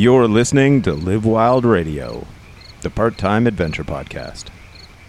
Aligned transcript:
You're 0.00 0.28
listening 0.28 0.80
to 0.84 0.94
Live 0.94 1.26
Wild 1.26 1.66
Radio, 1.66 2.26
the 2.80 2.88
part 2.88 3.18
time 3.18 3.46
adventure 3.46 3.84
podcast. 3.84 4.46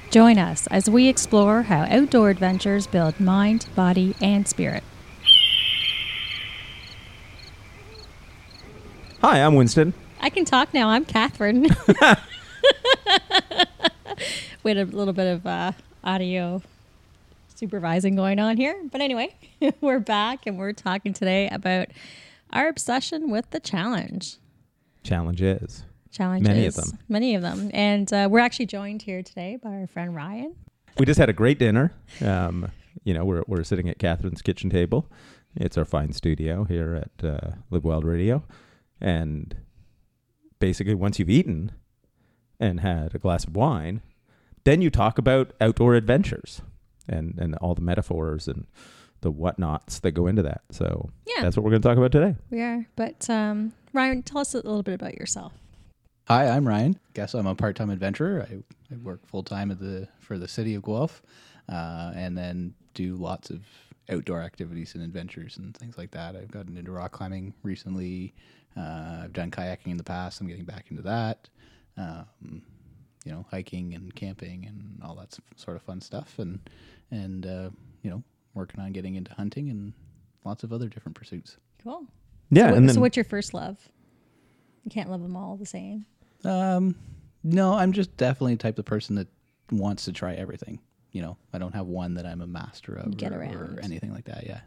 Join 0.09 0.37
us 0.37 0.67
as 0.67 0.89
we 0.89 1.07
explore 1.07 1.61
how 1.61 1.83
outdoor 1.83 2.29
adventures 2.29 2.87
build 2.87 3.17
mind, 3.17 3.67
body, 3.73 4.15
and 4.21 4.45
spirit. 4.45 4.83
Hi, 9.21 9.37
I'm 9.37 9.55
Winston. 9.55 9.93
I 10.19 10.29
can 10.29 10.43
talk 10.43 10.73
now. 10.73 10.89
I'm 10.89 11.05
Catherine. 11.05 11.61
we 14.63 14.71
had 14.71 14.77
a 14.77 14.83
little 14.83 15.13
bit 15.13 15.27
of 15.27 15.47
uh, 15.47 15.71
audio 16.03 16.61
supervising 17.55 18.17
going 18.17 18.39
on 18.39 18.57
here. 18.57 18.77
But 18.91 18.99
anyway, 18.99 19.35
we're 19.79 19.99
back 19.99 20.45
and 20.45 20.59
we're 20.59 20.73
talking 20.73 21.13
today 21.13 21.47
about 21.47 21.87
our 22.51 22.67
obsession 22.67 23.31
with 23.31 23.51
the 23.51 23.61
challenge. 23.61 24.35
Challenges. 25.03 25.83
Challenges. 26.11 26.47
Many 26.47 26.65
of 26.65 26.75
them. 26.75 26.99
Many 27.07 27.35
of 27.35 27.41
them. 27.41 27.71
And 27.73 28.11
uh, 28.11 28.27
we're 28.29 28.39
actually 28.39 28.65
joined 28.65 29.01
here 29.01 29.23
today 29.23 29.57
by 29.61 29.69
our 29.69 29.87
friend 29.87 30.15
Ryan. 30.15 30.55
We 30.97 31.05
just 31.05 31.19
had 31.19 31.29
a 31.29 31.33
great 31.33 31.57
dinner. 31.57 31.93
Um, 32.23 32.69
you 33.03 33.13
know, 33.13 33.23
we're, 33.23 33.43
we're 33.47 33.63
sitting 33.63 33.89
at 33.89 33.97
Catherine's 33.97 34.41
kitchen 34.41 34.69
table. 34.69 35.09
It's 35.55 35.77
our 35.77 35.85
fine 35.85 36.13
studio 36.13 36.65
here 36.65 36.95
at 36.95 37.25
uh, 37.25 37.51
Live 37.69 37.83
Wild 37.83 38.03
Radio. 38.03 38.43
And 38.99 39.55
basically, 40.59 40.93
once 40.93 41.17
you've 41.17 41.29
eaten 41.29 41.71
and 42.59 42.81
had 42.81 43.15
a 43.15 43.19
glass 43.19 43.45
of 43.45 43.55
wine, 43.55 44.01
then 44.63 44.81
you 44.81 44.89
talk 44.89 45.17
about 45.17 45.53
outdoor 45.59 45.95
adventures 45.95 46.61
and, 47.07 47.37
and 47.39 47.55
all 47.55 47.73
the 47.73 47.81
metaphors 47.81 48.47
and 48.47 48.67
the 49.21 49.31
whatnots 49.31 49.99
that 50.01 50.11
go 50.11 50.27
into 50.27 50.41
that. 50.43 50.61
So 50.71 51.09
Yeah. 51.27 51.41
that's 51.43 51.55
what 51.55 51.63
we're 51.63 51.71
going 51.71 51.81
to 51.81 51.87
talk 51.87 51.97
about 51.97 52.11
today. 52.11 52.35
We 52.49 52.61
are. 52.61 52.85
But 52.95 53.29
um, 53.29 53.73
Ryan, 53.93 54.23
tell 54.23 54.39
us 54.39 54.53
a 54.53 54.57
little 54.57 54.83
bit 54.83 54.95
about 54.95 55.15
yourself. 55.15 55.53
Hi, 56.27 56.47
I'm 56.49 56.67
Ryan. 56.67 56.99
Guess 57.13 57.33
I'm 57.33 57.47
a 57.47 57.55
part-time 57.55 57.89
adventurer. 57.89 58.47
I, 58.49 58.93
I 58.93 58.97
work 58.97 59.25
full-time 59.27 59.71
at 59.71 59.79
the 59.79 60.07
for 60.19 60.37
the 60.37 60.47
city 60.47 60.75
of 60.75 60.83
Guelph, 60.83 61.21
uh, 61.67 62.11
and 62.15 62.37
then 62.37 62.73
do 62.93 63.15
lots 63.15 63.49
of 63.49 63.61
outdoor 64.09 64.41
activities 64.41 64.95
and 64.95 65.03
adventures 65.03 65.57
and 65.57 65.75
things 65.75 65.97
like 65.97 66.11
that. 66.11 66.35
I've 66.35 66.51
gotten 66.51 66.77
into 66.77 66.91
rock 66.91 67.11
climbing 67.11 67.53
recently. 67.63 68.33
Uh, 68.77 69.21
I've 69.23 69.33
done 69.33 69.51
kayaking 69.51 69.87
in 69.87 69.97
the 69.97 70.03
past. 70.03 70.39
I'm 70.39 70.47
getting 70.47 70.63
back 70.65 70.85
into 70.89 71.03
that. 71.03 71.49
Um, 71.97 72.61
you 73.25 73.31
know, 73.31 73.45
hiking 73.51 73.93
and 73.93 74.13
camping 74.15 74.65
and 74.67 74.99
all 75.03 75.15
that 75.15 75.37
sort 75.57 75.75
of 75.75 75.83
fun 75.83 76.01
stuff, 76.01 76.39
and 76.39 76.59
and 77.11 77.45
uh, 77.45 77.69
you 78.03 78.09
know, 78.09 78.23
working 78.53 78.79
on 78.79 78.91
getting 78.91 79.15
into 79.15 79.33
hunting 79.33 79.69
and 79.69 79.93
lots 80.43 80.63
of 80.63 80.73
other 80.73 80.87
different 80.87 81.15
pursuits. 81.15 81.57
Cool. 81.83 82.05
Yeah. 82.49 82.69
so, 82.69 82.75
and 82.75 82.89
so 82.89 82.93
then 82.93 83.01
what's 83.01 83.17
your 83.17 83.23
first 83.23 83.53
love? 83.53 83.77
You 84.83 84.91
can't 84.91 85.09
love 85.09 85.21
them 85.21 85.35
all 85.35 85.57
the 85.57 85.65
same. 85.65 86.05
Um, 86.43 86.95
no, 87.43 87.73
I'm 87.73 87.93
just 87.93 88.15
definitely 88.17 88.55
the 88.55 88.63
type 88.63 88.79
of 88.79 88.85
person 88.85 89.15
that 89.15 89.27
wants 89.71 90.05
to 90.05 90.11
try 90.11 90.33
everything. 90.33 90.79
You 91.11 91.21
know, 91.21 91.37
I 91.53 91.57
don't 91.57 91.73
have 91.73 91.87
one 91.87 92.15
that 92.15 92.25
I'm 92.25 92.41
a 92.41 92.47
master 92.47 92.95
of 92.95 93.17
Get 93.17 93.33
or, 93.33 93.41
or 93.41 93.79
anything 93.83 94.13
like 94.13 94.25
that. 94.25 94.45
Yeah. 94.45 94.61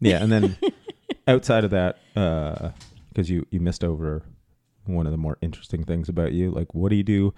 Yeah, 0.00 0.22
and 0.22 0.30
then 0.30 0.56
outside 1.26 1.64
of 1.64 1.70
that, 1.70 1.98
because 2.14 3.30
you 3.30 3.46
you 3.50 3.60
missed 3.60 3.82
over 3.82 4.22
one 4.84 5.06
of 5.06 5.12
the 5.12 5.18
more 5.18 5.38
interesting 5.40 5.84
things 5.84 6.08
about 6.08 6.32
you, 6.32 6.50
like 6.50 6.74
what 6.74 6.90
do 6.90 6.96
you 6.96 7.02
do 7.02 7.34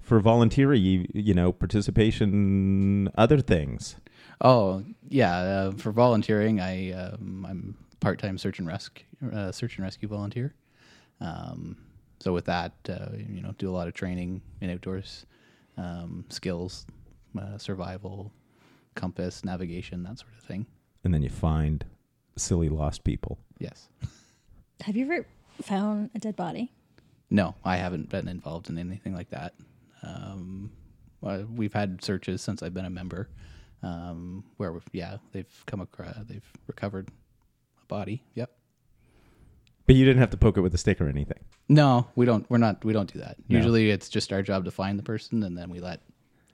for 0.00 0.18
volunteering? 0.18 0.82
You 0.82 1.06
you 1.14 1.34
know 1.34 1.52
participation, 1.52 3.08
other 3.16 3.40
things. 3.40 3.96
Oh, 4.40 4.84
yeah. 5.08 5.36
Uh, 5.36 5.70
for 5.72 5.92
volunteering, 5.92 6.60
I 6.60 6.92
um, 6.92 7.46
I'm 7.48 7.76
part-time 8.00 8.38
search 8.38 8.58
and 8.58 8.66
rescue 8.68 9.04
uh, 9.32 9.52
search 9.52 9.76
and 9.76 9.84
rescue 9.84 10.08
volunteer. 10.08 10.54
Um, 11.20 11.76
so 12.20 12.32
with 12.32 12.46
that, 12.46 12.72
uh, 12.88 13.08
you 13.16 13.42
know, 13.42 13.54
do 13.58 13.68
a 13.68 13.72
lot 13.72 13.88
of 13.88 13.94
training 13.94 14.42
in 14.60 14.70
outdoors 14.70 15.26
um, 15.76 16.24
skills, 16.28 16.86
uh, 17.38 17.58
survival, 17.58 18.32
compass, 18.94 19.44
navigation, 19.44 20.02
that 20.02 20.18
sort 20.18 20.32
of 20.38 20.44
thing. 20.44 20.66
and 21.04 21.12
then 21.14 21.22
you 21.22 21.30
find 21.30 21.84
silly 22.36 22.68
lost 22.68 23.04
people. 23.04 23.38
Yes. 23.58 23.88
Have 24.82 24.96
you 24.96 25.04
ever 25.04 25.26
found 25.62 26.10
a 26.14 26.18
dead 26.18 26.36
body? 26.36 26.72
No, 27.30 27.54
I 27.64 27.76
haven't 27.76 28.08
been 28.08 28.28
involved 28.28 28.68
in 28.70 28.78
anything 28.78 29.14
like 29.14 29.30
that. 29.30 29.54
Um, 30.02 30.72
uh, 31.22 31.42
we've 31.54 31.72
had 31.74 32.02
searches 32.02 32.42
since 32.42 32.62
I've 32.62 32.74
been 32.74 32.86
a 32.86 32.90
member, 32.90 33.28
um, 33.82 34.44
where 34.56 34.72
we've, 34.72 34.82
yeah, 34.92 35.16
they've 35.32 35.64
come 35.66 35.80
across, 35.80 36.14
they've 36.28 36.44
recovered 36.66 37.08
a 37.82 37.86
body. 37.86 38.22
Yep. 38.34 38.50
But 39.86 39.96
you 39.96 40.04
didn't 40.04 40.20
have 40.20 40.30
to 40.30 40.36
poke 40.36 40.56
it 40.56 40.60
with 40.60 40.74
a 40.74 40.78
stick 40.78 41.00
or 41.00 41.08
anything. 41.08 41.40
No, 41.68 42.06
we 42.14 42.26
don't. 42.26 42.48
We're 42.50 42.58
not. 42.58 42.84
We 42.84 42.92
don't 42.92 43.12
do 43.12 43.18
that. 43.20 43.36
No. 43.48 43.56
Usually, 43.56 43.90
it's 43.90 44.08
just 44.08 44.32
our 44.32 44.42
job 44.42 44.64
to 44.66 44.70
find 44.70 44.98
the 44.98 45.02
person, 45.02 45.42
and 45.42 45.56
then 45.58 45.70
we 45.70 45.80
let 45.80 46.00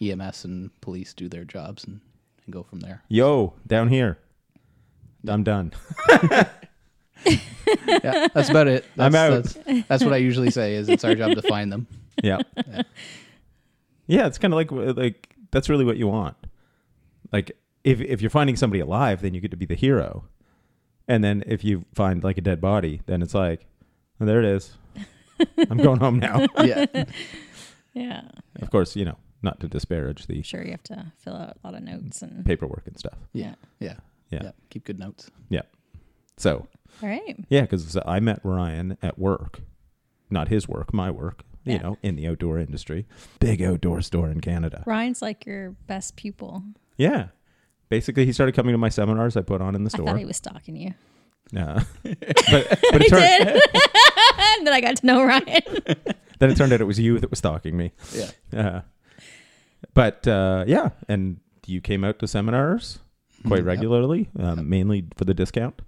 EMS 0.01 0.45
and 0.45 0.81
police 0.81 1.13
do 1.13 1.29
their 1.29 1.45
jobs 1.45 1.85
and, 1.85 2.01
and 2.45 2.53
go 2.53 2.63
from 2.63 2.81
there. 2.81 3.03
Yo, 3.09 3.55
down 3.67 3.89
here. 3.89 4.19
I'm 5.29 5.43
done. 5.43 5.73
Yeah, 7.27 8.29
that's 8.33 8.49
about 8.49 8.69
it. 8.69 8.85
I'm 8.99 9.15
out. 9.15 9.43
That's, 9.43 9.87
that's 9.89 10.05
what 10.05 10.13
I 10.13 10.19
usually 10.19 10.51
say. 10.51 10.75
Is 10.75 10.89
it's 10.89 11.05
our 11.05 11.15
job 11.15 11.35
to 11.35 11.43
find 11.43 11.73
them. 11.73 11.87
Yeah. 12.23 12.39
yeah, 14.07 14.27
it's 14.27 14.39
kind 14.39 14.55
of 14.55 14.57
like 14.57 14.73
like 14.97 15.35
that's 15.51 15.69
really 15.69 15.85
what 15.85 15.99
you 15.99 16.09
want. 16.09 16.35
Like 17.37 17.53
if 17.85 18.01
if 18.01 18.21
you're 18.23 18.31
finding 18.31 18.57
somebody 18.57 18.81
alive, 18.81 19.21
then 19.23 19.35
you 19.35 19.41
get 19.41 19.51
to 19.51 19.57
be 19.57 19.67
the 19.67 19.75
hero. 19.75 20.25
And 21.07 21.23
then 21.23 21.45
if 21.47 21.63
you 21.65 21.85
find 21.95 22.25
like 22.25 22.39
a 22.39 22.41
dead 22.41 22.61
body, 22.61 23.01
then 23.07 23.21
it's 23.23 23.35
like, 23.35 23.67
oh, 24.21 24.25
there 24.25 24.41
it 24.41 24.47
is. 24.47 24.77
I'm 25.71 25.77
going 25.79 26.01
home 26.01 26.19
now. 26.19 26.47
Yeah. 26.65 26.87
Yeah. 27.95 28.23
Of 28.61 28.71
course, 28.71 28.95
you 28.95 29.07
know, 29.07 29.17
not 29.41 29.59
to 29.61 29.69
disparage 29.69 30.27
the 30.27 30.43
sure 30.43 30.63
you 30.63 30.73
have 30.73 30.83
to 30.85 31.13
fill 31.17 31.35
out 31.35 31.57
a 31.57 31.67
lot 31.67 31.75
of 31.75 31.83
notes 31.83 32.21
and 32.21 32.45
paperwork 32.45 32.83
and 32.87 32.99
stuff. 32.99 33.17
Yeah. 33.33 33.55
Yeah. 33.81 33.97
Yeah. 34.31 34.51
Keep 34.69 34.85
good 34.85 34.99
notes. 34.99 35.31
Yeah. 35.49 35.63
So 36.37 36.67
all 37.03 37.09
right. 37.09 37.37
yeah, 37.49 37.63
because 37.63 37.97
I 38.05 38.21
met 38.21 38.41
Ryan 38.45 38.99
at 39.03 39.19
work, 39.19 39.61
not 40.31 40.49
his 40.49 40.69
work, 40.69 40.93
my 40.93 41.11
work. 41.11 41.43
You 41.65 41.73
Yeah. 41.77 41.83
know, 41.83 41.99
in 42.03 42.17
the 42.17 42.29
outdoor 42.29 42.59
industry, 42.59 43.07
big 43.41 43.63
outdoor 43.63 44.01
store 44.03 44.29
in 44.31 44.41
Canada. 44.43 44.83
Ryan's 44.87 45.23
like 45.23 45.47
your 45.47 45.71
best 45.87 46.17
pupil. 46.17 46.63
Yeah. 46.97 47.29
Basically, 47.89 48.25
he 48.27 48.33
started 48.33 48.55
coming 48.55 48.73
to 48.73 48.79
my 48.79 48.89
seminars 48.89 49.37
I 49.37 49.43
put 49.43 49.61
on 49.61 49.75
in 49.75 49.85
the 49.85 49.89
I 49.89 49.97
store. 49.97 50.07
thought 50.07 50.19
he 50.19 50.25
was 50.25 50.37
stalking 50.37 50.77
you. 50.77 50.95
Yeah. 51.53 51.85
but 52.03 52.19
but 52.51 52.51
I 52.51 52.97
it 52.97 53.09
turned, 53.09 53.47
did. 53.47 53.63
and 54.59 54.67
then 54.67 54.73
I 54.75 54.81
got 54.81 54.97
to 54.97 55.07
know 55.07 55.23
Ryan. 55.25 55.63
then 56.41 56.51
it 56.51 56.57
turned 56.57 56.73
out 56.73 56.81
it 56.81 56.85
was 56.85 56.99
you 56.99 57.19
that 57.21 57.31
was 57.31 57.39
stalking 57.39 57.77
me. 57.77 57.93
Yeah. 58.13 58.31
Uh, 58.53 58.81
but 59.95 60.27
uh, 60.27 60.65
yeah, 60.67 60.91
and 61.09 61.39
you 61.67 61.81
came 61.81 62.03
out 62.05 62.19
to 62.21 62.27
seminars 62.27 62.99
quite 63.47 63.57
Mhm, 63.57 63.57
yep. 63.59 63.67
regularly, 63.67 64.29
um, 64.39 64.69
mainly 64.69 65.05
for 65.17 65.25
the 65.25 65.35
discount. 65.35 65.81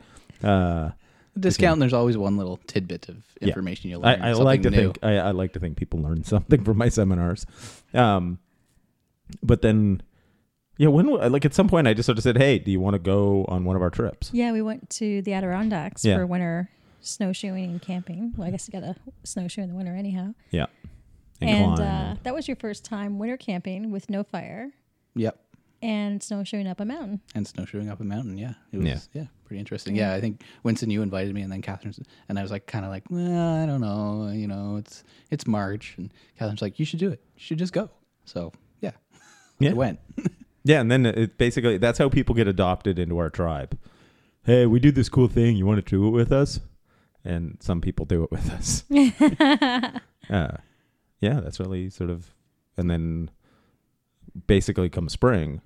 Uh, 0.43 0.91
Discount. 1.39 1.75
And 1.75 1.83
there's 1.83 1.93
always 1.93 2.17
one 2.17 2.37
little 2.37 2.59
tidbit 2.67 3.09
of 3.09 3.17
Yeah. 3.41 3.49
information 3.49 3.91
you 3.91 3.99
learn. 3.99 4.21
I, 4.23 4.31
I 4.31 4.33
like 4.33 4.63
to 4.63 4.71
new. 4.71 4.77
think 4.77 4.99
I, 5.05 5.19
I 5.19 5.31
like 5.31 5.53
to 5.53 5.61
think 5.61 5.77
people 5.77 6.01
learn 6.01 6.25
something 6.25 6.65
from 6.65 6.79
my 6.79 6.89
seminars. 6.89 7.47
Um, 7.95 8.39
but 9.43 9.63
then, 9.63 10.03
yeah, 10.79 10.89
when 10.89 11.07
like 11.07 11.45
at 11.45 11.53
some 11.55 11.69
point 11.69 11.87
I 11.87 11.93
just 11.95 12.07
sort 12.07 12.17
of 12.19 12.25
said, 12.25 12.39
"Hey, 12.39 12.59
do 12.59 12.71
you 12.71 12.81
want 12.81 12.95
to 12.95 12.99
go 12.99 13.45
on 13.49 13.65
one 13.65 13.77
of 13.77 13.83
our 13.83 13.91
trips?" 13.91 14.31
yeah, 14.33 14.51
we 14.53 14.63
went 14.63 14.89
to 14.91 15.21
the 15.23 15.35
Adirondacks 15.35 16.05
Yeah. 16.05 16.17
for 16.17 16.27
winter 16.27 16.71
snowshoeing 17.03 17.65
and 17.71 17.83
camping. 17.83 18.33
Well, 18.37 18.49
I 18.49 18.51
guess 18.51 18.67
you 18.69 18.73
got 18.81 18.87
to 18.87 18.97
snowshoe 19.25 19.61
in 19.63 19.69
the 19.69 19.75
winter 19.77 19.95
anyhow. 19.95 20.35
And, 21.41 21.51
And, 21.51 21.79
uh, 21.81 21.83
and- 21.85 22.19
that 22.25 22.35
was 22.35 22.49
your 22.49 22.57
first 22.57 22.85
time 22.85 23.19
winter 23.19 23.37
camping 23.37 23.91
with 23.93 24.11
no 24.11 24.25
fire 24.25 24.73
Yep. 25.15 25.39
and 25.81 26.21
snowshoeing 26.21 26.67
up 26.67 26.81
a 26.81 26.85
mountain. 26.85 27.21
And 27.35 27.47
snowshoeing 27.47 27.89
up 27.89 28.01
a 28.01 28.05
mountain. 28.05 28.37
Yeah. 28.39 28.55
It 28.73 28.79
was. 28.79 28.87
Yeah. 28.87 28.99
Yeah. 29.23 29.27
pretty 29.45 29.61
interesting. 29.61 29.95
Yeah. 29.97 30.13
I 30.15 30.21
think 30.21 30.43
Winston, 30.65 30.91
you 30.91 31.01
invited 31.01 31.33
me, 31.35 31.41
and 31.43 31.51
then 31.53 31.63
Catherine, 31.63 31.95
and 32.29 32.39
I 32.39 32.43
was 32.43 32.51
like, 32.51 32.67
kind 32.67 32.85
of 32.85 32.91
like, 32.91 33.05
well, 33.09 33.63
I 33.63 33.65
don't 33.67 33.81
know. 33.81 34.31
You 34.35 34.47
know, 34.49 34.77
it's 34.77 35.05
it's 35.31 35.47
March, 35.47 35.95
and 35.97 36.13
Catherine's 36.37 36.61
like, 36.61 36.79
you 36.81 36.85
should 36.85 36.99
do 36.99 37.11
it. 37.11 37.23
You 37.37 37.41
should 37.41 37.59
just 37.59 37.73
go. 37.73 37.89
So 38.25 38.53
yeah. 38.81 38.91
Yeah. 39.61 39.71
I 39.75 39.75
went. 39.75 40.01
Yeah, 40.69 40.83
and 40.83 40.91
then 40.91 41.07
it 41.07 41.39
basically 41.39 41.79
that's 41.79 41.99
how 41.99 42.11
people 42.11 42.35
get 42.35 42.47
adopted 42.47 42.99
into 42.99 43.17
our 43.17 43.31
tribe. 43.31 43.79
Hey, 44.45 44.67
we 44.67 44.79
do 44.81 44.93
this 44.93 45.09
cool 45.09 45.27
thing. 45.27 45.57
You 45.57 45.65
want 45.65 45.83
to 45.83 45.91
do 45.91 46.07
it 46.07 46.11
with 46.11 46.31
us? 46.31 46.61
And 47.25 47.57
some 47.61 47.81
people 47.81 48.05
do 48.05 48.23
it 48.25 48.31
with 48.31 48.51
us. 48.51 48.85
uh, 50.31 50.59
yeah, 51.21 51.41
that's 51.41 51.59
really 51.59 51.89
sort 51.89 52.11
of. 52.11 52.35
And 52.77 52.91
then, 52.91 53.31
basically, 54.47 54.91
come 54.91 55.09
spring, 55.09 55.63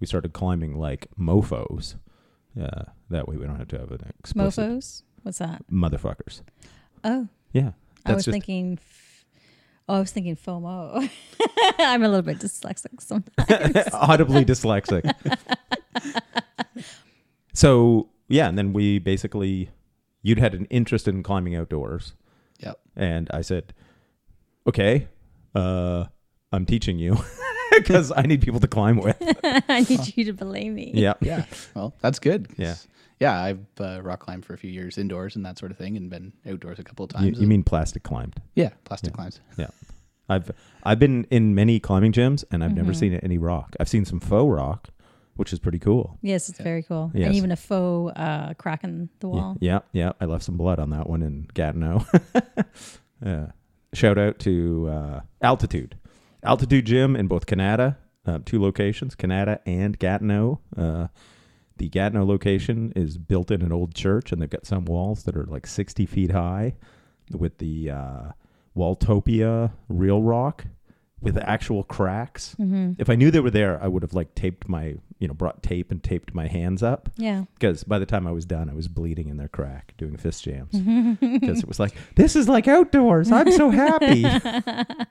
we 0.00 0.08
started 0.08 0.32
climbing 0.32 0.74
like 0.76 1.06
mofo's. 1.16 1.94
Uh, 2.60 2.86
that 3.08 3.28
way, 3.28 3.36
we 3.36 3.46
don't 3.46 3.56
have 3.56 3.68
to 3.68 3.78
have 3.78 3.92
an 3.92 4.00
explicit 4.18 4.68
Mofos? 4.68 5.02
What's 5.22 5.38
that? 5.38 5.64
motherfuckers. 5.70 6.42
Oh, 7.04 7.28
Yeah, 7.52 7.70
I 8.04 8.14
was 8.14 8.24
just- 8.24 8.32
thinking. 8.34 8.80
F- 9.80 9.84
Oh, 9.88 9.94
I 9.96 10.00
was 10.00 10.12
thinking 10.12 10.36
FOMO. 10.36 11.10
I'm 11.78 12.02
a 12.02 12.08
little 12.08 12.22
bit 12.22 12.38
dyslexic 12.38 13.00
sometimes. 13.00 13.88
audibly 13.92 14.44
dyslexic. 14.44 15.12
so 17.52 18.08
yeah, 18.28 18.48
and 18.48 18.56
then 18.56 18.72
we 18.72 18.98
basically, 18.98 19.70
you'd 20.22 20.38
had 20.38 20.54
an 20.54 20.66
interest 20.66 21.08
in 21.08 21.22
climbing 21.22 21.56
outdoors, 21.56 22.12
Yep. 22.60 22.78
And 22.94 23.30
I 23.32 23.40
said, 23.40 23.72
"Okay, 24.66 25.08
uh, 25.54 26.04
I'm 26.52 26.66
teaching 26.66 26.98
you 26.98 27.16
because 27.72 28.12
I 28.14 28.22
need 28.22 28.42
people 28.42 28.60
to 28.60 28.68
climb 28.68 28.98
with." 28.98 29.16
I 29.42 29.80
need 29.88 30.14
you 30.16 30.24
to 30.26 30.32
believe 30.34 30.72
me. 30.74 30.90
Yeah, 30.94 31.14
Yeah. 31.20 31.46
Well, 31.74 31.94
that's 32.00 32.18
good. 32.18 32.48
Yeah. 32.58 32.74
Yeah. 33.20 33.40
I've 33.40 33.60
uh, 33.78 34.00
rock 34.02 34.20
climbed 34.20 34.44
for 34.44 34.54
a 34.54 34.58
few 34.58 34.70
years 34.70 34.98
indoors 34.98 35.36
and 35.36 35.44
that 35.46 35.58
sort 35.58 35.70
of 35.70 35.78
thing, 35.78 35.96
and 35.96 36.10
been 36.10 36.32
outdoors 36.48 36.78
a 36.78 36.82
couple 36.82 37.04
of 37.04 37.10
times. 37.10 37.36
you, 37.36 37.42
you 37.42 37.46
mean 37.46 37.62
plastic 37.62 38.02
climbed? 38.02 38.40
yeah, 38.54 38.70
plastic 38.84 39.10
Yeah. 39.12 39.16
climbs. 39.16 39.40
Yeah, 39.58 39.68
I've 40.28 40.50
I've 40.82 40.98
been 40.98 41.26
in 41.30 41.54
many 41.54 41.78
climbing 41.80 42.12
gyms 42.12 42.44
and 42.50 42.64
I've 42.64 42.70
Mm-hmm. 42.70 42.76
never 42.78 42.94
seen 42.94 43.14
any 43.14 43.38
rock. 43.38 43.76
I've 43.78 43.88
seen 43.88 44.04
some 44.04 44.20
faux 44.20 44.50
rock, 44.52 44.88
which 45.36 45.52
is 45.52 45.58
pretty 45.58 45.78
cool. 45.78 46.18
Yes, 46.22 46.48
it's 46.48 46.58
very 46.60 46.82
cool. 46.82 47.10
Yes. 47.14 47.26
And 47.26 47.34
even 47.36 47.50
a 47.52 47.56
faux 47.56 48.12
uh, 48.16 48.54
crack 48.56 48.84
in 48.84 49.08
the 49.20 49.28
wall. 49.28 49.56
yeah, 49.60 49.80
yeah. 49.92 50.12
I 50.20 50.24
left 50.26 50.44
some 50.44 50.56
blood 50.56 50.78
on 50.78 50.90
that 50.90 51.08
one 51.08 51.22
in 51.22 51.46
Gatineau. 51.54 52.04
yeah. 53.24 53.46
Shout 53.92 54.18
out 54.18 54.38
to 54.40 54.88
uh, 54.88 55.20
Altitude, 55.42 55.96
Altitude 56.44 56.86
Gym 56.86 57.16
in 57.16 57.26
both 57.26 57.44
Kanata, 57.46 57.96
uh, 58.24 58.38
two 58.46 58.62
locations, 58.62 59.16
Kanata 59.16 59.58
and 59.66 59.98
Gatineau. 59.98 60.60
The 61.80 61.88
Gatineau 61.88 62.24
location 62.26 62.92
is 62.94 63.16
built 63.18 63.50
in 63.50 63.62
an 63.62 63.72
old 63.72 63.94
church, 63.94 64.32
and 64.32 64.40
they've 64.42 64.50
got 64.50 64.66
some 64.66 64.84
walls 64.84 65.24
that 65.24 65.34
are 65.34 65.44
like 65.46 65.66
sixty 65.66 66.04
feet 66.06 66.30
high, 66.30 66.74
with 67.32 67.56
the 67.58 67.90
uh, 67.90 68.22
Walltopia 68.74 69.72
real 69.88 70.22
rock 70.22 70.66
with 71.22 71.36
actual 71.38 71.82
cracks. 71.84 72.54
Mm-hmm. 72.58 72.92
If 72.98 73.10
I 73.10 73.14
knew 73.14 73.30
they 73.30 73.40
were 73.40 73.50
there, 73.50 73.82
I 73.82 73.88
would 73.88 74.02
have 74.02 74.14
like 74.14 74.34
taped 74.34 74.68
my, 74.68 74.94
you 75.18 75.28
know, 75.28 75.34
brought 75.34 75.62
tape 75.62 75.90
and 75.90 76.02
taped 76.02 76.34
my 76.34 76.46
hands 76.48 76.82
up 76.82 77.10
Yeah. 77.16 77.44
because 77.54 77.84
by 77.84 77.98
the 77.98 78.06
time 78.06 78.26
I 78.26 78.32
was 78.32 78.46
done, 78.46 78.70
I 78.70 78.74
was 78.74 78.88
bleeding 78.88 79.28
in 79.28 79.36
their 79.36 79.48
crack 79.48 79.92
doing 79.98 80.16
fist 80.16 80.44
jams 80.44 80.72
because 81.20 81.58
it 81.58 81.68
was 81.68 81.78
like, 81.78 81.94
this 82.16 82.36
is 82.36 82.48
like 82.48 82.68
outdoors. 82.68 83.30
I'm 83.30 83.52
so 83.52 83.68
happy. 83.70 84.24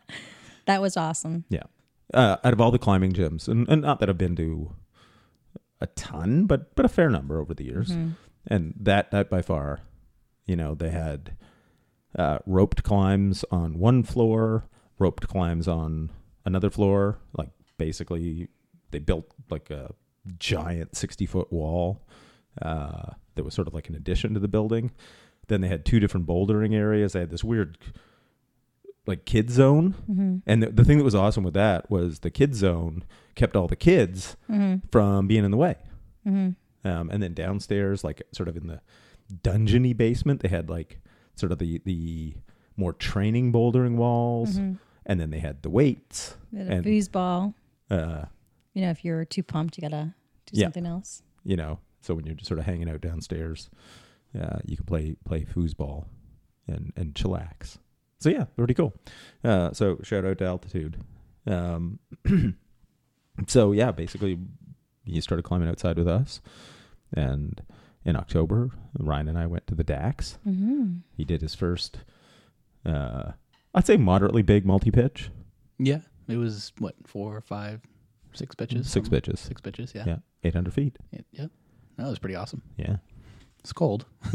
That 0.65 0.81
was 0.81 0.97
awesome. 0.97 1.45
uh, 2.13 2.37
out 2.43 2.53
of 2.53 2.61
all 2.61 2.69
the 2.71 2.77
climbing 2.79 3.11
gyms, 3.13 3.47
and, 3.47 3.67
and 3.69 3.81
not 3.81 3.99
that 3.99 4.09
I've 4.09 4.17
been 4.19 4.35
to 4.35 4.71
a 5.81 5.87
ton, 5.87 6.45
but 6.45 6.75
but 6.75 6.85
a 6.85 6.89
fair 6.89 7.09
number 7.09 7.39
over 7.39 7.53
the 7.53 7.65
years, 7.65 7.89
Mhm. 7.91 8.13
and 8.47 8.73
that 8.79 9.11
that 9.11 9.29
by 9.29 9.41
far, 9.41 9.79
you 10.45 10.55
know, 10.55 10.75
they 10.75 10.89
had 10.89 11.35
uh, 12.15 12.39
roped 12.45 12.83
climbs 12.83 13.45
on 13.51 13.77
one 13.77 14.01
floor, 14.03 14.65
roped 14.97 15.27
climbs 15.27 15.67
on 15.67 16.09
another 16.45 16.69
floor. 16.69 17.19
Like 17.37 17.51
basically, 17.77 18.47
they 18.91 18.99
built 18.99 19.31
like 19.49 19.69
a 19.69 19.93
giant 20.37 20.95
sixty 20.95 21.25
foot 21.25 21.51
wall 21.51 22.01
uh, 22.61 23.11
that 23.35 23.43
was 23.43 23.53
sort 23.53 23.67
of 23.67 23.73
like 23.73 23.89
an 23.89 23.95
addition 23.95 24.33
to 24.33 24.39
the 24.39 24.47
building. 24.47 24.91
Then 25.47 25.61
they 25.61 25.67
had 25.67 25.85
two 25.85 25.99
different 25.99 26.25
bouldering 26.27 26.73
areas. 26.73 27.13
They 27.13 27.19
had 27.21 27.29
this 27.29 27.43
weird 27.43 27.77
like 29.09 29.25
kid 29.25 29.49
zone 29.49 29.95
Mm-hmm. 30.09 30.37
and 30.47 30.63
the, 30.63 30.69
the 30.69 30.85
thing 30.85 30.97
that 30.99 31.03
was 31.03 31.15
awesome 31.15 31.43
with 31.43 31.53
that 31.55 31.89
was 31.91 32.19
the 32.19 32.31
kid 32.31 32.55
zone 32.55 33.03
kept 33.35 33.55
all 33.57 33.67
the 33.67 33.75
kids 33.75 34.37
Mm-hmm. 34.49 34.87
from 34.91 35.27
being 35.27 35.43
in 35.43 35.51
the 35.51 35.57
way. 35.57 35.75
Mm-hmm. 36.27 36.87
Um, 36.87 37.09
and 37.09 37.21
then 37.21 37.33
downstairs, 37.33 38.03
like 38.03 38.21
sort 38.31 38.47
of 38.47 38.55
in 38.55 38.67
the 38.67 38.79
dungeony 39.43 39.95
basement, 39.95 40.41
they 40.41 40.47
had 40.49 40.69
like 40.69 40.99
sort 41.35 41.51
of 41.51 41.57
the 41.59 41.81
the 41.85 42.35
more 42.77 42.93
training 42.93 43.51
bouldering 43.51 43.95
walls, 43.97 44.57
Mm-hmm. 44.57 44.75
and 45.05 45.19
then 45.19 45.29
they 45.31 45.39
had 45.39 45.61
the 45.63 45.69
weights. 45.69 46.37
A 46.55 46.59
And- 46.59 46.85
foosball. 46.85 47.53
Uh, 47.89 48.25
You 48.73 48.83
know, 48.83 48.91
if 48.91 49.03
you're 49.03 49.25
too 49.25 49.43
pumped, 49.43 49.77
you 49.77 49.81
gotta 49.81 50.13
do 50.45 50.59
Yeah. 50.59 50.65
something 50.67 50.85
else. 50.85 51.23
you 51.43 51.55
know, 51.57 51.79
so 52.01 52.13
when 52.15 52.25
you're 52.25 52.35
just 52.35 52.47
sort 52.47 52.59
of 52.59 52.65
hanging 52.65 52.89
out 52.89 53.01
downstairs, 53.01 53.69
uh, 54.39 54.59
you 54.65 54.77
can 54.77 54.85
play 54.85 55.15
play 55.25 55.43
foosball 55.45 56.05
and 56.67 56.93
and 56.95 57.13
chillax. 57.15 57.77
So 58.19 58.29
yeah, 58.29 58.45
pretty 58.57 58.73
cool. 58.73 58.93
Uh, 59.43 59.71
so 59.73 59.99
shout 60.03 60.25
out 60.25 60.37
to 60.39 60.45
altitude. 60.45 60.97
Um, 61.47 61.99
so 63.47 63.71
yeah, 63.71 63.91
basically, 63.91 64.37
he 65.05 65.21
started 65.21 65.43
climbing 65.43 65.69
outside 65.69 65.97
with 65.97 66.07
us, 66.07 66.41
and 67.13 67.61
in 68.05 68.15
October, 68.15 68.71
Ryan 68.97 69.29
and 69.29 69.37
I 69.37 69.45
went 69.45 69.67
to 69.67 69.75
the 69.75 69.83
Dax. 69.83 70.37
Mm-hmm. 70.47 70.97
He 71.15 71.23
did 71.25 71.41
his 71.41 71.55
first, 71.55 71.99
uh, 72.85 73.31
I'd 73.73 73.85
say 73.87 73.97
moderately 73.97 74.41
big 74.41 74.65
multi 74.65 74.91
pitch, 74.91 75.29
Yeah. 75.77 75.99
It 76.27 76.37
was 76.37 76.71
what 76.77 76.93
four 77.07 77.31
four, 77.33 77.41
five, 77.41 77.81
six 78.33 78.53
pitches. 78.53 78.85
six 78.87 78.93
something? 79.07 79.11
pitches, 79.11 79.39
Six 79.39 79.61
pitches. 79.61 79.93
Yeah. 79.95 80.03
Yeah. 80.05 80.17
eight 80.43 80.53
hundred 80.53 80.73
feet. 80.75 80.97
Yeah. 81.11 81.21
yeah. 81.31 81.45
That 81.97 82.07
was 82.07 82.19
pretty 82.19 82.35
awesome. 82.35 82.61
Yeah, 82.77 82.97
It's 83.59 83.73
cold. 83.73 84.05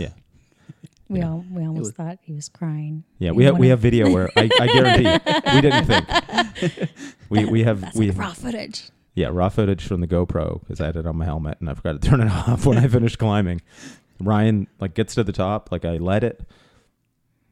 We 1.08 1.20
all 1.22 1.44
we 1.50 1.62
almost 1.66 1.78
was- 1.80 1.92
thought 1.92 2.18
he 2.22 2.32
was 2.32 2.48
crying. 2.48 3.04
yeah. 3.18 3.30
We 3.32 3.44
have 3.44 3.58
we 3.58 3.68
have 3.68 3.78
video 3.80 4.10
where 4.10 4.30
I, 4.36 4.48
I 4.60 4.66
guarantee 4.66 5.08
you, 5.10 5.54
we 5.54 5.60
didn't 5.60 5.84
think. 5.86 6.90
We 7.28 7.44
we 7.44 7.64
have 7.64 7.80
That's 7.82 7.96
we 7.96 8.08
like 8.10 8.18
raw 8.18 8.32
footage. 8.32 8.90
Yeah, 9.14 9.28
raw 9.30 9.48
footage 9.48 9.86
from 9.86 10.00
the 10.00 10.06
GoPro 10.08 10.60
because 10.60 10.80
I 10.80 10.86
had 10.86 10.96
it 10.96 11.06
on 11.06 11.16
my 11.16 11.24
helmet 11.24 11.58
and 11.60 11.68
I 11.70 11.74
forgot 11.74 12.00
to 12.00 12.08
turn 12.08 12.20
it 12.20 12.30
off 12.48 12.66
when 12.66 12.78
I 12.78 12.88
finished 12.88 13.18
climbing. 13.18 13.60
Ryan 14.20 14.66
like 14.80 14.94
gets 14.94 15.14
to 15.16 15.24
the 15.24 15.32
top, 15.32 15.70
like 15.70 15.84
I 15.84 15.98
let 15.98 16.24
it. 16.24 16.40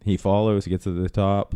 He 0.05 0.17
follows, 0.17 0.65
he 0.65 0.71
gets 0.71 0.85
to 0.85 0.91
the 0.93 1.09
top, 1.09 1.55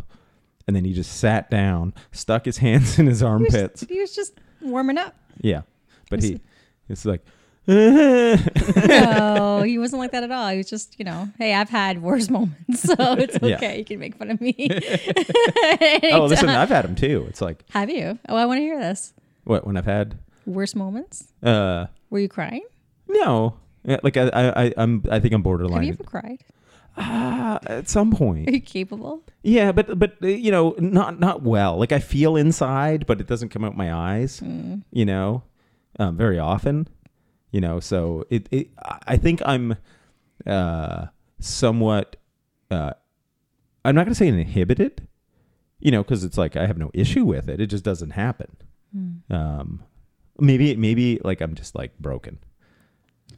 and 0.67 0.75
then 0.75 0.85
he 0.85 0.93
just 0.93 1.17
sat 1.17 1.49
down, 1.49 1.93
stuck 2.11 2.45
his 2.45 2.57
hands 2.59 2.97
in 2.99 3.07
his 3.07 3.19
He 3.19 3.25
was, 3.25 3.31
armpits. 3.31 3.81
he 3.89 3.99
was 3.99 4.15
just 4.15 4.33
warming 4.61 4.97
up. 4.97 5.15
Yeah, 5.41 5.61
but 6.09 6.23
he, 6.23 6.39
it's 6.87 7.03
like, 7.05 7.25
no, 8.87 9.61
he 9.65 9.77
wasn't 9.77 9.99
like 9.99 10.11
that 10.11 10.23
at 10.23 10.31
all. 10.31 10.49
He 10.49 10.57
was 10.57 10.69
just, 10.69 10.97
you 10.97 11.05
know, 11.05 11.29
hey, 11.37 11.53
I've 11.53 11.69
had 11.69 12.01
worse 12.01 12.29
moments, 12.37 12.81
so 12.81 12.93
it's 12.97 13.37
Yeah. 13.41 13.55
okay. 13.57 13.79
You 13.79 13.85
can 13.85 13.99
make 13.99 14.15
fun 14.15 14.31
of 14.31 14.39
me. 14.41 14.53
oh, 16.13 16.25
listen, 16.29 16.49
I've 16.49 16.69
had 16.69 16.85
them 16.85 16.95
too. 16.95 17.25
It's 17.29 17.41
like 17.41 17.63
Have 17.71 17.89
you? 17.89 18.17
Oh, 18.29 18.35
I 18.35 18.45
want 18.45 18.57
to 18.59 18.61
hear 18.61 18.79
this. 18.79 19.13
what 19.43 19.65
when 19.67 19.77
I've 19.77 19.85
had, 19.85 20.17
worse 20.45 20.75
moments? 20.75 21.27
uh, 21.43 21.87
Were 22.09 22.19
you 22.19 22.29
crying? 22.29 22.63
no, 23.07 23.55
yeah, 23.83 23.97
like 24.03 24.17
I, 24.17 24.23
I, 24.29 24.63
I 24.65 24.73
I'm, 24.77 25.03
I 25.09 25.19
think 25.19 25.33
I'm 25.33 25.41
borderline. 25.41 25.77
Have 25.77 25.83
you 25.85 25.93
ever 25.93 26.03
cried? 26.03 26.43
Ah, 26.99 27.59
at 27.67 27.87
some 27.87 28.11
point, 28.11 28.47
Are 28.49 28.51
you 28.51 28.59
capable? 28.59 29.21
Yeah, 29.43 29.71
but 29.71 29.99
but 29.99 30.15
uh, 30.23 30.27
you 30.27 30.51
know, 30.51 30.73
not 30.79 31.19
not 31.19 31.43
well. 31.43 31.77
Like 31.77 31.91
I 31.91 31.99
feel 31.99 32.35
inside, 32.35 33.05
but 33.05 33.21
it 33.21 33.27
doesn't 33.27 33.49
come 33.49 33.63
out 33.63 33.77
my 33.77 33.93
eyes. 33.93 34.41
Mm. 34.41 34.81
You 34.91 35.05
know, 35.05 35.43
um, 35.99 36.17
very 36.17 36.39
often. 36.39 36.87
You 37.51 37.61
know, 37.61 37.79
so 37.79 38.25
it, 38.29 38.47
it 38.51 38.69
I 38.83 38.99
I 39.07 39.17
think 39.17 39.41
I'm 39.45 39.77
uh, 40.45 41.07
somewhat. 41.39 42.15
Uh, 42.69 42.93
I'm 43.85 43.95
not 43.95 44.03
going 44.05 44.13
to 44.13 44.15
say 44.15 44.27
inhibited. 44.27 45.07
You 45.79 45.91
know, 45.91 46.03
because 46.03 46.23
it's 46.23 46.37
like 46.37 46.55
I 46.55 46.65
have 46.65 46.77
no 46.77 46.89
issue 46.93 47.23
with 47.23 47.47
it. 47.49 47.61
It 47.61 47.67
just 47.67 47.83
doesn't 47.83 48.11
happen. 48.11 48.57
Mm. 48.95 49.31
Um, 49.31 49.83
maybe 50.39 50.75
maybe 50.75 51.19
like 51.23 51.41
I'm 51.41 51.55
just 51.55 51.75
like 51.75 51.97
broken. 51.99 52.39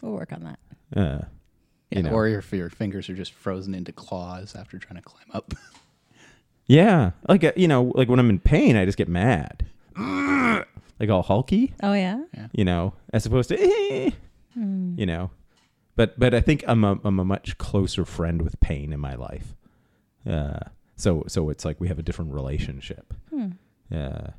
We'll 0.01 0.13
work 0.13 0.31
on 0.31 0.43
that. 0.43 0.59
Uh, 0.95 1.25
Yeah. 1.91 1.97
You 1.97 2.03
know. 2.03 2.11
Or 2.11 2.27
if 2.27 2.51
your 2.53 2.69
fingers 2.69 3.09
are 3.09 3.15
just 3.15 3.33
frozen 3.33 3.73
into 3.73 3.91
claws 3.91 4.55
after 4.55 4.77
trying 4.77 4.97
to 4.97 5.01
climb 5.01 5.25
up. 5.33 5.55
yeah, 6.67 7.11
like 7.27 7.43
uh, 7.43 7.51
you 7.55 7.67
know, 7.67 7.91
like 7.95 8.07
when 8.07 8.19
I'm 8.19 8.29
in 8.29 8.39
pain, 8.39 8.75
I 8.75 8.85
just 8.85 8.97
get 8.97 9.09
mad, 9.09 9.65
like 10.99 11.09
all 11.09 11.23
hulky. 11.23 11.73
Oh 11.81 11.93
yeah. 11.93 12.21
you 12.51 12.65
know, 12.65 12.93
as 13.13 13.25
opposed 13.25 13.49
to, 13.49 14.11
Hmm. 14.53 14.95
you 14.97 15.05
know, 15.05 15.31
but 15.95 16.19
but 16.19 16.33
I 16.33 16.41
think 16.41 16.63
I'm 16.67 16.83
a 16.83 16.99
I'm 17.03 17.19
a 17.19 17.25
much 17.25 17.57
closer 17.57 18.05
friend 18.05 18.41
with 18.41 18.59
pain 18.59 18.91
in 18.93 18.99
my 18.99 19.15
life. 19.15 19.55
Uh, 20.27 20.59
so 20.95 21.23
so 21.27 21.49
it's 21.49 21.63
like 21.65 21.79
we 21.79 21.87
have 21.87 21.99
a 21.99 22.03
different 22.03 22.33
relationship. 22.33 23.13
Hmm. 23.29 23.49
Uh, 23.93 24.31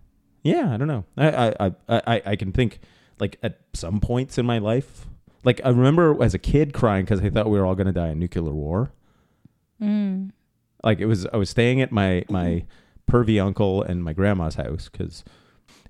yeah, 0.43 0.73
I 0.73 0.77
don't 0.77 0.89
know. 0.89 1.05
I 1.17 1.55
I, 1.61 1.67
I 1.67 1.73
I 1.89 2.23
I 2.27 2.37
can 2.37 2.53
think 2.53 2.81
like 3.19 3.39
at 3.43 3.61
some 3.75 4.01
points 4.01 4.37
in 4.39 4.47
my 4.47 4.59
life, 4.59 5.07
like 5.45 5.61
I 5.65 5.69
remember 5.69 6.23
as 6.23 6.35
a 6.35 6.39
kid 6.39 6.73
crying 6.73 7.05
because 7.05 7.21
I 7.21 7.31
thought 7.31 7.49
we 7.51 7.59
were 7.59 7.67
all 7.67 7.75
going 7.75 7.87
to 7.87 7.93
die 7.93 8.09
in 8.09 8.19
nuclear 8.19 8.51
war. 8.53 8.91
Mm. 9.81 10.31
Like 10.83 10.99
it 11.01 11.07
was, 11.07 11.27
I 11.33 11.37
was 11.37 11.51
staying 11.51 11.81
at 11.83 11.93
my 11.93 12.25
my 12.29 12.65
pervy 13.11 13.43
uncle 13.43 13.83
and 13.83 14.03
my 14.03 14.13
grandma's 14.13 14.55
house 14.55 14.89
because, 14.91 15.25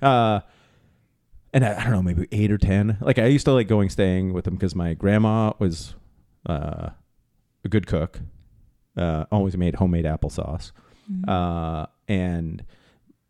uh, 0.02 0.40
and 1.52 1.64
I, 1.64 1.80
I 1.80 1.84
don't 1.84 1.92
know, 1.92 2.02
maybe 2.02 2.26
eight 2.32 2.50
or 2.52 2.58
ten. 2.58 2.98
Like 3.00 3.18
I 3.18 3.26
used 3.26 3.44
to 3.46 3.52
like 3.52 3.68
going 3.68 3.88
staying 3.90 4.32
with 4.32 4.44
them 4.44 4.54
because 4.54 4.74
my 4.74 4.94
grandma 4.94 5.52
was 5.58 5.94
uh, 6.46 6.90
a 7.64 7.68
good 7.68 7.86
cook, 7.86 8.20
uh, 8.96 9.24
always 9.32 9.56
made 9.56 9.76
homemade 9.76 10.04
applesauce, 10.04 10.72
Mm. 11.10 11.28
uh, 11.28 11.86
and 12.08 12.64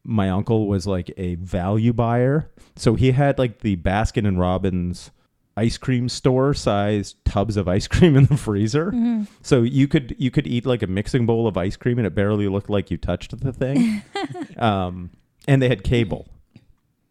my 0.04 0.28
uncle 0.28 0.66
was 0.68 0.86
like 0.86 1.10
a 1.16 1.36
value 1.36 1.92
buyer, 1.94 2.50
so 2.76 2.94
he 2.94 3.12
had 3.12 3.38
like 3.38 3.60
the 3.60 3.76
Baskin 3.76 4.26
and 4.28 4.38
Robbins 4.38 5.10
ice 5.56 5.76
cream 5.78 6.08
store 6.08 6.52
size 6.54 7.14
tubs 7.24 7.56
of 7.56 7.68
ice 7.68 7.86
cream 7.94 8.16
in 8.16 8.24
the 8.26 8.36
freezer. 8.36 8.92
Mhm. 8.92 9.26
So 9.42 9.62
you 9.62 9.88
could 9.88 10.14
you 10.18 10.30
could 10.30 10.46
eat 10.46 10.64
like 10.66 10.82
a 10.82 10.86
mixing 10.86 11.24
bowl 11.26 11.46
of 11.46 11.56
ice 11.56 11.76
cream 11.76 11.98
and 11.98 12.06
it 12.06 12.14
barely 12.14 12.48
looked 12.48 12.68
like 12.70 12.90
you 12.90 12.96
touched 12.98 13.38
the 13.40 13.52
thing. 13.52 14.02
um, 14.58 15.10
and 15.48 15.60
they 15.62 15.68
had 15.68 15.82
cable, 15.82 16.28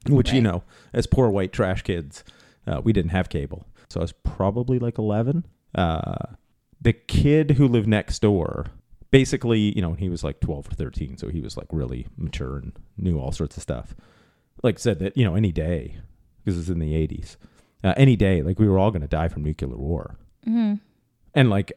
which 0.08 0.32
you 0.32 0.42
know, 0.42 0.64
as 0.94 1.08
poor 1.08 1.30
white 1.30 1.52
trash 1.52 1.82
kids, 1.82 2.24
uh, 2.68 2.82
we 2.84 2.94
didn't 2.94 3.12
have 3.12 3.30
cable. 3.30 3.66
So 3.90 4.00
I 4.00 4.04
was 4.04 4.12
probably 4.12 4.80
like 4.80 4.98
eleven. 4.98 5.46
Uh, 5.76 6.36
the 6.82 6.94
kid 6.94 7.52
who 7.52 7.68
lived 7.68 7.88
next 7.88 8.20
door 8.22 8.68
basically, 9.12 9.76
you 9.76 9.82
know, 9.82 9.94
he 9.94 10.10
was 10.10 10.24
like 10.24 10.40
12 10.40 10.68
or 10.68 10.72
13, 10.72 11.18
so 11.18 11.30
he 11.30 11.42
was 11.42 11.58
like 11.58 11.68
really 11.72 12.08
mature 12.18 12.58
and 12.58 12.74
knew 12.98 13.20
all 13.20 13.32
sorts 13.32 13.58
of 13.58 13.64
stuff. 13.64 13.96
Like 14.64 14.80
said 14.80 15.00
that, 15.00 15.18
you 15.18 15.24
know, 15.24 15.36
any 15.36 15.52
day, 15.52 15.98
because 16.44 16.60
it's 16.60 16.70
in 16.70 16.80
the 16.80 16.94
80s, 16.94 17.38
uh, 17.84 17.94
any 17.98 18.16
day, 18.16 18.42
like 18.42 18.60
we 18.60 18.68
were 18.68 18.78
all 18.78 18.92
going 18.92 19.02
to 19.02 19.08
die 19.08 19.28
from 19.28 19.44
nuclear 19.44 19.76
war. 19.76 20.18
Mm-hmm. 20.48 20.76
And 21.34 21.50
like, 21.50 21.72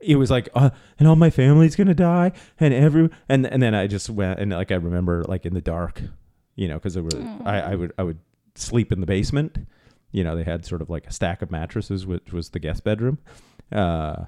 it 0.00 0.16
was 0.16 0.30
like, 0.30 0.48
uh, 0.54 0.70
and 0.98 1.06
all 1.06 1.16
my 1.16 1.30
family's 1.30 1.76
going 1.76 1.88
to 1.88 1.94
die, 1.94 2.32
and 2.58 2.74
every, 2.74 3.08
and, 3.28 3.46
and 3.46 3.62
then 3.62 3.74
I 3.74 3.86
just 3.86 4.10
went, 4.10 4.40
and 4.40 4.50
like, 4.52 4.72
I 4.72 4.76
remember 4.76 5.24
like 5.24 5.46
in 5.46 5.54
the 5.54 5.60
dark, 5.60 6.02
you 6.56 6.68
know, 6.68 6.74
because 6.74 6.96
I, 7.44 7.60
I 7.60 7.74
would, 7.74 7.92
I 7.98 8.02
would 8.02 8.18
sleep 8.54 8.92
in 8.92 9.00
the 9.00 9.06
basement. 9.06 9.66
You 10.10 10.24
know, 10.24 10.36
they 10.36 10.44
had 10.44 10.66
sort 10.66 10.82
of 10.82 10.90
like 10.90 11.06
a 11.06 11.12
stack 11.12 11.42
of 11.42 11.50
mattresses, 11.50 12.06
which 12.06 12.32
was 12.32 12.50
the 12.50 12.58
guest 12.58 12.84
bedroom. 12.84 13.18
Uh, 13.70 14.24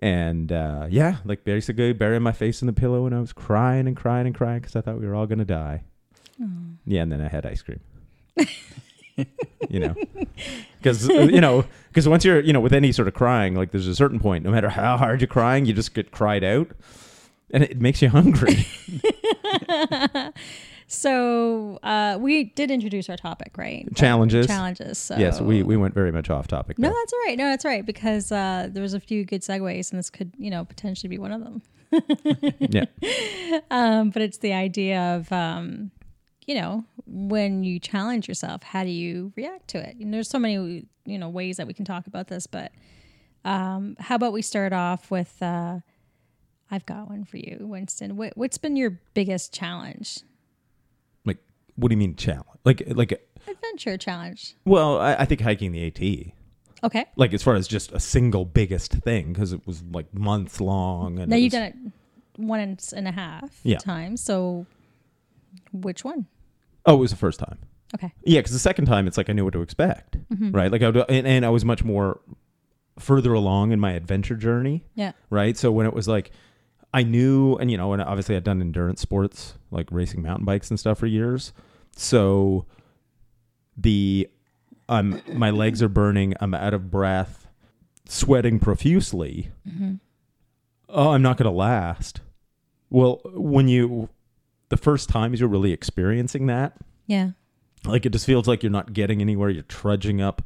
and 0.00 0.52
uh, 0.52 0.86
yeah, 0.88 1.16
like 1.24 1.44
basically 1.44 1.92
burying 1.92 2.22
my 2.22 2.32
face 2.32 2.62
in 2.62 2.66
the 2.66 2.72
pillow, 2.72 3.06
and 3.06 3.14
I 3.14 3.20
was 3.20 3.32
crying 3.32 3.88
and 3.88 3.96
crying 3.96 4.26
and 4.26 4.34
crying 4.34 4.60
because 4.60 4.76
I 4.76 4.80
thought 4.80 5.00
we 5.00 5.06
were 5.06 5.14
all 5.14 5.26
gonna 5.26 5.44
die. 5.44 5.82
Yeah, 6.86 7.02
and 7.02 7.10
then 7.10 7.20
I 7.20 7.28
had 7.28 7.44
ice 7.44 7.62
cream. 7.62 7.80
you 9.68 9.80
know, 9.80 9.96
because 10.80 11.08
you 11.08 11.40
know, 11.40 11.64
because 11.88 12.08
once 12.08 12.24
you're, 12.24 12.40
you 12.40 12.52
know, 12.52 12.60
with 12.60 12.72
any 12.72 12.92
sort 12.92 13.08
of 13.08 13.14
crying, 13.14 13.56
like 13.56 13.72
there's 13.72 13.88
a 13.88 13.94
certain 13.96 14.20
point, 14.20 14.44
no 14.44 14.52
matter 14.52 14.68
how 14.68 14.96
hard 14.96 15.20
you're 15.20 15.26
crying, 15.26 15.66
you 15.66 15.72
just 15.72 15.94
get 15.94 16.12
cried 16.12 16.44
out, 16.44 16.70
and 17.50 17.64
it 17.64 17.80
makes 17.80 18.00
you 18.00 18.08
hungry. 18.08 18.66
So 20.88 21.78
uh, 21.82 22.16
we 22.18 22.44
did 22.44 22.70
introduce 22.70 23.10
our 23.10 23.16
topic, 23.18 23.52
right? 23.58 23.86
Challenges. 23.94 24.46
Challenges. 24.46 24.96
So 24.96 25.16
yes, 25.18 25.38
we 25.38 25.62
we 25.62 25.76
went 25.76 25.94
very 25.94 26.10
much 26.10 26.30
off 26.30 26.48
topic. 26.48 26.78
No, 26.78 26.88
that's 26.88 27.12
all 27.12 27.18
right. 27.26 27.36
No, 27.36 27.44
that's 27.44 27.64
all 27.64 27.70
right 27.70 27.84
because 27.84 28.32
uh, 28.32 28.68
there 28.70 28.82
was 28.82 28.94
a 28.94 29.00
few 29.00 29.24
good 29.26 29.42
segues, 29.42 29.90
and 29.92 29.98
this 29.98 30.08
could, 30.08 30.32
you 30.38 30.50
know, 30.50 30.64
potentially 30.64 31.08
be 31.08 31.18
one 31.18 31.30
of 31.30 31.44
them. 31.44 31.62
yeah, 32.58 32.86
Um, 33.70 34.10
but 34.10 34.22
it's 34.22 34.38
the 34.38 34.52
idea 34.52 35.16
of, 35.16 35.30
um, 35.32 35.90
you 36.46 36.54
know, 36.54 36.84
when 37.06 37.64
you 37.64 37.78
challenge 37.78 38.28
yourself, 38.28 38.62
how 38.62 38.84
do 38.84 38.90
you 38.90 39.32
react 39.36 39.68
to 39.68 39.78
it? 39.78 39.96
And 39.96 40.12
there's 40.12 40.28
so 40.28 40.38
many, 40.38 40.86
you 41.04 41.18
know, 41.18 41.28
ways 41.28 41.56
that 41.58 41.66
we 41.66 41.74
can 41.74 41.84
talk 41.84 42.06
about 42.06 42.28
this, 42.28 42.46
but 42.46 42.72
um, 43.44 43.96
how 43.98 44.16
about 44.16 44.32
we 44.32 44.42
start 44.42 44.72
off 44.72 45.10
with, 45.10 45.34
uh, 45.42 45.80
I've 46.70 46.84
got 46.84 47.08
one 47.08 47.24
for 47.24 47.38
you, 47.38 47.58
Winston. 47.60 48.16
What, 48.16 48.36
what's 48.36 48.58
been 48.58 48.76
your 48.76 49.00
biggest 49.14 49.54
challenge? 49.54 50.20
What 51.78 51.88
do 51.88 51.94
you 51.94 51.98
mean 51.98 52.16
challenge? 52.16 52.44
Like 52.64 52.82
like, 52.88 53.12
Adventure 53.48 53.96
challenge. 53.96 54.54
well, 54.64 54.98
I, 54.98 55.14
I 55.14 55.24
think 55.24 55.40
hiking 55.40 55.72
the 55.72 55.86
AT. 55.86 56.32
Okay. 56.84 57.06
like 57.16 57.32
as 57.34 57.42
far 57.42 57.54
as 57.56 57.66
just 57.66 57.90
a 57.92 57.98
single 57.98 58.44
biggest 58.44 58.92
thing 58.92 59.32
because 59.32 59.52
it 59.52 59.66
was 59.66 59.82
like 59.90 60.12
months 60.14 60.60
long 60.60 61.18
and 61.18 61.28
Now 61.28 61.36
you've 61.36 61.46
was- 61.46 61.52
done 61.54 61.62
it 61.64 61.74
one 62.36 62.60
and 62.60 62.80
and 62.94 63.08
a 63.08 63.12
half 63.12 63.50
Yeah. 63.64 63.78
times. 63.78 64.20
So 64.20 64.66
which 65.72 66.04
one? 66.04 66.26
oh 66.86 66.94
it 66.94 66.98
was 66.98 67.10
the 67.10 67.16
first 67.16 67.40
time 67.40 67.58
Okay. 67.94 68.12
yeah 68.24 68.38
because 68.38 68.52
the 68.52 68.58
second 68.58 68.84
time 68.86 69.06
it's 69.08 69.16
like 69.16 69.28
i 69.28 69.32
knew 69.32 69.44
what 69.44 69.52
to 69.54 69.62
expect 69.62 70.16
Mm-hmm. 70.32 70.52
right 70.52 70.70
like 70.70 70.82
I 70.82 70.90
would, 70.90 71.04
and, 71.10 71.26
and 71.26 71.44
i 71.44 71.48
was 71.48 71.64
much 71.64 71.82
more 71.84 72.20
further 72.98 73.32
along 73.32 73.72
in 73.72 73.80
my 73.80 73.92
adventure 73.92 74.36
journey 74.36 74.84
Yeah. 74.94 75.12
right 75.30 75.56
so 75.56 75.72
when 75.72 75.86
it 75.86 75.92
was 75.94 76.06
like 76.06 76.30
i 76.94 77.02
knew 77.02 77.56
and 77.56 77.70
you 77.70 77.76
know 77.76 77.92
and 77.92 78.00
obviously 78.02 78.36
i'd 78.36 78.44
done 78.44 78.60
endurance 78.60 79.00
sports 79.00 79.54
like 79.70 79.88
racing 79.90 80.22
mountain 80.22 80.44
bikes 80.44 80.70
and 80.70 80.78
stuff 80.78 80.98
for 80.98 81.06
years 81.06 81.52
so 82.00 82.64
the 83.76 84.28
i'm 84.88 85.20
my 85.32 85.50
legs 85.50 85.82
are 85.82 85.88
burning 85.88 86.32
i'm 86.40 86.54
out 86.54 86.72
of 86.74 86.90
breath 86.90 87.46
sweating 88.08 88.58
profusely. 88.58 89.50
Oh 90.88 91.10
i'm 91.10 91.20
not 91.22 91.36
going 91.36 91.44
to 91.50 91.56
last. 91.56 92.20
Well 92.88 93.20
when 93.34 93.68
you 93.68 94.08
the 94.70 94.76
first 94.78 95.08
times 95.08 95.40
you're 95.40 95.48
really 95.48 95.72
experiencing 95.72 96.46
that 96.46 96.76
Yeah. 97.06 97.30
like 97.84 98.06
it 98.06 98.10
just 98.12 98.24
feels 98.26 98.46
like 98.48 98.62
you're 98.62 98.72
not 98.72 98.92
getting 98.92 99.20
anywhere 99.20 99.50
you're 99.50 99.62
trudging 99.64 100.20
up 100.22 100.42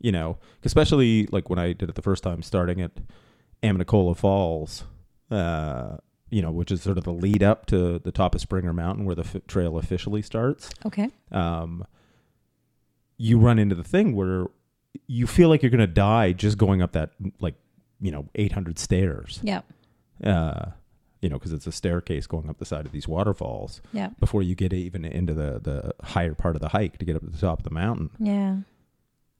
you 0.00 0.10
know 0.12 0.38
especially 0.64 1.26
like 1.32 1.48
when 1.50 1.58
i 1.58 1.72
did 1.72 1.88
it 1.88 1.94
the 1.94 2.02
first 2.02 2.22
time 2.22 2.42
starting 2.42 2.80
at 2.80 2.92
Amicalola 3.62 4.16
falls 4.16 4.84
uh 5.30 5.96
you 6.30 6.42
know 6.42 6.50
which 6.50 6.70
is 6.72 6.82
sort 6.82 6.98
of 6.98 7.04
the 7.04 7.12
lead 7.12 7.42
up 7.42 7.66
to 7.66 7.98
the 8.00 8.12
top 8.12 8.34
of 8.34 8.40
springer 8.40 8.72
mountain 8.72 9.04
where 9.04 9.14
the 9.14 9.22
f- 9.24 9.36
trail 9.46 9.78
officially 9.78 10.22
starts 10.22 10.70
Okay. 10.84 11.10
um 11.32 11.84
you 13.16 13.38
run 13.38 13.58
into 13.58 13.74
the 13.74 13.84
thing 13.84 14.14
where 14.14 14.46
you 15.06 15.26
feel 15.26 15.48
like 15.48 15.62
you're 15.62 15.70
going 15.70 15.78
to 15.80 15.86
die 15.86 16.32
just 16.32 16.58
going 16.58 16.82
up 16.82 16.92
that 16.92 17.10
like 17.40 17.54
you 18.00 18.10
know 18.10 18.26
800 18.34 18.78
stairs 18.78 19.40
Yeah. 19.42 19.60
uh 20.24 20.70
you 21.22 21.28
know 21.28 21.36
because 21.38 21.52
it's 21.52 21.66
a 21.66 21.72
staircase 21.72 22.26
going 22.26 22.50
up 22.50 22.58
the 22.58 22.64
side 22.64 22.86
of 22.86 22.92
these 22.92 23.08
waterfalls 23.08 23.80
Yeah. 23.92 24.10
before 24.20 24.42
you 24.42 24.54
get 24.54 24.72
even 24.72 25.04
into 25.04 25.32
the 25.34 25.60
the 25.62 25.94
higher 26.04 26.34
part 26.34 26.56
of 26.56 26.62
the 26.62 26.68
hike 26.70 26.98
to 26.98 27.04
get 27.04 27.16
up 27.16 27.22
to 27.22 27.30
the 27.30 27.38
top 27.38 27.60
of 27.60 27.64
the 27.64 27.70
mountain. 27.70 28.10
Yeah. 28.18 28.56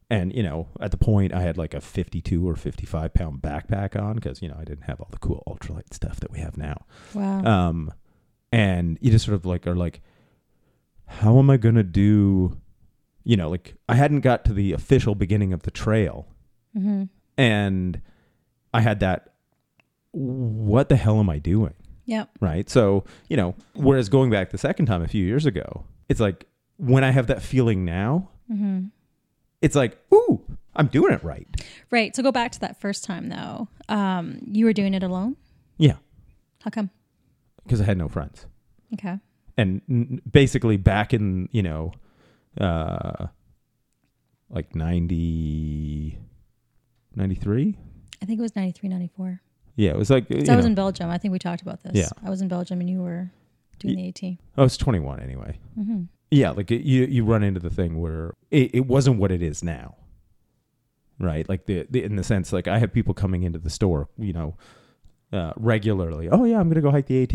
And 0.08 0.32
you 0.32 0.42
know, 0.42 0.68
at 0.80 0.92
the 0.92 0.96
point, 0.96 1.34
I 1.34 1.40
had 1.40 1.58
like 1.58 1.74
a 1.74 1.80
52 1.80 2.48
or 2.48 2.54
55 2.54 3.12
pound 3.12 3.42
backpack 3.42 4.00
on 4.00 4.14
because 4.14 4.40
you 4.40 4.48
know 4.48 4.56
I 4.58 4.64
didn't 4.64 4.84
have 4.84 5.00
all 5.00 5.08
the 5.10 5.18
cool 5.18 5.42
ultralight 5.48 5.92
stuff 5.92 6.20
that 6.20 6.30
we 6.30 6.38
have 6.38 6.56
now. 6.56 6.86
Wow. 7.12 7.44
Um, 7.44 7.92
and 8.52 8.98
you 9.00 9.10
just 9.10 9.24
sort 9.24 9.34
of 9.34 9.44
like 9.44 9.66
are 9.66 9.74
like, 9.74 10.00
how 11.06 11.38
am 11.38 11.50
I 11.50 11.56
gonna 11.56 11.82
do? 11.82 12.56
You 13.24 13.36
know, 13.36 13.50
like 13.50 13.74
I 13.88 13.96
hadn't 13.96 14.20
got 14.20 14.44
to 14.44 14.52
the 14.52 14.72
official 14.72 15.16
beginning 15.16 15.52
of 15.52 15.62
the 15.62 15.72
trail, 15.72 16.28
mm-hmm. 16.76 17.04
and 17.36 18.00
I 18.72 18.82
had 18.82 19.00
that. 19.00 19.32
What 20.12 20.88
the 20.88 20.96
hell 20.96 21.18
am 21.18 21.28
I 21.28 21.38
doing? 21.38 21.74
Yep. 22.06 22.30
right? 22.40 22.70
So, 22.70 23.04
you 23.28 23.36
know, 23.36 23.56
whereas 23.74 24.08
going 24.08 24.30
back 24.30 24.50
the 24.50 24.58
second 24.58 24.86
time 24.86 25.02
a 25.02 25.08
few 25.08 25.26
years 25.26 25.44
ago, 25.44 25.84
it's 26.08 26.20
like 26.20 26.46
when 26.76 27.02
I 27.02 27.10
have 27.10 27.26
that 27.26 27.42
feeling 27.42 27.84
now, 27.84 28.30
Mm-hmm. 28.50 28.86
It's 29.62 29.74
like, 29.74 29.98
ooh, 30.12 30.42
I'm 30.74 30.86
doing 30.88 31.12
it 31.12 31.22
right. 31.24 31.46
Right. 31.90 32.14
So 32.14 32.22
go 32.22 32.32
back 32.32 32.52
to 32.52 32.60
that 32.60 32.80
first 32.80 33.04
time 33.04 33.28
though. 33.28 33.68
Um, 33.88 34.38
you 34.50 34.64
were 34.66 34.72
doing 34.72 34.94
it 34.94 35.02
alone. 35.02 35.36
Yeah, 35.78 35.96
How 36.62 36.70
come? 36.70 36.90
because 37.64 37.80
I 37.80 37.84
had 37.84 37.98
no 37.98 38.08
friends. 38.08 38.46
Okay. 38.94 39.18
And 39.58 39.80
n- 39.90 40.20
basically 40.30 40.76
back 40.76 41.12
in, 41.12 41.48
you 41.52 41.62
know, 41.62 41.92
uh, 42.60 43.26
like 44.50 44.74
90, 44.74 46.18
93? 47.14 47.78
I 48.22 48.24
think 48.26 48.38
it 48.38 48.42
was 48.42 48.56
93, 48.56 48.88
94. 48.88 49.40
Yeah, 49.76 49.90
it 49.90 49.98
was 49.98 50.08
like, 50.10 50.26
So 50.28 50.34
I 50.52 50.56
was 50.56 50.64
know, 50.64 50.70
in 50.70 50.74
Belgium. 50.74 51.10
I 51.10 51.18
think 51.18 51.32
we 51.32 51.38
talked 51.38 51.60
about 51.62 51.82
this. 51.82 51.92
Yeah. 51.94 52.08
I 52.24 52.30
was 52.30 52.40
in 52.40 52.48
Belgium 52.48 52.80
and 52.80 52.88
you 52.88 53.02
were 53.02 53.30
doing 53.78 53.96
the 53.96 54.08
AT. 54.08 54.38
I 54.56 54.62
was 54.62 54.76
21 54.78 55.20
anyway. 55.20 55.58
Mm-hmm. 55.78 56.04
Yeah, 56.30 56.50
like 56.50 56.70
it, 56.70 56.82
you 56.82 57.04
you 57.04 57.24
run 57.24 57.42
into 57.44 57.60
the 57.60 57.70
thing 57.70 58.00
where 58.00 58.34
it, 58.50 58.74
it 58.74 58.86
wasn't 58.86 59.18
what 59.18 59.30
it 59.30 59.42
is 59.42 59.62
now, 59.62 59.94
right? 61.18 61.48
Like 61.48 61.66
the, 61.66 61.86
the 61.90 62.02
in 62.02 62.16
the 62.16 62.24
sense 62.24 62.52
like 62.52 62.68
I 62.68 62.78
have 62.78 62.92
people 62.92 63.14
coming 63.14 63.42
into 63.42 63.58
the 63.58 63.70
store, 63.70 64.08
you 64.18 64.32
know, 64.32 64.56
uh, 65.32 65.52
regularly. 65.56 66.28
Oh 66.28 66.44
yeah, 66.44 66.58
I'm 66.58 66.68
gonna 66.68 66.80
go 66.80 66.90
hike 66.90 67.06
the 67.06 67.22
AT. 67.22 67.34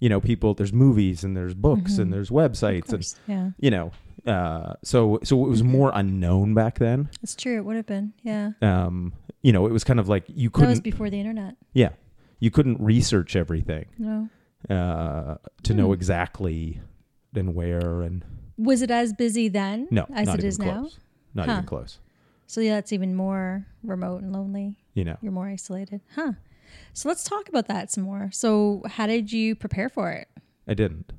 You 0.00 0.08
know, 0.08 0.20
people. 0.20 0.54
There's 0.54 0.72
movies 0.72 1.22
and 1.22 1.36
there's 1.36 1.54
books 1.54 1.92
Mhm. 1.94 1.98
and 2.00 2.12
there's 2.12 2.30
websites 2.30 2.92
and. 2.92 3.14
Yeah. 3.28 3.50
you 3.58 3.70
know. 3.70 3.92
Uh, 4.26 4.74
so 4.84 5.18
so 5.22 5.44
it 5.44 5.48
was 5.48 5.62
more 5.62 5.90
unknown 5.94 6.54
back 6.54 6.78
then. 6.78 7.08
It's 7.22 7.34
true. 7.36 7.56
It 7.58 7.64
would 7.64 7.76
have 7.76 7.86
been. 7.86 8.12
Yeah. 8.22 8.50
Um, 8.62 9.12
you 9.42 9.52
know, 9.52 9.66
it 9.66 9.72
was 9.72 9.84
kind 9.84 10.00
of 10.00 10.08
like 10.08 10.24
you 10.28 10.50
could 10.50 10.64
That 10.64 10.68
was 10.68 10.78
couldn't. 10.78 10.90
before 10.92 11.10
the 11.10 11.18
internet. 11.20 11.56
yeah, 11.72 11.90
you 12.40 12.50
couldn't 12.50 12.80
research 12.80 13.34
everything 13.36 13.86
No. 13.98 14.28
uh, 14.68 15.36
to 15.64 15.74
know 15.74 15.88
Hmm. 15.88 15.92
exactly 15.94 16.80
and 17.34 17.54
where 17.54 18.02
and 18.02 18.24
Was 18.58 18.82
it 18.82 18.90
as 18.90 19.12
busy 19.12 19.48
then 19.48 19.88
no, 19.90 20.06
as 20.14 20.26
not 20.26 20.36
it 20.36 20.38
even 20.40 20.48
is 20.48 20.58
now? 20.58 20.80
close. 20.80 20.98
Not 21.34 21.46
Huh. 21.46 21.52
even 21.52 21.64
close. 21.66 21.98
So 22.46 22.60
yeah, 22.60 22.78
it's 22.78 22.92
even 22.92 23.14
more 23.14 23.66
remote 23.82 24.22
and 24.22 24.32
lonely. 24.32 24.78
You 24.94 25.04
know. 25.04 25.16
You're 25.22 25.32
more 25.32 25.46
isolated. 25.48 26.00
Huh. 26.14 26.32
So 26.92 27.08
let's 27.08 27.24
talk 27.24 27.48
about 27.48 27.66
that 27.68 27.90
some 27.90 28.04
more. 28.04 28.30
So 28.32 28.82
how 28.86 29.06
did 29.06 29.32
you 29.32 29.54
prepare 29.54 29.88
for 29.88 30.10
it? 30.12 30.28
I 30.68 30.74
didn't. 30.74 31.12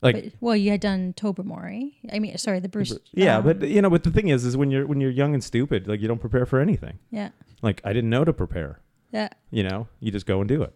Like 0.00 0.14
But- 0.16 0.32
well, 0.40 0.56
you 0.56 0.70
had 0.70 0.80
done 0.80 1.12
Tobermory. 1.14 1.98
I 2.12 2.18
mean, 2.18 2.36
sorry, 2.38 2.58
the 2.60 2.68
Bruce. 2.68 2.98
yeah, 3.12 3.36
um, 3.38 3.44
but 3.44 3.62
you 3.68 3.80
know, 3.82 3.90
but 3.90 4.02
the 4.02 4.10
thing 4.10 4.28
is 4.28 4.44
is 4.44 4.56
when 4.56 4.70
you're 4.70 4.86
when 4.86 5.00
you're 5.00 5.10
young 5.10 5.34
and 5.34 5.44
stupid, 5.44 5.86
like 5.86 6.00
you 6.00 6.08
don't 6.08 6.20
prepare 6.20 6.46
for 6.46 6.58
anything. 6.60 6.98
yeah, 7.10 7.28
Like 7.62 7.80
I 7.84 7.92
didn't 7.92 8.10
know 8.10 8.24
to 8.24 8.32
prepare. 8.32 8.80
yeah. 9.12 9.28
You 9.50 9.62
know, 9.62 9.88
you 10.00 10.10
just 10.10 10.26
go 10.26 10.40
and 10.40 10.48
do 10.48 10.62
it 10.62 10.74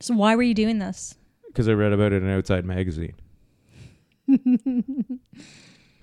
So 0.00 0.14
why 0.14 0.34
were 0.36 0.42
you 0.42 0.54
doing 0.54 0.78
this? 0.78 1.14
because 1.46 1.68
I 1.68 1.72
read 1.72 1.92
about 1.92 2.12
it 2.12 2.22
in 2.22 2.28
an 2.28 2.36
Outside 2.36 2.64
magazine. 2.66 3.14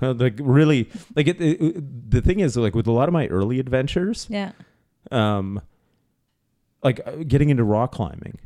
Uh, 0.01 0.13
like 0.13 0.33
really, 0.41 0.89
like 1.15 1.25
it, 1.27 1.39
it- 1.39 2.09
The 2.11 2.21
thing 2.21 2.41
is, 2.41 2.57
like 2.57 2.75
with 2.75 2.85
a 2.87 2.91
lot 2.91 3.07
of 3.07 3.13
my 3.13 3.27
early 3.27 3.59
adventures, 3.61 4.27
Yeah, 4.29 4.51
um, 5.09 5.61
like 6.83 6.99
uh, 7.05 7.23
getting 7.25 7.49
into 7.49 7.63
rock 7.63 7.93
climbing, 7.93 8.37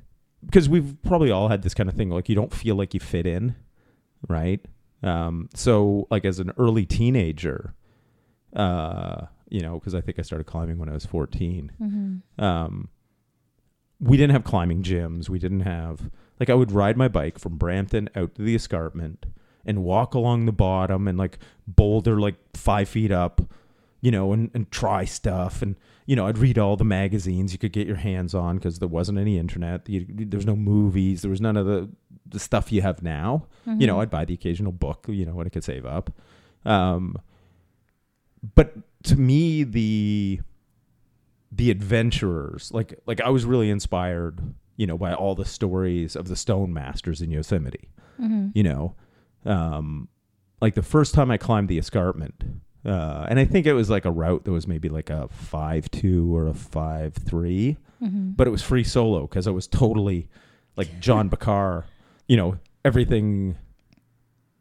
because 0.46 0.70
we've 0.70 0.96
probably 1.02 1.32
all 1.32 1.48
had 1.48 1.64
this 1.64 1.74
kind 1.74 1.90
of 1.90 1.96
thing. 1.96 2.12
Like 2.12 2.30
you 2.30 2.36
don't 2.36 2.54
feel 2.54 2.76
like 2.76 2.94
you 2.94 3.00
fit 3.00 3.26
in, 3.26 3.56
right? 4.28 4.64
Um, 5.02 5.50
so 5.56 6.08
like 6.12 6.24
as 6.24 6.38
an 6.40 6.52
early 6.60 6.86
teenager, 6.86 7.74
uh, 8.56 9.26
you 9.50 9.62
know, 9.62 9.80
because 9.80 9.96
I 9.96 10.02
think 10.02 10.20
I 10.20 10.22
started 10.22 10.44
climbing 10.46 10.78
when 10.78 10.88
I 10.88 10.94
was 10.94 11.06
fourteen. 11.08 11.72
mm-hmm. 11.82 12.44
Um, 12.44 12.90
we 14.00 14.18
didn't 14.18 14.34
have 14.34 14.44
climbing 14.44 14.84
gyms. 14.84 15.30
We 15.30 15.40
didn't 15.40 15.62
have 15.62 16.12
like 16.40 16.52
I 16.52 16.54
would 16.54 16.72
ride 16.72 16.96
my 16.96 17.08
bike 17.08 17.40
from 17.40 17.58
Brampton 17.58 18.08
out 18.16 18.36
to 18.36 18.44
the 18.44 18.54
escarpment 18.54 19.26
and 19.66 19.84
walk 19.84 20.14
along 20.14 20.46
the 20.46 20.52
bottom 20.52 21.08
and 21.08 21.18
like 21.18 21.40
boulder 21.68 22.20
like 22.20 22.36
five 22.54 22.90
feet 22.90 23.12
up, 23.12 23.42
you 24.02 24.12
know, 24.12 24.32
and, 24.34 24.50
and 24.54 24.72
try 24.72 25.06
stuff. 25.06 25.62
And, 25.62 25.76
you 26.06 26.16
know, 26.16 26.28
I'd 26.28 26.38
read 26.38 26.58
all 26.58 26.76
the 26.78 26.86
magazines 26.86 27.52
you 27.54 27.60
could 27.60 27.74
get 27.74 27.86
your 27.88 27.98
hands 27.98 28.34
on 28.34 28.58
because 28.58 28.80
there 28.80 28.88
wasn't 28.88 29.20
any 29.20 29.38
internet. 29.38 29.86
There 29.86 30.38
was 30.38 30.46
no 30.46 30.56
movies. 30.56 31.22
There 31.22 31.32
was 31.32 31.42
none 31.42 31.58
of 31.58 31.66
the, 31.66 31.90
the 32.26 32.40
stuff 32.40 32.72
you 32.72 32.82
have 32.82 33.04
now. 33.04 33.46
You 33.80 33.88
know, 33.88 34.02
I'd 34.02 34.10
buy 34.10 34.26
the 34.26 34.34
occasional 34.34 34.72
book, 34.72 35.06
you 35.08 35.26
know, 35.26 35.34
when 35.34 35.46
I 35.46 35.50
could 35.50 35.64
save 35.64 35.86
up. 35.86 36.12
Um, 36.66 37.18
but 38.56 38.74
to 39.04 39.16
me, 39.16 39.64
the 39.64 40.40
the 41.52 41.72
adventurers 41.72 42.72
like 42.72 43.00
like 43.06 43.20
I 43.22 43.30
was 43.30 43.44
really 43.46 43.70
inspired, 43.70 44.40
you 44.78 44.88
know, 44.88 44.98
by 44.98 45.14
all 45.14 45.36
the 45.36 45.46
stories 45.46 46.16
of 46.16 46.28
the 46.28 46.36
stone 46.36 46.74
masters 46.74 47.22
in 47.22 47.32
Yosemite. 47.32 47.90
You 48.54 48.64
know, 48.64 48.96
um, 49.46 50.08
like 50.62 50.76
the 50.76 50.84
first 50.84 51.14
time 51.14 51.32
I 51.32 51.38
climbed 51.38 51.70
the 51.70 51.78
escarpment, 51.78 52.44
uh, 52.86 53.26
and 53.30 53.40
I 53.40 53.46
think 53.46 53.66
it 53.66 53.74
was 53.74 53.90
like 53.90 54.06
a 54.06 54.12
route 54.12 54.44
that 54.46 54.52
was 54.52 54.68
maybe 54.68 54.90
like 54.90 55.10
a 55.10 55.28
five 55.30 55.90
two 55.92 56.36
or 56.36 56.48
a 56.48 56.54
five 56.54 57.14
three, 57.14 57.78
but 58.02 58.48
it 58.48 58.52
was 58.52 58.62
free 58.62 58.84
solo 58.84 59.22
because 59.22 59.48
I 59.48 59.52
was 59.52 59.68
totally 59.68 60.28
like 60.76 61.00
John 61.00 61.30
Bachar. 61.32 61.84
You 62.28 62.38
know, 62.38 62.60
everything 62.86 63.58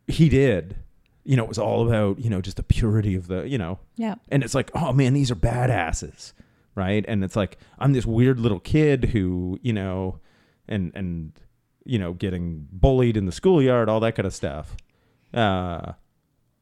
he 0.07 0.29
did. 0.29 0.77
You 1.25 1.37
know, 1.37 1.43
it 1.43 1.49
was 1.49 1.59
all 1.59 1.87
about 1.87 2.19
you 2.19 2.31
know 2.31 2.41
just 2.41 2.57
the 2.57 2.63
purity 2.63 3.15
of 3.15 3.27
the 3.29 3.47
you 3.47 3.59
know 3.59 3.79
Yeah. 3.97 4.15
and 4.31 4.43
it's 4.43 4.55
like 4.55 4.71
oh 4.75 4.93
man 4.95 5.13
these 5.13 5.31
are 5.31 5.37
badasses 5.37 6.33
right 6.75 7.05
and 7.07 7.23
it's 7.25 7.37
like 7.37 7.59
i'm 7.79 7.93
this 7.93 8.07
weird 8.07 8.39
little 8.41 8.61
kid 8.61 9.07
who 9.07 9.59
you 9.63 9.73
know 9.75 10.21
and 10.69 10.91
and 10.95 11.33
you 11.89 11.99
know 11.99 12.13
getting 12.13 12.67
bullied 12.71 13.17
in 13.17 13.27
the 13.27 13.33
schoolyard 13.33 13.89
all 13.89 14.01
that 14.01 14.15
kind 14.15 14.27
of 14.27 14.35
stuff 14.35 14.77
uh 15.35 15.93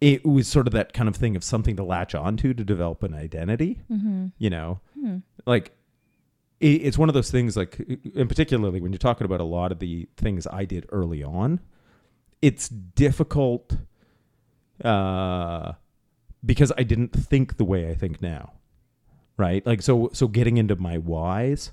it 0.01 0.25
was 0.25 0.47
sort 0.47 0.67
of 0.67 0.73
that 0.73 0.93
kind 0.93 1.09
of 1.09 1.17
thing 1.17 1.37
of 1.37 1.45
something 1.45 1.77
to 1.77 1.83
latch 1.85 2.15
onto 2.15 2.55
to 2.55 2.65
develop 2.65 3.03
an 3.03 3.13
identity 3.15 3.81
you 4.39 4.51
know 4.51 4.81
like 5.47 5.73
it, 6.61 6.83
it's 6.87 6.97
one 6.97 7.09
of 7.09 7.15
those 7.15 7.31
things 7.31 7.57
like 7.57 7.79
in 8.15 8.29
particularly 8.29 8.81
when 8.81 8.93
you're 8.93 8.99
talking 8.99 9.25
about 9.25 9.41
a 9.41 9.45
lot 9.45 9.73
of 9.73 9.79
the 9.79 10.09
things 10.17 10.47
i 10.53 10.65
did 10.65 10.87
early 10.91 11.23
on 11.23 11.61
it's 12.41 12.69
difficult 12.69 13.77
uh 14.85 15.73
because 16.45 16.73
I 16.79 16.85
didn't 16.85 17.09
think 17.09 17.57
the 17.57 17.65
way 17.65 17.91
I 17.91 17.95
think 17.95 18.23
now. 18.23 18.53
Right? 19.37 19.67
Like 19.67 19.83
so 19.83 20.11
so 20.13 20.29
getting 20.29 20.57
into 20.57 20.77
my 20.77 20.97
whys, 20.97 21.73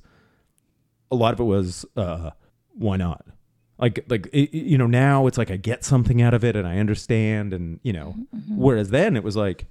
a 1.11 1.15
lot 1.15 1.33
of 1.33 1.39
it 1.39 1.43
was 1.43 1.85
uh 1.95 2.31
why 2.73 2.97
not? 2.97 3.25
Like 3.83 4.05
like 4.07 4.27
it, 4.31 4.53
you 4.53 4.77
know 4.77 4.87
now 4.87 5.27
it's 5.27 5.37
like 5.37 5.51
I 5.51 5.57
get 5.57 5.83
something 5.83 6.21
out 6.21 6.33
of 6.33 6.43
it 6.43 6.55
and 6.55 6.67
I 6.67 6.77
understand 6.79 7.53
and 7.53 7.79
you 7.83 7.93
know 7.93 8.15
mm-hmm, 8.17 8.37
mm-hmm. 8.37 8.57
whereas 8.57 8.89
then 8.89 9.17
it 9.17 9.23
was 9.23 9.35
like 9.35 9.65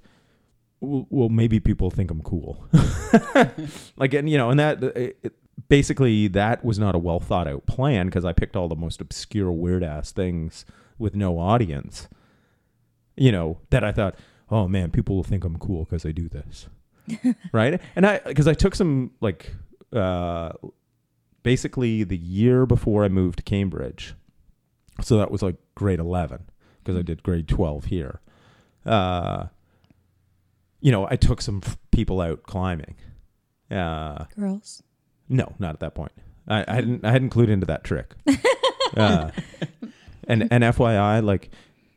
well, 0.80 1.06
well 1.08 1.28
maybe 1.28 1.60
people 1.60 1.90
think 1.90 2.10
I'm 2.10 2.22
cool. 2.22 2.64
like 3.96 4.12
and 4.14 4.28
you 4.28 4.36
know 4.36 4.50
and 4.50 4.60
that 4.60 4.82
uh, 4.82 4.86
it, 4.88 5.18
it- 5.22 5.34
basically 5.68 6.28
that 6.28 6.64
was 6.64 6.78
not 6.78 6.94
a 6.94 6.98
well 6.98 7.20
thought 7.20 7.46
out 7.48 7.64
plan 7.66 8.06
because 8.06 8.24
I 8.24 8.32
picked 8.32 8.56
all 8.56 8.68
the 8.68 8.76
most 8.76 9.00
obscure 9.00 9.50
weird 9.52 9.82
ass 9.82 10.12
things 10.12 10.64
with 10.98 11.14
no 11.14 11.38
audience 11.38 12.08
you 13.16 13.32
know, 13.32 13.58
that 13.70 13.84
I 13.84 13.92
thought, 13.92 14.16
oh 14.50 14.68
man, 14.68 14.90
people 14.90 15.16
will 15.16 15.22
think 15.22 15.44
I'm 15.44 15.58
cool 15.58 15.84
because 15.84 16.06
I 16.06 16.12
do 16.12 16.28
this, 16.28 16.68
right? 17.52 17.80
And 17.96 18.06
I, 18.06 18.18
because 18.18 18.48
I 18.48 18.54
took 18.54 18.74
some 18.74 19.12
like, 19.20 19.54
uh, 19.92 20.52
basically 21.42 22.04
the 22.04 22.16
year 22.16 22.66
before 22.66 23.04
I 23.04 23.08
moved 23.08 23.38
to 23.38 23.42
Cambridge, 23.42 24.14
so 25.00 25.16
that 25.18 25.30
was 25.30 25.42
like 25.42 25.56
grade 25.74 25.98
eleven 26.00 26.44
because 26.78 26.98
I 26.98 27.02
did 27.02 27.22
grade 27.22 27.48
twelve 27.48 27.86
here. 27.86 28.20
Uh, 28.84 29.46
you 30.80 30.90
know, 30.90 31.06
I 31.08 31.16
took 31.16 31.40
some 31.40 31.62
f- 31.64 31.78
people 31.92 32.20
out 32.20 32.42
climbing. 32.42 32.96
Uh, 33.70 34.24
Girls. 34.36 34.82
no, 35.28 35.54
not 35.58 35.74
at 35.74 35.80
that 35.80 35.94
point. 35.94 36.12
I, 36.48 36.64
I 36.66 36.74
hadn't 36.74 37.04
I 37.04 37.12
hadn't 37.12 37.30
clued 37.30 37.48
into 37.48 37.66
that 37.66 37.84
trick. 37.84 38.14
uh, 38.96 39.30
and 40.26 40.48
and 40.50 40.64
FYI, 40.64 41.22
like 41.22 41.50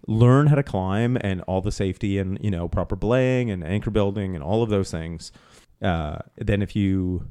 learn 0.07 0.47
how 0.47 0.55
to 0.55 0.63
climb 0.63 1.17
and 1.21 1.41
all 1.41 1.61
the 1.61 1.71
safety 1.71 2.19
and 2.19 2.37
you 2.41 2.51
know 2.51 2.67
proper 2.67 2.95
belaying 2.95 3.49
and 3.49 3.63
anchor 3.63 3.89
building 3.89 4.35
and 4.35 4.43
all 4.43 4.61
of 4.61 4.69
those 4.69 4.91
things. 4.91 5.31
Uh, 5.81 6.19
then 6.37 6.61
if 6.61 6.75
you 6.75 7.27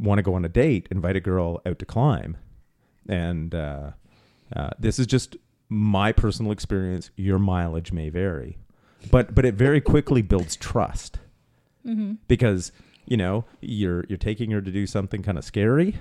want 0.00 0.18
to 0.18 0.22
go 0.22 0.34
on 0.34 0.44
a 0.44 0.48
date, 0.48 0.88
invite 0.90 1.16
a 1.16 1.20
girl 1.20 1.60
out 1.66 1.78
to 1.78 1.84
climb. 1.84 2.36
And 3.08 3.54
uh, 3.54 3.90
uh, 4.54 4.70
this 4.78 4.98
is 4.98 5.06
just 5.06 5.36
my 5.68 6.12
personal 6.12 6.52
experience. 6.52 7.10
Your 7.16 7.38
mileage 7.38 7.92
may 7.92 8.08
vary, 8.08 8.58
but 9.10 9.34
but 9.34 9.44
it 9.44 9.54
very 9.54 9.80
quickly 9.80 10.22
builds 10.22 10.56
trust 10.56 11.18
because 12.28 12.72
you 13.06 13.16
know 13.16 13.44
you're 13.60 14.04
you're 14.08 14.18
taking 14.18 14.50
her 14.50 14.60
to 14.60 14.70
do 14.70 14.86
something 14.86 15.22
kind 15.22 15.38
of 15.38 15.44
scary, 15.44 15.98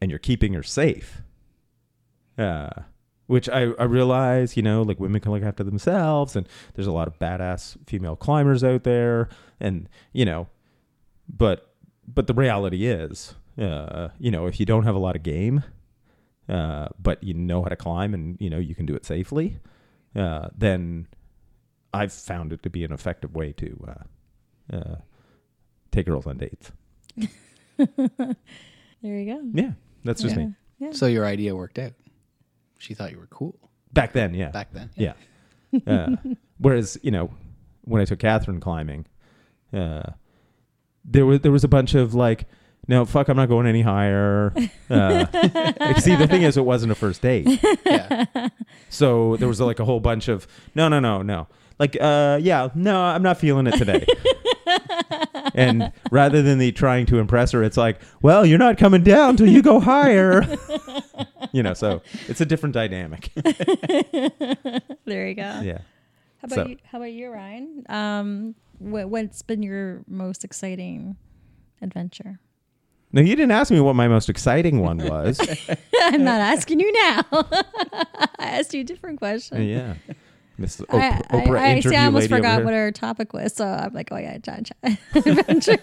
and 0.00 0.10
you're 0.10 0.18
keeping 0.18 0.54
her 0.54 0.62
safe. 0.62 1.22
Uh, 2.38 2.70
which 3.26 3.48
I, 3.48 3.70
I 3.78 3.84
realize, 3.84 4.56
you 4.56 4.62
know, 4.64 4.82
like 4.82 4.98
women 4.98 5.20
can 5.20 5.30
look 5.30 5.44
after 5.44 5.62
themselves, 5.62 6.34
and 6.34 6.48
there's 6.74 6.88
a 6.88 6.92
lot 6.92 7.06
of 7.06 7.16
badass 7.20 7.76
female 7.86 8.16
climbers 8.16 8.64
out 8.64 8.82
there, 8.82 9.28
and 9.60 9.88
you 10.12 10.24
know, 10.24 10.48
but 11.28 11.69
but 12.14 12.26
the 12.26 12.34
reality 12.34 12.86
is, 12.86 13.34
uh, 13.60 14.08
you 14.18 14.30
know, 14.30 14.46
if 14.46 14.58
you 14.60 14.66
don't 14.66 14.84
have 14.84 14.94
a 14.94 14.98
lot 14.98 15.16
of 15.16 15.22
game, 15.22 15.62
uh, 16.48 16.88
but 16.98 17.22
you 17.22 17.34
know 17.34 17.62
how 17.62 17.68
to 17.68 17.76
climb 17.76 18.14
and 18.14 18.36
you 18.40 18.50
know 18.50 18.58
you 18.58 18.74
can 18.74 18.86
do 18.86 18.94
it 18.94 19.04
safely, 19.04 19.58
uh, 20.16 20.48
then 20.56 21.06
I've 21.92 22.12
found 22.12 22.52
it 22.52 22.62
to 22.62 22.70
be 22.70 22.84
an 22.84 22.92
effective 22.92 23.34
way 23.34 23.52
to 23.52 23.88
uh, 23.88 24.76
uh, 24.76 24.96
take 25.90 26.06
girls 26.06 26.26
on 26.26 26.38
dates. 26.38 26.72
There 29.02 29.18
you 29.18 29.34
go. 29.34 29.40
Yeah, 29.54 29.70
that's 30.04 30.20
just 30.22 30.36
yeah. 30.36 30.46
me. 30.46 30.54
Yeah. 30.78 30.92
So 30.92 31.06
your 31.06 31.24
idea 31.24 31.56
worked 31.56 31.78
out. 31.78 31.92
She 32.78 32.94
thought 32.94 33.10
you 33.12 33.18
were 33.18 33.26
cool 33.28 33.56
Back 33.92 34.12
then, 34.12 34.34
yeah, 34.34 34.50
back 34.50 34.72
then. 34.72 34.90
yeah. 34.94 35.14
Uh, 35.86 36.16
whereas 36.58 36.98
you 37.02 37.10
know, 37.10 37.30
when 37.82 38.00
I 38.00 38.04
took 38.04 38.18
Catherine 38.18 38.60
climbing, 38.60 39.06
uh, 39.72 40.10
there 41.04 41.26
was 41.26 41.40
there 41.40 41.52
was 41.52 41.64
a 41.64 41.68
bunch 41.68 41.94
of 41.94 42.14
like, 42.14 42.46
no, 42.88 43.04
fuck, 43.04 43.28
I'm 43.28 43.36
not 43.36 43.48
going 43.48 43.66
any 43.66 43.82
higher. 43.82 44.52
Uh, 44.90 45.24
see, 46.00 46.16
the 46.16 46.26
thing 46.28 46.42
is, 46.42 46.56
it 46.56 46.64
wasn't 46.64 46.90
a 46.90 46.96
first 46.96 47.22
date. 47.22 47.46
Yeah. 47.86 48.48
So 48.88 49.36
there 49.36 49.46
was 49.46 49.60
like 49.60 49.78
a 49.78 49.84
whole 49.84 50.00
bunch 50.00 50.26
of 50.26 50.48
no, 50.74 50.88
no, 50.88 50.98
no, 50.98 51.22
no. 51.22 51.46
Like, 51.78 51.96
uh, 52.00 52.40
yeah, 52.42 52.70
no, 52.74 53.00
I'm 53.00 53.22
not 53.22 53.38
feeling 53.38 53.68
it 53.68 53.76
today. 53.76 54.04
and 55.54 55.92
rather 56.10 56.42
than 56.42 56.58
the 56.58 56.72
trying 56.72 57.06
to 57.06 57.18
impress 57.18 57.52
her, 57.52 57.62
it's 57.62 57.76
like, 57.76 58.00
well, 58.20 58.44
you're 58.44 58.58
not 58.58 58.78
coming 58.78 59.04
down 59.04 59.36
till 59.36 59.46
you 59.46 59.62
go 59.62 59.78
higher. 59.78 60.42
you 61.52 61.62
know, 61.62 61.72
so 61.74 62.02
it's 62.26 62.40
a 62.40 62.44
different 62.46 62.74
dynamic. 62.74 63.30
There 65.04 65.28
you 65.28 65.34
go. 65.34 65.60
yeah. 65.62 65.78
How 66.38 66.46
about 66.46 66.54
So- 66.54 66.66
you? 66.66 66.76
How 66.84 66.98
about 66.98 67.12
you, 67.12 67.30
Ryan? 67.30 67.84
Um, 67.88 68.54
what, 68.80 69.08
what's 69.08 69.42
been 69.42 69.62
your 69.62 70.02
most 70.08 70.44
exciting 70.44 71.16
adventure? 71.80 72.40
Now 73.12 73.22
you 73.22 73.36
didn't 73.36 73.50
ask 73.50 73.70
me 73.70 73.80
what 73.80 73.94
my 73.94 74.08
most 74.08 74.28
exciting 74.28 74.80
one 74.80 74.98
was. 75.08 75.38
I'm 76.00 76.24
not 76.24 76.40
asking 76.40 76.80
you 76.80 76.92
now. 76.92 77.22
I 77.32 78.26
asked 78.38 78.74
you 78.74 78.80
a 78.80 78.84
different 78.84 79.18
question. 79.18 79.62
yeah. 79.62 79.94
Miss 80.58 80.80
Op- 80.80 80.94
I, 80.94 81.08
I, 81.08 81.20
Oprah 81.32 81.58
I, 81.58 81.66
see, 81.66 81.76
interview 81.78 81.98
I 81.98 82.04
almost 82.04 82.30
lady 82.30 82.34
forgot 82.34 82.64
what 82.64 82.74
our 82.74 82.92
topic 82.92 83.32
was, 83.32 83.54
so 83.54 83.66
I'm 83.66 83.94
like, 83.94 84.08
oh 84.12 84.18
yeah, 84.18 84.36
John 84.38 84.64
Chan 84.64 84.98
adventure. 85.14 85.78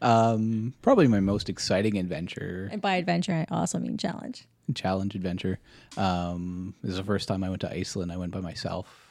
Um, 0.00 0.74
probably 0.82 1.08
my 1.08 1.18
most 1.18 1.48
exciting 1.48 1.98
adventure, 1.98 2.68
and 2.70 2.80
by 2.80 2.94
adventure, 2.96 3.32
I 3.32 3.52
also 3.52 3.80
mean 3.80 3.98
challenge. 3.98 4.46
challenge 4.74 5.16
adventure. 5.16 5.58
Um, 5.96 6.74
this 6.82 6.92
is 6.92 6.98
the 6.98 7.02
first 7.04 7.26
time 7.26 7.42
I 7.42 7.48
went 7.48 7.62
to 7.62 7.72
Iceland. 7.72 8.12
I 8.12 8.16
went 8.16 8.30
by 8.30 8.40
myself. 8.40 9.05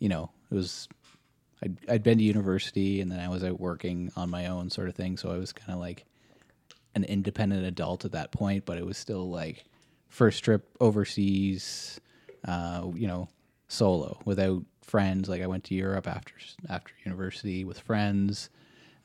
You 0.00 0.08
know, 0.08 0.30
it 0.50 0.54
was 0.54 0.88
I'd, 1.62 1.76
I'd 1.88 2.02
been 2.02 2.18
to 2.18 2.24
university 2.24 3.00
and 3.00 3.12
then 3.12 3.20
I 3.20 3.28
was 3.28 3.44
out 3.44 3.60
working 3.60 4.10
on 4.16 4.28
my 4.28 4.46
own, 4.46 4.70
sort 4.70 4.88
of 4.88 4.96
thing. 4.96 5.16
So 5.16 5.30
I 5.30 5.38
was 5.38 5.52
kind 5.52 5.72
of 5.72 5.78
like 5.78 6.04
an 6.96 7.04
independent 7.04 7.64
adult 7.64 8.04
at 8.04 8.12
that 8.12 8.32
point, 8.32 8.66
but 8.66 8.78
it 8.78 8.84
was 8.84 8.98
still 8.98 9.30
like 9.30 9.64
first 10.08 10.42
trip 10.42 10.68
overseas. 10.80 12.00
Uh, 12.42 12.90
you 12.94 13.06
know, 13.06 13.28
solo 13.68 14.18
without 14.24 14.62
friends. 14.82 15.28
Like 15.28 15.42
I 15.42 15.46
went 15.46 15.64
to 15.64 15.74
Europe 15.74 16.06
after 16.06 16.34
after 16.68 16.92
university 17.04 17.64
with 17.64 17.78
friends. 17.78 18.50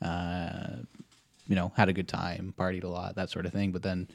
Uh, 0.02 0.76
you 1.46 1.54
know, 1.54 1.72
had 1.76 1.88
a 1.88 1.92
good 1.92 2.08
time, 2.08 2.52
partied 2.58 2.84
a 2.84 2.88
lot, 2.88 3.14
that 3.14 3.30
sort 3.30 3.46
of 3.46 3.52
thing. 3.52 3.72
But 3.72 3.82
then 3.82 4.08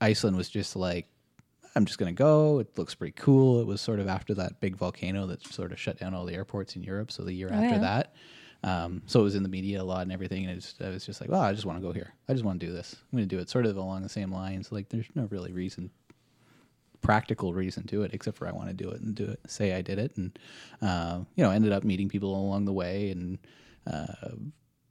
Iceland 0.00 0.36
was 0.36 0.48
just 0.48 0.76
like, 0.76 1.06
I'm 1.76 1.84
just 1.84 1.98
gonna 1.98 2.12
go. 2.12 2.58
It 2.58 2.76
looks 2.78 2.94
pretty 2.94 3.12
cool. 3.16 3.60
It 3.60 3.66
was 3.66 3.80
sort 3.80 4.00
of 4.00 4.08
after 4.08 4.34
that 4.34 4.60
big 4.60 4.76
volcano 4.76 5.26
that 5.26 5.42
sort 5.46 5.70
of 5.72 5.78
shut 5.78 5.98
down 5.98 6.14
all 6.14 6.24
the 6.24 6.34
airports 6.34 6.74
in 6.74 6.82
Europe. 6.82 7.12
So 7.12 7.22
the 7.22 7.32
year 7.32 7.50
Oh, 7.52 7.54
after 7.54 7.74
yeah. 7.76 7.78
that, 7.80 8.14
Um, 8.64 9.02
so 9.06 9.20
it 9.20 9.22
was 9.24 9.34
in 9.36 9.42
the 9.42 9.48
media 9.48 9.82
a 9.82 9.84
lot 9.84 10.02
and 10.02 10.10
everything, 10.10 10.46
and 10.46 10.54
was, 10.56 10.74
I 10.82 10.88
was 10.88 11.04
just 11.06 11.20
like, 11.20 11.30
well, 11.30 11.42
I 11.42 11.52
just 11.52 11.66
want 11.66 11.78
to 11.78 11.86
go 11.86 11.92
here. 11.92 12.14
I 12.28 12.32
just 12.32 12.44
want 12.44 12.58
to 12.58 12.66
do 12.66 12.72
this. 12.72 12.96
I'm 13.12 13.18
going 13.18 13.28
to 13.28 13.36
do 13.36 13.40
it 13.40 13.48
sort 13.50 13.66
of 13.66 13.76
along 13.76 14.02
the 14.02 14.08
same 14.08 14.32
lines. 14.32 14.72
Like, 14.72 14.88
there's 14.88 15.06
no 15.14 15.26
really 15.30 15.52
reason, 15.52 15.90
practical 17.02 17.52
reason 17.52 17.86
to 17.88 18.02
it, 18.02 18.12
except 18.14 18.38
for 18.38 18.48
I 18.48 18.52
want 18.52 18.68
to 18.68 18.74
do 18.74 18.90
it 18.90 19.00
and 19.02 19.14
do 19.14 19.24
it, 19.24 19.40
say 19.46 19.74
I 19.74 19.82
did 19.82 19.98
it, 19.98 20.16
and 20.16 20.36
uh, 20.82 21.20
you 21.36 21.44
know, 21.44 21.50
ended 21.50 21.72
up 21.72 21.84
meeting 21.84 22.08
people 22.08 22.34
along 22.34 22.64
the 22.64 22.72
way, 22.72 23.10
and 23.10 23.38
uh, 23.86 24.06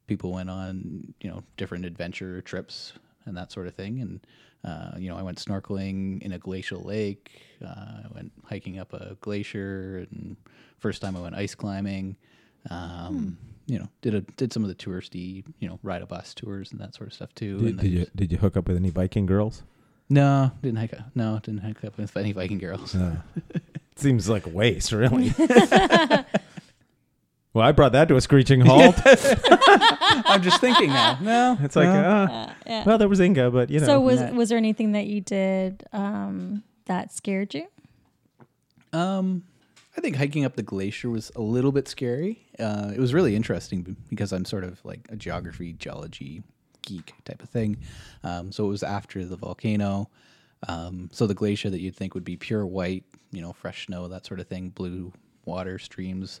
people 0.06 0.32
went 0.32 0.48
on, 0.48 1.12
you 1.20 1.28
know, 1.28 1.42
different 1.56 1.84
adventure 1.84 2.40
trips 2.42 2.92
and 3.26 3.36
that 3.36 3.50
sort 3.52 3.66
of 3.66 3.74
thing, 3.74 4.00
and 4.00 4.20
uh, 4.66 4.92
you 4.98 5.08
know, 5.08 5.16
I 5.16 5.22
went 5.22 5.38
snorkeling 5.38 6.20
in 6.22 6.32
a 6.32 6.38
glacial 6.38 6.82
lake. 6.82 7.30
Uh, 7.64 7.68
I 8.04 8.06
went 8.14 8.32
hiking 8.44 8.78
up 8.78 8.92
a 8.92 9.16
glacier, 9.20 10.06
and 10.10 10.36
first 10.78 11.00
time 11.00 11.16
I 11.16 11.20
went 11.20 11.34
ice 11.36 11.54
climbing. 11.54 12.16
Um, 12.70 13.38
You 13.68 13.80
know, 13.80 13.88
did 14.00 14.14
a 14.14 14.20
did 14.36 14.52
some 14.52 14.62
of 14.62 14.68
the 14.68 14.74
touristy, 14.76 15.42
you 15.58 15.68
know, 15.68 15.78
ride 15.82 16.00
a 16.02 16.06
bus 16.06 16.34
tours 16.34 16.70
and 16.70 16.80
that 16.80 16.94
sort 16.94 17.08
of 17.08 17.14
stuff 17.14 17.34
too. 17.34 17.58
Did, 17.58 17.66
and 17.70 17.80
did 17.80 17.90
you 17.92 18.06
did 18.14 18.30
you 18.32 18.38
hook 18.38 18.56
up 18.56 18.68
with 18.68 18.76
any 18.76 18.90
Viking 18.90 19.26
girls? 19.26 19.62
No, 20.08 20.52
didn't 20.62 20.78
hike. 20.78 20.92
up- 20.92 21.10
No, 21.16 21.40
didn't 21.42 21.62
hike 21.62 21.82
up 21.84 21.96
with 21.98 22.16
any 22.16 22.30
Viking 22.32 22.58
girls. 22.58 22.94
Uh, 22.94 23.16
seems 23.96 24.28
like 24.28 24.46
a 24.46 24.50
waste, 24.50 24.92
really. 24.92 25.32
well, 27.56 27.66
I 27.66 27.72
brought 27.72 27.92
that 27.92 28.08
to 28.08 28.16
a 28.16 28.20
screeching 28.20 28.60
halt. 28.60 28.96
I'm 29.06 30.42
just 30.42 30.60
thinking 30.60 30.88
now. 30.90 31.18
No, 31.20 31.58
It's 31.62 31.74
like, 31.76 31.88
no. 31.88 31.94
uh, 31.94 32.26
Uh, 32.30 32.52
yeah. 32.66 32.84
well, 32.84 32.98
there 32.98 33.08
was 33.08 33.18
Inga, 33.20 33.50
but 33.50 33.70
you 33.70 33.80
know, 33.80 33.86
so 33.86 34.00
was 34.00 34.20
Nah. 34.20 34.32
was 34.32 34.48
there 34.48 34.58
anything 34.58 34.92
that 34.92 35.06
you 35.06 35.20
did 35.20 35.84
um, 35.92 36.62
that 36.86 37.12
scared 37.12 37.54
you? 37.54 37.66
Um, 38.92 39.44
I 39.96 40.00
think 40.00 40.16
hiking 40.16 40.44
up 40.44 40.56
the 40.56 40.62
glacier 40.62 41.08
was 41.10 41.32
a 41.36 41.40
little 41.40 41.72
bit 41.72 41.88
scary. 41.88 42.46
Uh, 42.58 42.92
it 42.94 43.00
was 43.00 43.14
really 43.14 43.34
interesting 43.34 43.96
because 44.10 44.32
I'm 44.32 44.44
sort 44.44 44.64
of 44.64 44.84
like 44.84 45.00
a 45.10 45.16
geography, 45.16 45.72
geology 45.72 46.42
geek 46.82 47.14
type 47.24 47.42
of 47.42 47.48
thing. 47.48 47.78
Um, 48.22 48.52
so 48.52 48.64
it 48.66 48.68
was 48.68 48.82
after 48.82 49.24
the 49.24 49.36
volcano. 49.36 50.10
Um, 50.68 51.08
so 51.12 51.26
the 51.26 51.34
glacier 51.34 51.70
that 51.70 51.80
you'd 51.80 51.96
think 51.96 52.14
would 52.14 52.24
be 52.24 52.36
pure 52.36 52.66
white, 52.66 53.04
you 53.32 53.40
know, 53.40 53.52
fresh 53.52 53.86
snow, 53.86 54.08
that 54.08 54.26
sort 54.26 54.40
of 54.40 54.46
thing, 54.48 54.68
blue 54.70 55.12
water 55.44 55.78
streams. 55.78 56.40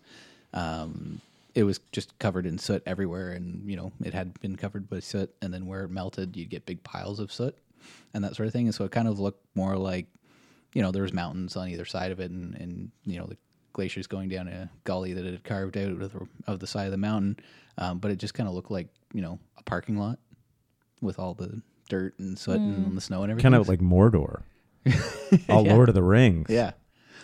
Um, 0.56 1.20
it 1.54 1.62
was 1.62 1.78
just 1.92 2.18
covered 2.18 2.44
in 2.46 2.58
soot 2.58 2.82
everywhere, 2.86 3.30
and 3.30 3.68
you 3.70 3.76
know 3.76 3.92
it 4.04 4.12
had 4.14 4.38
been 4.40 4.56
covered 4.56 4.90
by 4.90 5.00
soot. 5.00 5.30
And 5.40 5.54
then 5.54 5.66
where 5.66 5.84
it 5.84 5.90
melted, 5.90 6.36
you'd 6.36 6.50
get 6.50 6.66
big 6.66 6.82
piles 6.82 7.20
of 7.20 7.30
soot 7.32 7.56
and 8.12 8.24
that 8.24 8.34
sort 8.34 8.46
of 8.48 8.52
thing. 8.52 8.66
And 8.66 8.74
so 8.74 8.84
it 8.84 8.90
kind 8.90 9.06
of 9.08 9.18
looked 9.20 9.44
more 9.54 9.76
like 9.76 10.06
you 10.74 10.82
know, 10.82 10.90
there 10.90 11.02
was 11.02 11.12
mountains 11.14 11.56
on 11.56 11.68
either 11.68 11.86
side 11.86 12.10
of 12.12 12.20
it, 12.20 12.30
and, 12.30 12.54
and 12.56 12.90
you 13.04 13.18
know, 13.18 13.24
the 13.26 13.36
glaciers 13.72 14.06
going 14.06 14.28
down 14.28 14.48
a 14.48 14.68
gully 14.84 15.14
that 15.14 15.24
it 15.24 15.30
had 15.32 15.44
carved 15.44 15.76
out 15.78 15.90
of 15.90 15.98
the, 16.12 16.26
of 16.46 16.60
the 16.60 16.66
side 16.66 16.84
of 16.86 16.90
the 16.90 16.98
mountain. 16.98 17.38
Um, 17.78 17.98
but 17.98 18.10
it 18.10 18.16
just 18.16 18.34
kind 18.34 18.48
of 18.48 18.54
looked 18.54 18.70
like 18.70 18.88
you 19.14 19.22
know 19.22 19.38
a 19.58 19.62
parking 19.62 19.96
lot 19.96 20.18
with 21.00 21.18
all 21.18 21.32
the 21.34 21.62
dirt 21.88 22.18
and 22.18 22.38
soot 22.38 22.56
and 22.60 22.96
the 22.96 23.00
snow 23.00 23.22
and 23.22 23.30
everything. 23.30 23.52
kind 23.52 23.60
of 23.60 23.68
like 23.68 23.80
Mordor, 23.80 24.42
all 25.48 25.64
Yeah. 25.64 25.74
Lord 25.74 25.88
of 25.88 25.94
the 25.94 26.02
Rings. 26.02 26.48
yeah. 26.50 26.72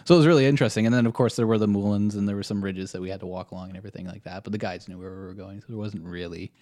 So 0.05 0.15
it 0.15 0.19
was 0.19 0.27
really 0.27 0.47
interesting. 0.47 0.87
And 0.87 0.95
then 0.95 1.07
of 1.07 1.15
course 1.15 1.37
there 1.37 1.47
were 1.47 1.59
the 1.59 1.69
moulins 1.69 2.15
and 2.15 2.29
there 2.29 2.37
were 2.37 2.43
some 2.43 2.63
ridges 2.63 2.93
that 2.93 3.01
we 3.01 3.11
had 3.11 3.21
to 3.21 3.27
walk 3.27 3.51
along 3.51 3.69
and 3.69 3.77
everything 3.77 4.07
like 4.07 4.25
that. 4.25 4.45
But 4.45 4.53
the 4.53 4.59
guides 4.59 4.89
knew 4.89 4.99
where 4.99 5.11
we 5.11 5.17
were 5.27 5.35
going, 5.35 5.61
so 5.61 5.67
there 5.69 5.79
wasn't 5.79 6.05
really. 6.05 6.53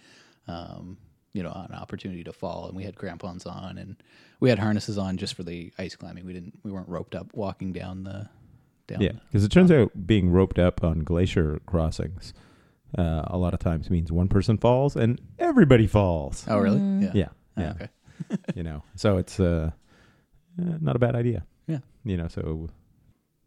Um, 0.49 0.97
you 1.33 1.45
know, 1.45 1.53
an 1.53 1.77
opportunity 1.77 2.25
to 2.25 2.33
fall, 2.33 2.67
and 2.67 2.77
we 2.77 2.83
had 2.83 2.97
crampons 2.97 3.47
on, 3.47 3.79
and 3.79 3.95
we 4.41 4.49
had 4.49 4.59
harnesses 4.59 4.99
on 4.99 5.17
just 5.17 5.35
for 5.35 5.45
the 5.45 5.73
ice 5.79 5.95
climbing. 5.95 6.27
We 6.27 6.33
didn't, 6.33 6.59
we 6.65 6.73
weren't 6.73 6.89
roped 6.89 7.15
up 7.15 7.33
walking 7.35 7.73
down 7.73 8.03
the, 8.03 8.29
down. 8.89 9.01
Yeah, 9.01 9.13
because 9.29 9.45
it 9.45 9.53
turns 9.53 9.71
out 9.71 10.09
being 10.09 10.31
roped 10.31 10.59
up 10.59 10.83
on 10.83 11.05
glacier 11.05 11.61
crossings 11.67 12.35
uh, 12.99 13.23
a 13.27 13.39
lot 13.39 13.55
of 13.55 13.61
times 13.61 13.91
means 13.91 14.11
one 14.11 14.29
person 14.29 14.59
falls 14.59 14.97
and 14.97 15.21
everybody 15.39 15.87
falls. 15.87 16.45
Oh, 16.49 16.59
really? 16.59 16.81
Mm. 16.81 17.15
Yeah, 17.15 17.29
Oh, 17.57 17.61
yeah. 17.63 17.71
okay. 17.73 17.89
you 18.55 18.63
know, 18.63 18.83
so 18.97 19.17
it's 19.17 19.39
uh, 19.39 19.71
uh, 20.61 20.79
not 20.81 20.97
a 20.97 20.99
bad 20.99 21.15
idea. 21.15 21.45
Yeah. 21.67 21.79
You 22.05 22.17
know, 22.17 22.29
so 22.29 22.69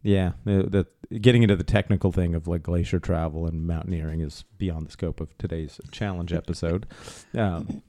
yeah, 0.04 0.32
the, 0.44 0.86
the 1.10 1.18
getting 1.18 1.42
into 1.42 1.56
the 1.56 1.64
technical 1.64 2.12
thing 2.12 2.34
of 2.34 2.46
like 2.46 2.62
glacier 2.62 3.00
travel 3.00 3.46
and 3.46 3.66
mountaineering 3.66 4.20
is 4.20 4.44
beyond 4.58 4.86
the 4.86 4.90
scope 4.92 5.20
of 5.20 5.36
today's 5.38 5.80
challenge 5.90 6.32
episode. 6.34 6.86
Um, 7.34 7.82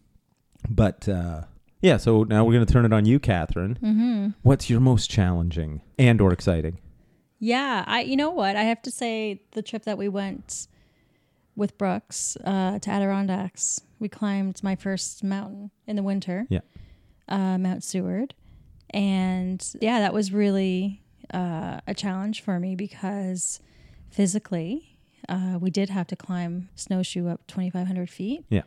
but 0.69 1.07
uh, 1.09 1.41
yeah, 1.81 1.97
so 1.97 2.23
now 2.23 2.45
we're 2.45 2.53
going 2.53 2.65
to 2.65 2.71
turn 2.71 2.85
it 2.85 2.93
on 2.93 3.05
you, 3.05 3.19
Catherine. 3.19 3.77
Mm-hmm. 3.81 4.29
What's 4.43 4.69
your 4.69 4.79
most 4.79 5.09
challenging 5.09 5.81
and 5.99 6.21
or 6.21 6.31
exciting? 6.31 6.79
Yeah, 7.37 7.83
I 7.85 8.01
you 8.01 8.15
know 8.15 8.31
what? 8.31 8.55
I 8.55 8.63
have 8.63 8.81
to 8.83 8.91
say 8.91 9.41
the 9.51 9.61
trip 9.61 9.83
that 9.83 9.97
we 9.97 10.07
went 10.07 10.67
with 11.57 11.77
Brooks 11.77 12.37
uh, 12.45 12.79
to 12.79 12.89
Adirondacks, 12.89 13.81
we 13.99 14.07
climbed 14.07 14.63
my 14.63 14.75
first 14.75 15.23
mountain 15.23 15.71
in 15.85 15.97
the 15.97 16.03
winter. 16.03 16.47
Yeah. 16.49 16.61
Uh, 17.27 17.57
Mount 17.57 17.83
Seward. 17.83 18.33
And 18.91 19.65
yeah, 19.81 19.99
that 19.99 20.13
was 20.13 20.31
really 20.31 21.01
uh, 21.33 21.81
a 21.87 21.93
challenge 21.93 22.41
for 22.41 22.59
me 22.59 22.75
because 22.75 23.59
physically, 24.09 24.97
uh, 25.27 25.57
we 25.59 25.69
did 25.69 25.89
have 25.89 26.07
to 26.07 26.15
climb 26.15 26.69
snowshoe 26.75 27.27
up 27.27 27.45
2,500 27.47 28.09
feet. 28.09 28.45
Yeah. 28.49 28.63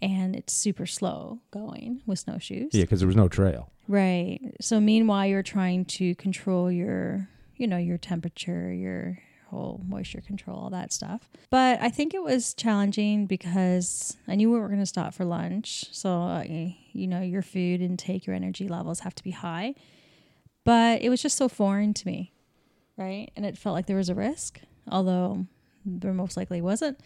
And 0.00 0.36
it's 0.36 0.52
super 0.52 0.86
slow 0.86 1.40
going 1.50 2.02
with 2.06 2.20
snowshoes. 2.20 2.70
Yeah, 2.72 2.82
because 2.82 3.00
there 3.00 3.06
was 3.06 3.16
no 3.16 3.28
trail. 3.28 3.70
Right. 3.88 4.38
So 4.60 4.80
meanwhile, 4.80 5.26
you're 5.26 5.42
trying 5.42 5.86
to 5.86 6.14
control 6.14 6.70
your, 6.70 7.28
you 7.56 7.66
know, 7.66 7.78
your 7.78 7.98
temperature, 7.98 8.72
your 8.72 9.18
whole 9.50 9.80
moisture 9.86 10.20
control, 10.20 10.56
all 10.58 10.70
that 10.70 10.92
stuff. 10.92 11.28
But 11.50 11.80
I 11.80 11.88
think 11.88 12.14
it 12.14 12.22
was 12.22 12.54
challenging 12.54 13.26
because 13.26 14.16
I 14.28 14.34
knew 14.34 14.50
we 14.50 14.60
were 14.60 14.68
going 14.68 14.80
to 14.80 14.86
stop 14.86 15.14
for 15.14 15.24
lunch. 15.24 15.86
So, 15.90 16.10
uh, 16.22 16.44
you 16.92 17.06
know, 17.06 17.20
your 17.20 17.42
food 17.42 17.80
intake, 17.80 18.26
your 18.26 18.36
energy 18.36 18.68
levels 18.68 19.00
have 19.00 19.14
to 19.16 19.24
be 19.24 19.30
high. 19.30 19.74
But 20.68 21.00
it 21.00 21.08
was 21.08 21.22
just 21.22 21.38
so 21.38 21.48
foreign 21.48 21.94
to 21.94 22.06
me, 22.06 22.34
right? 22.98 23.30
And 23.34 23.46
it 23.46 23.56
felt 23.56 23.72
like 23.72 23.86
there 23.86 23.96
was 23.96 24.10
a 24.10 24.14
risk, 24.14 24.60
although 24.90 25.46
there 25.86 26.12
most 26.12 26.36
likely 26.36 26.60
wasn't. 26.60 27.00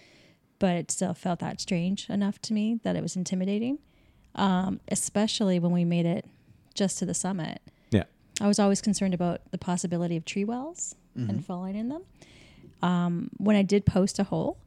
But 0.58 0.74
it 0.74 0.90
still 0.90 1.14
felt 1.14 1.38
that 1.38 1.60
strange 1.60 2.10
enough 2.10 2.42
to 2.42 2.54
me 2.54 2.80
that 2.82 2.96
it 2.96 3.02
was 3.04 3.14
intimidating, 3.14 3.78
um, 4.34 4.80
especially 4.88 5.60
when 5.60 5.70
we 5.70 5.84
made 5.84 6.06
it 6.06 6.26
just 6.74 6.98
to 6.98 7.06
the 7.06 7.14
summit. 7.14 7.60
Yeah. 7.92 8.02
I 8.40 8.48
was 8.48 8.58
always 8.58 8.80
concerned 8.80 9.14
about 9.14 9.42
the 9.52 9.58
possibility 9.58 10.16
of 10.16 10.24
tree 10.24 10.44
wells 10.44 10.96
and 11.14 11.46
falling 11.46 11.76
in 11.76 11.88
them. 11.88 12.02
Um, 12.82 13.30
when 13.36 13.54
I 13.54 13.62
did 13.62 13.86
post 13.86 14.18
a 14.18 14.24
hole, 14.24 14.58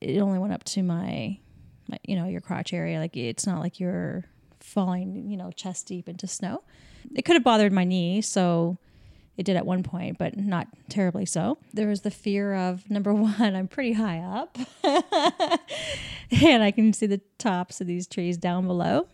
it 0.00 0.18
only 0.20 0.38
went 0.38 0.54
up 0.54 0.64
to 0.64 0.82
my, 0.82 1.38
my, 1.86 1.98
you 2.04 2.16
know, 2.16 2.28
your 2.28 2.40
crotch 2.40 2.72
area. 2.72 2.98
Like 2.98 3.14
it's 3.14 3.46
not 3.46 3.60
like 3.60 3.78
you're 3.78 4.24
falling, 4.60 5.28
you 5.28 5.36
know, 5.36 5.50
chest 5.50 5.88
deep 5.88 6.08
into 6.08 6.26
snow. 6.26 6.62
It 7.14 7.22
could 7.24 7.34
have 7.34 7.44
bothered 7.44 7.72
my 7.72 7.84
knee, 7.84 8.20
so 8.20 8.78
it 9.36 9.44
did 9.44 9.56
at 9.56 9.66
one 9.66 9.82
point, 9.82 10.18
but 10.18 10.36
not 10.36 10.68
terribly 10.88 11.26
so. 11.26 11.58
There 11.72 11.88
was 11.88 12.02
the 12.02 12.10
fear 12.10 12.54
of 12.54 12.88
number 12.90 13.12
one, 13.14 13.56
I'm 13.56 13.68
pretty 13.68 13.92
high 13.92 14.18
up, 14.18 14.58
and 16.42 16.62
I 16.62 16.70
can 16.70 16.92
see 16.92 17.06
the 17.06 17.20
tops 17.38 17.80
of 17.80 17.86
these 17.86 18.06
trees 18.06 18.36
down 18.36 18.66
below. 18.66 19.08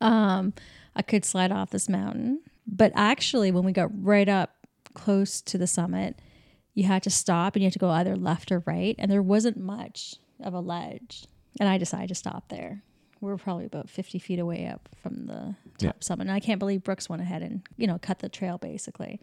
Um, 0.00 0.52
I 0.94 1.02
could 1.02 1.24
slide 1.24 1.52
off 1.52 1.70
this 1.70 1.88
mountain. 1.88 2.40
But 2.66 2.92
actually, 2.94 3.50
when 3.50 3.64
we 3.64 3.72
got 3.72 3.90
right 4.04 4.28
up 4.28 4.54
close 4.94 5.40
to 5.42 5.58
the 5.58 5.66
summit, 5.66 6.20
you 6.74 6.84
had 6.84 7.02
to 7.04 7.10
stop 7.10 7.54
and 7.54 7.62
you 7.62 7.66
had 7.66 7.72
to 7.72 7.78
go 7.78 7.90
either 7.90 8.16
left 8.16 8.52
or 8.52 8.62
right. 8.66 8.94
And 8.98 9.10
there 9.10 9.22
wasn't 9.22 9.56
much 9.56 10.16
of 10.40 10.54
a 10.54 10.60
ledge. 10.60 11.26
And 11.60 11.68
I 11.68 11.78
decided 11.78 12.08
to 12.08 12.14
stop 12.14 12.48
there. 12.48 12.82
We 13.22 13.28
were 13.30 13.38
probably 13.38 13.64
about 13.64 13.88
50 13.88 14.18
feet 14.18 14.38
away 14.38 14.66
up 14.66 14.88
from 15.00 15.26
the 15.26 15.54
top 15.78 15.80
Yeah. 15.80 15.92
summit. 16.00 16.22
And 16.26 16.32
I 16.32 16.40
can't 16.40 16.58
believe 16.58 16.82
Brooks 16.82 17.08
went 17.08 17.22
ahead 17.22 17.40
and, 17.42 17.62
you 17.76 17.86
know, 17.86 17.98
cut 17.98 18.18
the 18.18 18.28
trail 18.28 18.58
basically. 18.58 19.20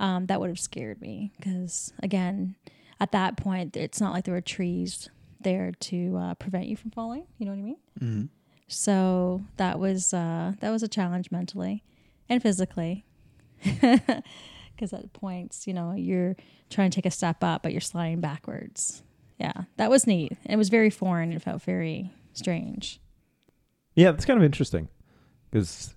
Um, 0.00 0.26
that 0.26 0.40
would 0.40 0.48
have 0.48 0.58
scared 0.58 1.00
me 1.00 1.32
because, 1.36 1.92
again, 2.02 2.54
at 3.00 3.12
that 3.12 3.36
point, 3.36 3.76
it's 3.76 4.00
not 4.00 4.12
like 4.12 4.24
there 4.24 4.34
were 4.34 4.40
trees 4.40 5.08
there 5.40 5.72
to 5.72 6.16
uh, 6.16 6.34
prevent 6.34 6.66
you 6.66 6.76
from 6.76 6.90
falling. 6.92 7.26
You 7.38 7.46
know 7.46 7.52
what 7.52 7.58
I 7.58 7.62
mean? 7.62 7.76
Mm-hmm. 8.00 8.24
So 8.68 9.42
that 9.56 9.78
was 9.78 10.14
uh, 10.14 10.52
that 10.60 10.70
was 10.70 10.82
a 10.82 10.88
challenge 10.88 11.30
mentally 11.30 11.82
and 12.28 12.40
physically, 12.42 13.04
because 13.62 14.92
at 14.92 15.12
points, 15.12 15.66
you 15.66 15.74
know, 15.74 15.92
you're 15.92 16.36
trying 16.70 16.90
to 16.90 16.94
take 16.94 17.06
a 17.06 17.10
step 17.10 17.42
up, 17.44 17.62
but 17.62 17.72
you're 17.72 17.80
sliding 17.80 18.20
backwards. 18.20 19.02
Yeah, 19.38 19.64
that 19.76 19.90
was 19.90 20.06
neat. 20.06 20.32
It 20.44 20.56
was 20.56 20.68
very 20.70 20.90
foreign. 20.90 21.32
It 21.32 21.42
felt 21.42 21.62
very 21.62 22.10
strange. 22.32 23.00
Yeah, 23.94 24.10
that's 24.10 24.24
kind 24.24 24.38
of 24.38 24.44
interesting 24.44 24.88
because 25.50 25.94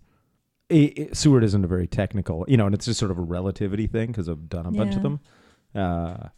Seward 1.14 1.44
isn't 1.44 1.64
a 1.64 1.68
very 1.68 1.88
technical, 1.88 2.46
you 2.48 2.58
know, 2.58 2.66
and 2.66 2.76
it's 2.76 2.86
just 2.86 3.00
sort 3.00 3.12
of 3.12 3.18
a 3.18 3.22
relativity 3.22 3.88
thing 3.88 4.08
because 4.08 4.30
I've 4.30 4.50
done 4.50 4.66
a 4.66 4.72
bunch 4.72 4.96
of 4.96 5.04
them. 5.04 5.20
Uh, 5.74 6.30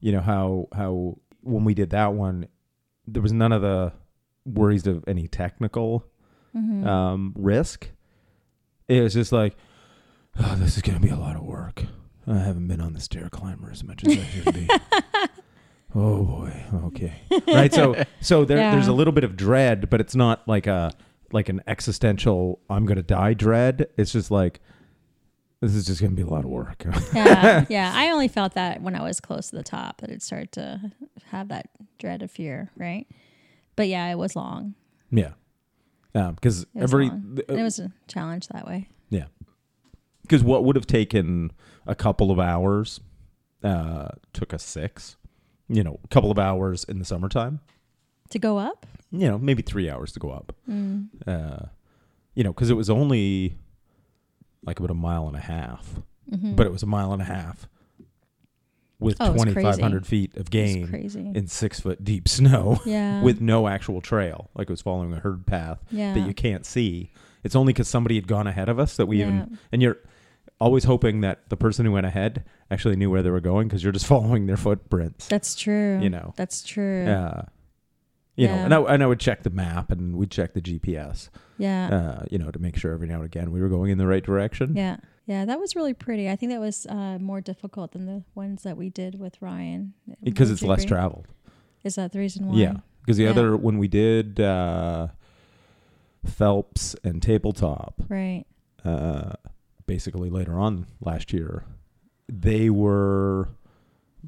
you 0.00 0.12
know 0.12 0.20
how 0.20 0.68
how 0.74 1.18
when 1.42 1.64
we 1.64 1.74
did 1.74 1.90
that 1.90 2.12
one, 2.14 2.46
there 3.06 3.22
was 3.22 3.32
none 3.32 3.52
of 3.52 3.62
the 3.62 3.92
worries 4.44 4.86
of 4.86 5.04
any 5.06 5.28
technical 5.28 6.04
Mm-hmm. 6.56 6.86
um, 6.86 7.32
risk. 7.34 7.88
It 8.86 9.00
was 9.00 9.14
just 9.14 9.32
like, 9.32 9.56
oh, 10.38 10.54
this 10.56 10.76
is 10.76 10.82
going 10.82 11.00
to 11.00 11.02
be 11.02 11.08
a 11.08 11.16
lot 11.16 11.34
of 11.34 11.42
work. 11.44 11.84
I 12.26 12.36
haven't 12.40 12.68
been 12.68 12.80
on 12.82 12.92
the 12.92 13.00
stair 13.00 13.30
climber 13.30 13.70
as 13.70 13.82
much 13.82 14.04
as 14.04 14.18
I 14.18 14.24
should 14.24 14.52
be. 14.54 14.68
oh 15.94 16.24
boy, 16.24 16.64
okay, 16.86 17.14
right. 17.48 17.72
So 17.72 18.02
so 18.20 18.44
there, 18.44 18.58
there's 18.72 18.88
a 18.88 18.92
little 18.92 19.12
bit 19.12 19.24
of 19.24 19.36
dread, 19.36 19.90
but 19.90 20.00
it's 20.00 20.14
not 20.14 20.46
like 20.46 20.66
a 20.66 20.92
like 21.32 21.48
an 21.48 21.62
existential 21.66 22.60
I'm 22.68 22.86
gonna 22.86 23.02
die 23.02 23.34
dread. 23.34 23.88
It's 23.96 24.12
just 24.12 24.30
like 24.30 24.60
this 25.60 25.74
is 25.74 25.86
just 25.86 26.00
gonna 26.00 26.14
be 26.14 26.22
a 26.22 26.26
lot 26.26 26.44
of 26.44 26.50
work. 26.50 26.84
yeah, 27.14 27.64
yeah. 27.68 27.92
I 27.94 28.10
only 28.10 28.28
felt 28.28 28.54
that 28.54 28.82
when 28.82 28.94
I 28.94 29.02
was 29.02 29.20
close 29.20 29.50
to 29.50 29.56
the 29.56 29.62
top 29.62 30.00
that 30.00 30.10
it 30.10 30.22
started 30.22 30.52
to 30.52 30.92
have 31.26 31.48
that 31.48 31.68
dread 31.98 32.22
of 32.22 32.30
fear, 32.30 32.70
right? 32.76 33.06
But 33.76 33.88
yeah, 33.88 34.10
it 34.10 34.16
was 34.16 34.36
long. 34.36 34.74
yeah, 36.14 36.32
because 36.32 36.66
was 36.74 36.82
every 36.82 37.10
it 37.48 37.62
was 37.62 37.78
a 37.78 37.90
challenge 38.06 38.48
that 38.48 38.66
way. 38.66 38.88
Yeah. 39.10 39.26
Because 40.22 40.42
what 40.44 40.64
would 40.64 40.76
have 40.76 40.86
taken 40.86 41.52
a 41.86 41.94
couple 41.94 42.30
of 42.30 42.38
hours 42.38 43.00
uh, 43.62 44.08
took 44.32 44.52
us 44.54 44.62
six. 44.62 45.16
You 45.68 45.82
know, 45.82 45.98
a 46.04 46.08
couple 46.08 46.30
of 46.30 46.38
hours 46.38 46.84
in 46.84 46.98
the 46.98 47.04
summertime. 47.04 47.60
To 48.30 48.38
go 48.38 48.58
up? 48.58 48.86
You 49.10 49.28
know, 49.28 49.38
maybe 49.38 49.62
three 49.62 49.90
hours 49.90 50.12
to 50.12 50.20
go 50.20 50.30
up. 50.30 50.54
Mm. 50.68 51.08
Uh, 51.26 51.66
you 52.34 52.44
know, 52.44 52.52
because 52.52 52.70
it 52.70 52.74
was 52.74 52.88
only 52.90 53.56
like 54.64 54.78
about 54.78 54.90
a 54.90 54.94
mile 54.94 55.26
and 55.26 55.36
a 55.36 55.40
half, 55.40 56.00
hmm 56.30 56.54
but 56.54 56.66
it 56.66 56.72
was 56.72 56.82
a 56.82 56.86
mile 56.86 57.12
and 57.12 57.20
a 57.20 57.26
half 57.26 57.68
with 59.02 59.16
Oh, 59.20 59.32
2,500 59.32 60.06
feet 60.06 60.36
of 60.36 60.50
gain 60.50 60.94
in 61.34 61.46
six 61.48 61.80
foot 61.80 62.04
deep 62.04 62.28
snow 62.38 62.80
yeah. 62.84 63.22
with 63.22 63.40
no 63.40 63.68
actual 63.68 64.00
trail. 64.00 64.48
Like 64.54 64.68
it 64.68 64.72
was 64.72 64.80
following 64.80 65.12
a 65.12 65.18
herd 65.18 65.46
path 65.46 65.80
yeah. 65.90 66.14
that 66.14 66.20
you 66.20 66.32
can't 66.32 66.64
see. 66.64 67.10
It's 67.44 67.56
only 67.56 67.72
because 67.72 67.88
somebody 67.88 68.14
had 68.14 68.28
gone 68.28 68.46
ahead 68.46 68.68
of 68.68 68.78
us 68.78 68.96
that 68.96 69.06
we 69.06 69.18
yeah. 69.18 69.26
even 69.26 69.58
and 69.72 69.82
you're 69.82 69.98
always 70.62 70.84
hoping 70.84 71.20
that 71.22 71.48
the 71.48 71.56
person 71.56 71.84
who 71.84 71.92
went 71.92 72.06
ahead 72.06 72.44
actually 72.70 72.96
knew 72.96 73.10
where 73.10 73.22
they 73.22 73.30
were 73.30 73.40
going 73.40 73.68
because 73.68 73.82
you're 73.82 73.92
just 73.92 74.06
following 74.14 74.46
their 74.46 74.56
footprints. 74.56 75.26
That's 75.28 75.54
true. 75.54 75.98
You 76.00 76.08
know. 76.10 76.32
That's 76.36 76.62
true. 76.62 77.06
Uh, 77.06 77.42
you 78.36 78.46
know, 78.46 78.54
Yeah. 78.54 78.64
and 78.64 78.72
I, 78.74 78.80
and 78.94 79.02
I 79.02 79.06
would 79.06 79.20
check 79.20 79.42
the 79.42 79.50
map 79.50 79.90
and 79.90 80.16
we'd 80.16 80.30
check 80.30 80.54
the 80.54 80.60
GPS, 80.62 81.28
Yeah. 81.58 81.88
uh, 82.22 82.24
you 82.30 82.38
know, 82.38 82.50
to 82.50 82.58
make 82.58 82.76
sure 82.76 82.92
every 82.92 83.06
now 83.08 83.16
and 83.16 83.24
again 83.26 83.50
we 83.52 83.60
were 83.60 83.68
going 83.68 83.90
in 83.90 83.98
the 83.98 84.06
right 84.06 84.24
direction. 84.24 84.74
Yeah. 84.76 84.96
Yeah, 85.26 85.44
that 85.44 85.60
was 85.60 85.76
really 85.76 85.94
pretty. 85.94 86.28
I 86.30 86.34
think 86.36 86.50
that 86.50 86.60
was 86.60 86.84
uh, 86.86 87.18
more 87.20 87.40
difficult 87.40 87.92
than 87.92 88.06
the 88.06 88.24
ones 88.34 88.62
that 88.64 88.76
we 88.76 88.88
did 88.90 89.20
with 89.20 89.40
Ryan. 89.40 89.92
Because 90.22 90.50
it's 90.50 90.62
less 90.62 90.80
agree? 90.82 90.88
traveled. 90.88 91.26
Is 91.84 91.94
that 91.94 92.10
the 92.12 92.18
reason 92.18 92.48
why? 92.48 92.54
Yeah. 92.56 92.74
Because 93.00 93.18
the 93.18 93.24
Yeah. 93.24 93.30
other, 93.30 93.56
when 93.56 93.78
we 93.78 93.86
did 93.86 94.40
uh, 94.40 95.08
Phelps 96.24 96.96
and 97.04 97.20
Tabletop, 97.22 98.02
Right. 98.08 98.44
uh, 98.84 99.32
basically 99.92 100.30
later 100.30 100.58
on 100.58 100.86
last 101.02 101.32
year, 101.34 101.64
they 102.28 102.70
were 102.70 103.50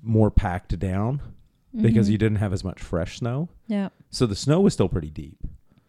more 0.03 0.31
packed 0.31 0.79
down 0.79 1.23
because 1.81 2.07
Mhm. 2.09 2.13
you 2.13 2.19
didn't 2.19 2.37
have 2.39 2.53
as 2.53 2.63
much 2.63 2.81
fresh 2.83 3.17
snow. 3.19 3.49
Yeah. 3.67 3.89
So 4.11 4.27
the 4.27 4.37
snow 4.37 4.61
was 4.61 4.75
still 4.75 4.89
pretty 4.91 5.09
deep, 5.11 5.39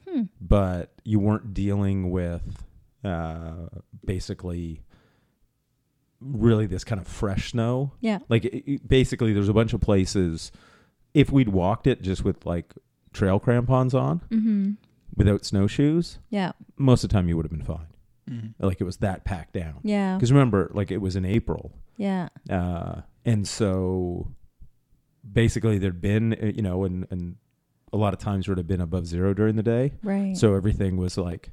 Hmm. 0.09 0.23
but 0.39 0.93
you 1.03 1.19
weren't 1.19 1.53
dealing 1.53 2.09
with 2.11 2.63
uh, 3.03 3.67
basically 4.03 4.81
really 6.21 6.65
this 6.65 6.83
kind 6.83 6.99
of 6.99 7.05
fresh 7.07 7.51
snow. 7.51 7.91
Yeah. 7.99 8.19
Like 8.29 8.45
it, 8.45 8.63
it- 8.71 8.87
basically, 8.87 9.33
there's 9.33 9.49
a 9.49 9.53
bunch 9.53 9.73
of 9.73 9.81
places. 9.81 10.51
If 11.13 11.31
we'd 11.31 11.49
walked 11.49 11.85
it 11.85 12.01
just 12.01 12.23
with 12.23 12.45
like 12.45 12.73
trail 13.13 13.39
crampons 13.39 13.93
on 13.93 14.21
Mm-hmm. 14.31 14.71
without 15.15 15.45
snowshoes, 15.45 16.17
Yeah. 16.29 16.53
most 16.77 17.03
of 17.03 17.09
the 17.09 17.13
time 17.13 17.27
you 17.29 17.35
would 17.35 17.45
have 17.45 17.51
been 17.51 17.61
fine. 17.61 17.87
Mhm. 18.29 18.53
Like 18.59 18.81
it 18.81 18.85
was 18.85 18.97
that 18.97 19.23
packed 19.23 19.53
down. 19.53 19.79
Yeah. 19.83 20.15
Because 20.15 20.31
remember, 20.31 20.71
like 20.73 20.91
it 20.91 20.97
was 20.97 21.15
in 21.15 21.25
April, 21.25 21.71
Yeah. 21.97 22.29
uh, 22.49 23.01
and 23.23 23.47
so 23.47 24.31
basically 25.31 25.77
there'd 25.77 26.01
been, 26.01 26.33
uh, 26.33 26.45
you 26.47 26.61
know, 26.61 26.83
and 26.85 27.05
and 27.11 27.35
a 27.93 27.97
lot 27.97 28.13
of 28.13 28.19
times 28.19 28.47
would 28.47 28.57
have 28.57 28.67
been 28.67 28.81
above 28.81 29.05
zero 29.07 29.33
during 29.33 29.55
the 29.55 29.63
day, 29.63 29.93
Right. 30.03 30.35
so 30.35 30.53
everything 30.55 30.97
was 30.97 31.17
like 31.17 31.51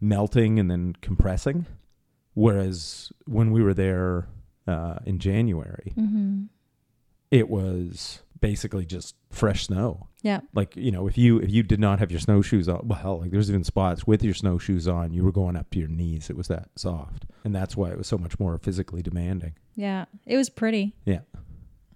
melting 0.00 0.58
and 0.58 0.70
then 0.70 0.92
compressing. 1.00 1.66
Whereas 2.34 3.10
when 3.24 3.50
we 3.50 3.62
were 3.62 3.74
there 3.74 4.28
uh, 4.66 4.98
in 5.06 5.18
January, 5.18 5.92
mm-hmm. 5.96 6.44
it 7.30 7.48
was 7.48 8.22
basically 8.40 8.84
just 8.86 9.14
fresh 9.30 9.66
snow. 9.66 10.08
Yeah. 10.22 10.40
Like 10.54 10.76
you 10.76 10.90
know, 10.90 11.06
if 11.06 11.16
you 11.16 11.38
if 11.38 11.50
you 11.50 11.62
did 11.62 11.80
not 11.80 11.98
have 11.98 12.10
your 12.10 12.20
snowshoes 12.20 12.68
on, 12.68 12.88
well, 12.88 13.20
like 13.20 13.30
there's 13.30 13.50
even 13.50 13.64
spots 13.64 14.06
with 14.06 14.22
your 14.22 14.34
snowshoes 14.34 14.88
on, 14.88 15.12
you 15.12 15.24
were 15.24 15.32
going 15.32 15.56
up 15.56 15.70
to 15.70 15.78
your 15.78 15.88
knees. 15.88 16.30
It 16.30 16.36
was 16.36 16.48
that 16.48 16.70
soft, 16.76 17.26
and 17.44 17.54
that's 17.54 17.76
why 17.76 17.90
it 17.90 17.98
was 17.98 18.06
so 18.06 18.18
much 18.18 18.38
more 18.38 18.56
physically 18.58 19.02
demanding. 19.02 19.54
Yeah. 19.74 20.06
It 20.24 20.36
was 20.36 20.50
pretty. 20.50 20.94
Yeah. 21.04 21.20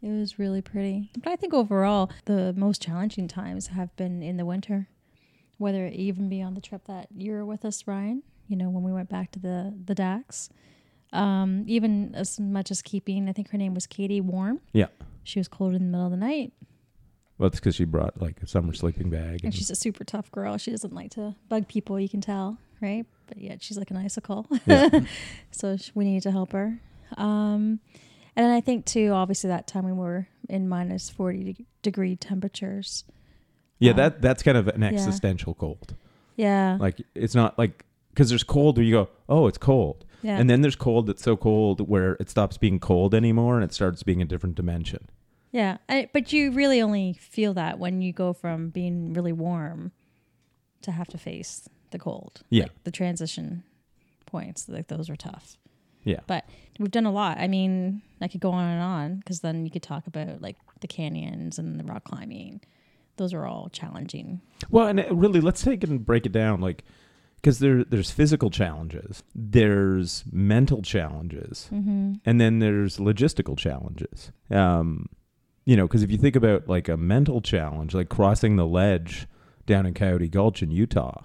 It 0.03 0.09
was 0.09 0.39
really 0.39 0.63
pretty. 0.63 1.11
But 1.23 1.31
I 1.33 1.37
think 1.37 1.53
overall, 1.53 2.11
the 2.25 2.55
most 2.57 2.81
challenging 2.81 3.29
times 3.29 3.69
have 3.69 3.95
been 3.97 4.23
in 4.23 4.37
the 4.39 4.47
winter, 4.47 4.89
whether 5.59 5.85
it 5.85 5.95
even 5.95 6.29
be 6.29 6.41
on 6.41 6.55
the 6.55 6.61
trip 6.61 6.87
that 6.87 7.09
you 7.15 7.33
were 7.33 7.45
with 7.45 7.65
us, 7.67 7.87
Ryan, 7.87 8.23
you 8.49 8.57
know, 8.57 8.71
when 8.71 8.83
we 8.83 8.93
went 8.93 9.11
back 9.11 9.31
to 9.33 9.39
the, 9.39 9.75
the 9.85 9.95
Dax. 9.95 10.49
Um, 11.13 11.65
even 11.67 12.15
as 12.15 12.41
much 12.41 12.71
as 12.71 12.81
keeping, 12.83 13.29
I 13.29 13.33
think 13.33 13.51
her 13.51 13.59
name 13.59 13.75
was 13.75 13.87
Katie, 13.87 14.21
warm. 14.21 14.61
Yeah. 14.73 14.87
She 15.25 15.39
was 15.39 15.49
cold 15.49 15.75
in 15.75 15.83
the 15.83 15.89
middle 15.89 16.07
of 16.07 16.11
the 16.11 16.17
night. 16.17 16.53
Well, 17.39 17.47
it's 17.47 17.59
because 17.59 17.75
she 17.75 17.85
brought 17.85 18.21
like 18.21 18.43
a 18.43 18.47
summer 18.47 18.73
sleeping 18.75 19.09
bag. 19.11 19.45
And 19.45 19.55
she's 19.55 19.71
a 19.71 19.75
super 19.75 20.05
tough 20.05 20.31
girl. 20.31 20.59
She 20.59 20.71
doesn't 20.71 20.93
like 20.93 21.13
to 21.13 21.35
bug 21.49 21.69
people, 21.69 21.99
you 21.99 22.09
can 22.09 22.21
tell, 22.21 22.59
right? 22.83 23.07
But 23.27 23.39
yet 23.39 23.63
she's 23.63 23.79
like 23.79 23.91
an 23.91 23.97
icicle. 23.97 24.47
Yeah. 24.67 25.01
so 25.51 25.77
we 25.95 26.05
needed 26.05 26.25
to 26.25 26.33
help 26.33 26.53
her. 26.53 26.79
Um, 27.17 27.81
and 28.37 28.53
I 28.53 28.61
think, 28.61 28.85
too, 28.85 29.11
obviously, 29.13 29.49
that 29.49 29.67
time 29.67 29.87
we 29.87 29.93
were 29.93 30.29
in 30.49 30.69
minus 30.69 31.09
40 31.09 31.45
de- 31.45 31.67
degree 31.83 32.17
temperatures. 32.17 33.05
yeah, 33.79 33.93
that 33.95 34.21
that's 34.21 34.43
kind 34.43 34.59
of 34.59 34.69
an 34.69 34.83
yeah. 34.83 34.89
existential 34.89 35.55
cold. 35.55 35.95
Yeah. 36.37 36.77
Like 36.81 37.03
it's 37.15 37.35
not 37.35 37.59
like 37.59 37.85
because 38.13 38.29
there's 38.29 38.43
cold 38.43 38.77
where 38.77 38.85
you 38.85 38.93
go, 38.93 39.09
oh, 39.29 39.47
it's 39.47 39.59
cold, 39.59 40.05
yeah. 40.23 40.39
and 40.39 40.49
then 40.49 40.61
there's 40.61 40.77
cold 40.77 41.07
that's 41.07 41.23
so 41.23 41.37
cold 41.37 41.89
where 41.89 42.13
it 42.21 42.31
stops 42.31 42.57
being 42.59 42.79
cold 42.79 43.15
anymore 43.15 43.55
and 43.57 43.65
it 43.65 43.73
starts 43.73 44.03
being 44.03 44.23
a 44.23 44.25
different 44.25 44.55
dimension. 44.55 45.09
yeah. 45.53 45.79
I, 45.89 46.09
but 46.13 46.33
you 46.33 46.53
really 46.53 46.81
only 46.81 47.15
feel 47.15 47.55
that 47.55 47.79
when 47.79 48.03
you 48.03 48.13
go 48.13 48.33
from 48.33 48.71
being 48.71 49.13
really 49.13 49.33
warm 49.33 49.93
to 50.83 50.93
have 50.93 51.09
to 51.09 51.19
face 51.19 51.69
the 51.91 51.99
cold. 51.99 52.43
Yeah. 52.51 52.65
Like 52.65 52.85
the 52.85 52.91
transition 52.91 53.65
points, 54.27 54.69
like 54.69 54.89
those 54.89 55.11
are 55.11 55.17
tough. 55.17 55.57
Yeah. 56.05 56.21
But 56.27 56.49
we've 56.79 56.91
done 56.91 57.05
a 57.05 57.13
lot. 57.13 57.39
I 57.39 57.49
mean, 57.49 58.03
I 58.21 58.29
could 58.29 58.41
go 58.41 58.53
on 58.53 58.65
and 58.65 58.83
on 58.83 59.17
because 59.17 59.41
then 59.41 59.65
you 59.65 59.71
could 59.71 59.83
talk 59.83 60.07
about 60.07 60.41
like 60.41 60.57
the 60.81 60.89
canyons 60.89 61.59
and 61.59 61.79
the 61.79 61.85
rock 61.85 62.05
climbing. 62.05 62.63
Those 63.17 63.35
are 63.35 63.45
all 63.45 63.69
challenging. 63.71 64.41
Well, 64.71 64.87
and 64.87 64.99
it 64.99 65.13
really, 65.13 65.43
let's 65.43 65.63
take 65.63 65.83
it 65.85 65.91
and 65.91 66.05
break 66.05 66.25
it 66.25 66.33
down, 66.33 66.61
like 66.63 66.85
because 67.41 67.59
there 67.59 67.85
there's 67.85 68.11
physical 68.11 68.51
challenges, 68.51 69.23
there's 69.35 70.25
mental 70.31 70.83
challenges, 70.83 71.69
Mm-hmm. 71.73 72.15
and 72.25 72.41
then 72.41 72.59
there's 72.59 72.99
logistical 72.99 73.57
challenges. 73.57 74.33
Um, 74.51 75.07
you 75.65 75.77
know, 75.77 75.87
because 75.87 76.03
if 76.03 76.11
you 76.11 76.19
think 76.19 76.37
about 76.37 76.69
like 76.69 76.89
a 76.89 76.97
mental 76.97 77.41
challenge, 77.41 77.95
like 77.95 78.09
crossing 78.09 78.57
the 78.57 78.67
ledge 78.67 79.27
down 79.67 79.87
in 79.87 79.95
Coyote 79.95 80.29
Gulch 80.29 80.63
in 80.63 80.71
Utah, 80.71 81.23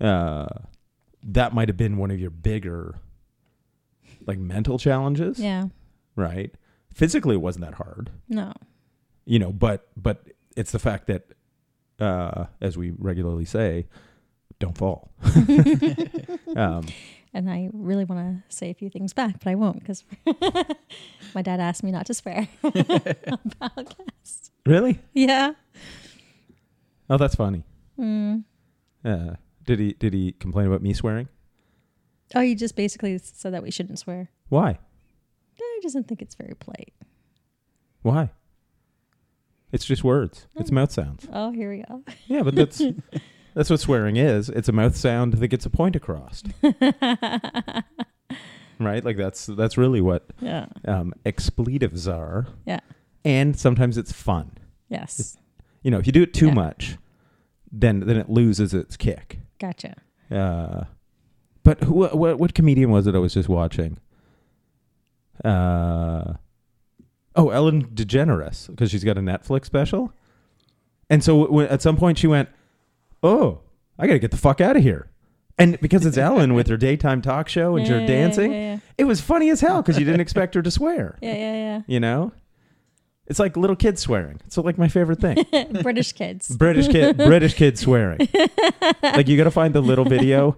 uh, 0.00 0.46
that 1.22 1.52
might 1.54 1.68
have 1.68 1.76
been 1.76 1.96
one 1.96 2.10
of 2.10 2.18
your 2.20 2.30
bigger 2.30 2.94
like 4.26 4.38
mental 4.38 4.78
challenges, 4.78 5.38
Yeah. 5.38 5.68
right? 6.16 6.54
Physically, 6.94 7.34
it 7.34 7.40
wasn't 7.40 7.64
that 7.64 7.74
hard, 7.74 8.10
No. 8.28 8.52
you 9.24 9.38
know, 9.38 9.52
but 9.52 9.88
but 9.96 10.26
it's 10.56 10.72
the 10.72 10.78
fact 10.78 11.06
that, 11.06 11.32
uh, 12.00 12.46
as 12.60 12.76
we 12.76 12.90
regularly 12.98 13.44
say, 13.44 13.86
don't 14.58 14.76
fall. 14.76 15.10
um, 16.56 16.86
And 17.34 17.50
I 17.50 17.68
really 17.72 18.04
want 18.04 18.20
to 18.48 18.54
say 18.56 18.70
a 18.70 18.74
few 18.74 18.88
things 18.90 19.12
back, 19.12 19.38
but 19.38 19.50
I 19.50 19.54
won't 19.54 19.80
because 19.80 20.04
my 21.34 21.42
dad 21.42 21.60
asked 21.60 21.82
me 21.84 21.90
not 21.92 22.06
to 22.06 22.14
swear 22.14 22.48
on 22.64 22.72
podcast. 23.60 24.50
really? 24.66 25.00
Yeah. 25.12 25.52
Oh, 27.10 27.16
that's 27.16 27.34
funny. 27.34 27.64
Mm. 27.98 28.44
Uh, 29.04 29.34
did 29.64 29.78
he 29.78 29.92
did 29.92 30.12
he 30.14 30.32
complain 30.32 30.66
about 30.66 30.82
me 30.82 30.92
swearing? 30.94 31.28
Oh, 32.34 32.40
he 32.40 32.54
just 32.54 32.76
basically 32.76 33.18
said 33.18 33.52
that 33.54 33.62
we 33.62 33.70
shouldn't 33.70 33.98
swear. 33.98 34.30
Why? 34.48 34.78
He 35.54 35.80
doesn't 35.82 36.08
think 36.08 36.20
it's 36.22 36.34
very 36.34 36.54
polite. 36.58 36.92
Why? 38.02 38.30
It's 39.70 39.84
just 39.84 40.02
words. 40.02 40.46
It's 40.56 40.70
mouth 40.70 40.90
sounds. 40.90 41.26
Oh, 41.32 41.52
here 41.52 41.70
we 41.70 41.84
go. 41.88 42.02
Yeah, 42.26 42.42
but 42.42 42.54
that's 42.54 42.82
that's 43.58 43.70
what 43.70 43.80
swearing 43.80 44.16
is. 44.16 44.48
It's 44.50 44.68
a 44.68 44.72
mouth 44.72 44.94
sound 44.94 45.34
that 45.34 45.48
gets 45.48 45.66
a 45.66 45.70
point 45.70 45.96
across. 45.96 46.44
right? 48.78 49.04
Like 49.04 49.16
that's 49.16 49.46
that's 49.46 49.76
really 49.76 50.00
what 50.00 50.26
yeah. 50.40 50.66
um, 50.86 51.12
expletives 51.26 52.06
are. 52.06 52.46
Yeah. 52.66 52.78
And 53.24 53.58
sometimes 53.58 53.98
it's 53.98 54.12
fun. 54.12 54.52
Yes. 54.88 55.36
You 55.82 55.90
know, 55.90 55.98
if 55.98 56.06
you 56.06 56.12
do 56.12 56.22
it 56.22 56.32
too 56.32 56.46
Yeah. 56.46 56.54
much, 56.54 56.98
then 57.72 57.98
then 57.98 58.16
it 58.16 58.30
loses 58.30 58.72
its 58.72 58.96
kick. 58.96 59.40
Gotcha. 59.58 59.96
Uh, 60.30 60.84
but 61.64 61.82
who, 61.82 61.94
what 62.06 62.38
what 62.38 62.54
comedian 62.54 62.92
was 62.92 63.08
it 63.08 63.16
I 63.16 63.18
was 63.18 63.34
just 63.34 63.48
watching? 63.48 63.98
Uh, 65.44 66.34
oh, 67.34 67.50
Ellen 67.50 67.86
DeGeneres, 67.88 68.68
because 68.68 68.92
she's 68.92 69.02
got 69.02 69.18
a 69.18 69.20
Netflix 69.20 69.64
special. 69.64 70.12
And 71.10 71.24
so 71.24 71.46
w- 71.46 71.66
at 71.66 71.82
some 71.82 71.96
point 71.96 72.18
she 72.18 72.26
went, 72.28 72.48
oh, 73.22 73.60
I 73.98 74.06
got 74.06 74.14
to 74.14 74.18
get 74.18 74.30
the 74.30 74.36
fuck 74.36 74.60
out 74.60 74.76
of 74.76 74.82
here. 74.82 75.10
And 75.58 75.80
because 75.80 76.06
it's 76.06 76.16
Ellen 76.28 76.54
with 76.54 76.68
her 76.68 76.76
daytime 76.76 77.20
talk 77.22 77.48
show 77.48 77.76
and 77.76 77.86
Yeah, 77.86 78.00
her 78.00 78.06
dancing, 78.06 78.52
yeah, 78.52 78.58
yeah. 78.74 78.78
it 78.96 79.04
was 79.04 79.20
funny 79.20 79.50
as 79.50 79.60
hell 79.60 79.82
because 79.82 79.98
you 79.98 80.04
didn't 80.04 80.20
expect 80.20 80.54
her 80.54 80.62
to 80.62 80.70
swear. 80.70 81.18
Yeah, 81.22 81.34
yeah, 81.34 81.52
yeah. 81.54 81.80
You 81.86 82.00
know, 82.00 82.32
it's 83.26 83.38
like 83.38 83.56
little 83.56 83.76
kids 83.76 84.00
swearing. 84.00 84.40
It's 84.46 84.56
like 84.56 84.78
my 84.78 84.88
favorite 84.88 85.20
thing. 85.20 85.44
British 85.82 86.12
kids. 86.12 86.56
British 86.56 86.88
kid, 86.88 87.16
British 87.16 87.54
kid 87.54 87.76
swearing. 87.78 88.20
like 89.02 89.28
you 89.28 89.36
got 89.36 89.44
to 89.44 89.50
find 89.50 89.74
the 89.74 89.80
little 89.82 90.04
video 90.04 90.56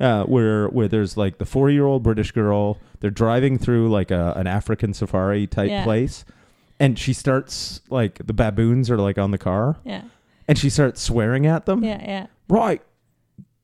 uh, 0.00 0.24
where 0.24 0.68
where 0.68 0.88
there's 0.88 1.16
like 1.16 1.38
the 1.38 1.44
four 1.44 1.68
year 1.70 1.84
old 1.84 2.02
British 2.02 2.30
girl. 2.32 2.78
They're 3.00 3.10
driving 3.10 3.58
through 3.58 3.90
like 3.90 4.10
a, 4.10 4.32
an 4.36 4.46
African 4.46 4.94
safari 4.94 5.46
type 5.46 5.68
Yeah. 5.70 5.84
place, 5.84 6.24
and 6.80 6.98
she 6.98 7.12
starts 7.12 7.80
like 7.90 8.24
the 8.26 8.32
baboons 8.32 8.90
are 8.90 8.96
like 8.98 9.18
on 9.18 9.30
the 9.32 9.38
car, 9.38 9.76
Yeah, 9.84 10.02
and 10.48 10.58
she 10.58 10.70
starts 10.70 11.00
swearing 11.02 11.46
at 11.46 11.66
them. 11.66 11.82
yeah, 11.84 12.02
yeah. 12.02 12.26
Right, 12.48 12.82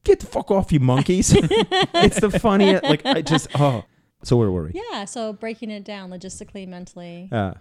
get 0.05 0.21
the 0.21 0.27
fuck 0.27 0.51
off, 0.51 0.73
you 0.73 0.81
monkeys! 0.81 1.33
it's 1.37 2.21
the 2.21 2.31
funniest. 2.31 2.85
Like 2.85 3.05
I 3.07 3.23
just 3.23 3.49
oh. 3.59 3.85
So 4.25 4.37
where 4.37 4.51
were 4.51 4.64
we? 4.64 4.81
Yeah, 4.92 5.05
so 5.05 5.33
breaking 5.33 5.71
it 5.71 5.85
down 5.85 6.11
logistically, 6.11 6.66
mentally, 6.68 7.29
Uh, 7.33 7.55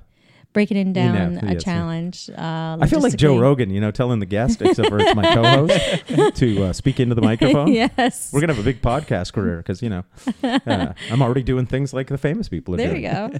breaking 0.54 0.78
it 0.78 0.94
down 0.94 1.36
know, 1.36 1.42
a 1.44 1.54
yes, 1.54 1.64
challenge. 1.64 2.30
Uh, 2.30 2.78
I 2.80 2.86
feel 2.88 3.00
like 3.02 3.16
Joe. 3.16 3.40
Rogan, 3.40 3.72
you 3.72 3.82
know, 3.82 3.90
telling 3.90 4.20
the 4.20 4.28
guest, 4.28 4.62
except 4.62 4.90
for 4.90 5.00
it's 5.00 5.16
my 5.16 5.34
co-host, 5.34 6.36
to 6.38 6.66
uh, 6.66 6.74
speak 6.74 7.00
into 7.00 7.16
the 7.16 7.22
microphone. 7.22 7.70
yes. 7.70 8.32
We're 8.32 8.42
gonna 8.42 8.54
have 8.54 8.62
a 8.62 8.66
big 8.66 8.82
podcast 8.82 9.34
career 9.34 9.58
because 9.58 9.82
you 9.82 9.90
know 9.90 10.04
uh, 10.44 10.94
I'm 11.12 11.22
already 11.24 11.42
doing 11.44 11.66
things 11.66 11.94
like 11.94 12.08
the 12.08 12.18
famous 12.20 12.48
people 12.48 12.76
are 12.76 12.78
there 12.78 12.92
doing. 12.92 13.04
There 13.04 13.24
you 13.24 13.30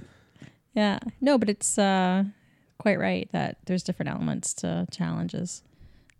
yeah. 0.74 0.98
No, 1.20 1.38
but 1.38 1.48
it's 1.48 1.78
uh, 1.78 2.24
quite 2.78 2.98
right 2.98 3.28
that 3.32 3.58
there's 3.66 3.84
different 3.84 4.10
elements 4.10 4.52
to 4.54 4.86
challenges, 4.90 5.62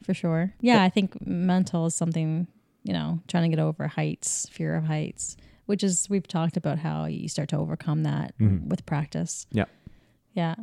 for 0.02 0.14
sure. 0.14 0.52
Yeah, 0.60 0.82
I 0.82 0.88
think 0.88 1.24
mental 1.26 1.86
is 1.86 1.94
something 1.94 2.46
you 2.84 2.92
know 2.92 3.20
trying 3.28 3.50
to 3.50 3.56
get 3.56 3.62
over 3.62 3.86
heights, 3.88 4.48
fear 4.50 4.74
of 4.76 4.84
heights, 4.84 5.36
which 5.66 5.82
is 5.82 6.08
we've 6.10 6.26
talked 6.28 6.56
about 6.56 6.78
how 6.78 7.04
you 7.06 7.28
start 7.28 7.48
to 7.50 7.56
overcome 7.56 8.02
that 8.04 8.36
Mhm. 8.38 8.66
with 8.68 8.84
practice. 8.86 9.46
Yeah. 9.52 9.66
Yeah. 10.34 10.54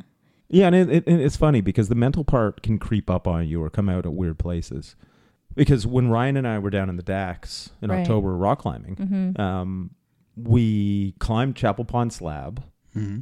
Yeah, 0.51 0.65
and 0.67 0.75
it, 0.75 0.89
it, 0.89 1.03
it's 1.07 1.37
funny 1.37 1.61
because 1.61 1.89
the 1.89 1.95
mental 1.95 2.23
part 2.23 2.63
can 2.63 2.79
creep 2.79 3.07
up 3.09 3.27
on 3.27 3.47
you 3.47 3.61
or 3.63 3.69
come 3.69 3.87
out 3.87 4.05
at 4.07 4.13
weird 4.13 4.39
places. 4.39 4.95
Because 5.55 5.85
when 5.85 6.09
Ryan 6.09 6.37
and 6.37 6.47
I 6.47 6.57
were 6.57 6.69
down 6.71 6.89
in 6.89 6.95
the 6.95 7.03
Dax 7.03 7.69
in 7.83 7.91
Right. 7.91 7.99
October 8.01 8.35
rock 8.35 8.59
climbing, 8.59 8.95
Mm-hmm. 8.95 9.39
um, 9.41 9.91
we 10.35 11.13
climbed 11.19 11.55
Chapel 11.55 11.85
Pond 11.85 12.11
Slab. 12.13 12.63
Mm-hmm. 12.95 13.19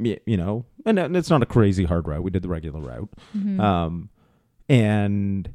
y- 0.00 0.18
You 0.26 0.36
know, 0.36 0.66
and 0.84 0.98
it's 1.16 1.30
not 1.30 1.42
a 1.42 1.46
crazy 1.46 1.84
hard 1.84 2.06
route. 2.06 2.22
We 2.22 2.30
did 2.30 2.42
the 2.42 2.48
regular 2.48 2.80
route, 2.80 3.08
Mm-hmm. 3.36 3.58
um, 3.60 4.10
and 4.68 5.52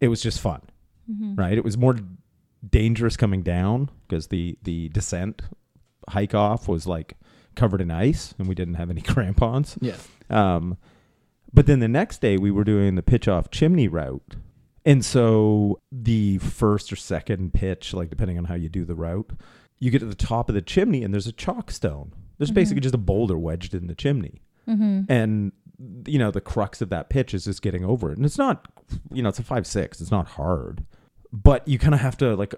it 0.00 0.08
was 0.08 0.20
just 0.22 0.40
fun. 0.40 0.62
mm-hmm. 1.10 1.34
right? 1.34 1.56
It 1.56 1.64
was 1.64 1.76
more 1.78 1.96
dangerous 2.68 3.16
coming 3.16 3.42
down 3.42 3.90
because 4.08 4.28
the 4.28 4.58
the 4.62 4.88
descent 4.90 5.42
hike 6.08 6.34
off 6.34 6.68
was 6.68 6.86
like 6.86 7.14
covered 7.54 7.80
in 7.80 7.90
ice 7.90 8.34
and 8.38 8.48
we 8.48 8.54
didn't 8.54 8.74
have 8.74 8.90
any 8.90 9.00
crampons. 9.12 9.78
Yeah. 9.80 9.96
Um, 10.30 10.76
but 11.52 11.66
then 11.66 11.80
the 11.80 11.88
next 11.88 12.20
day 12.20 12.36
we 12.36 12.50
were 12.50 12.64
doing 12.64 12.94
the 12.96 13.02
Pitchoff 13.02 13.50
Chimney 13.50 13.88
route. 13.88 14.36
And 14.84 15.04
so 15.04 15.80
the 15.90 16.38
first 16.38 16.92
or 16.92 16.96
second 16.96 17.52
pitch, 17.54 17.92
like 17.94 18.08
depending 18.10 18.38
on 18.38 18.44
how 18.44 18.54
you 18.54 18.68
do 18.68 18.84
the 18.84 18.94
route, 18.94 19.32
you 19.80 19.90
get 19.90 19.98
to 20.00 20.06
the 20.06 20.14
top 20.14 20.48
of 20.48 20.54
the 20.54 20.62
chimney 20.62 21.02
and 21.02 21.12
there's 21.12 21.26
a 21.26 21.32
chockstone. 21.32 22.10
There's 22.38 22.50
Mhm. 22.50 22.54
basically 22.54 22.80
just 22.82 22.94
a 22.94 22.98
boulder 22.98 23.36
wedged 23.38 23.74
in 23.74 23.86
the 23.88 23.94
chimney 23.94 24.42
Mm-hmm. 24.68 25.02
and 25.10 25.52
you 26.06 26.18
know 26.18 26.30
the 26.30 26.40
crux 26.40 26.80
of 26.80 26.88
that 26.88 27.08
pitch 27.10 27.34
is 27.34 27.44
just 27.44 27.60
getting 27.62 27.84
over 27.84 28.10
it 28.10 28.16
and 28.16 28.24
it's 28.24 28.38
not 28.38 28.66
you 29.12 29.22
know 29.22 29.28
it's 29.28 29.38
a 29.38 29.42
five 29.42 29.66
six 29.66 30.00
it's 30.00 30.10
not 30.10 30.26
hard 30.26 30.84
but 31.32 31.66
you 31.68 31.78
kind 31.78 31.94
of 31.94 32.00
have 32.00 32.16
to 32.16 32.34
like 32.34 32.54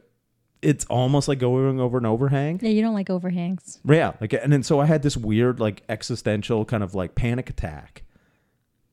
it's 0.63 0.85
almost 0.87 1.27
like 1.29 1.39
going 1.39 1.81
over 1.81 1.99
an 1.99 2.07
overhang 2.07 2.59
Yeah, 2.63 2.71
you 2.71 2.83
don't 2.83 2.95
like 2.95 3.11
overhangs. 3.11 3.81
yeah 3.85 4.13
like 4.21 4.33
and 4.35 4.53
then 4.53 4.63
so 4.63 4.79
i 4.81 4.87
had 4.87 5.03
this 5.03 5.17
weird 5.17 5.59
like 5.59 5.83
existential 5.89 6.65
kind 6.65 6.83
of 6.85 6.95
like 6.95 7.15
panic 7.17 7.51
attack 7.51 8.03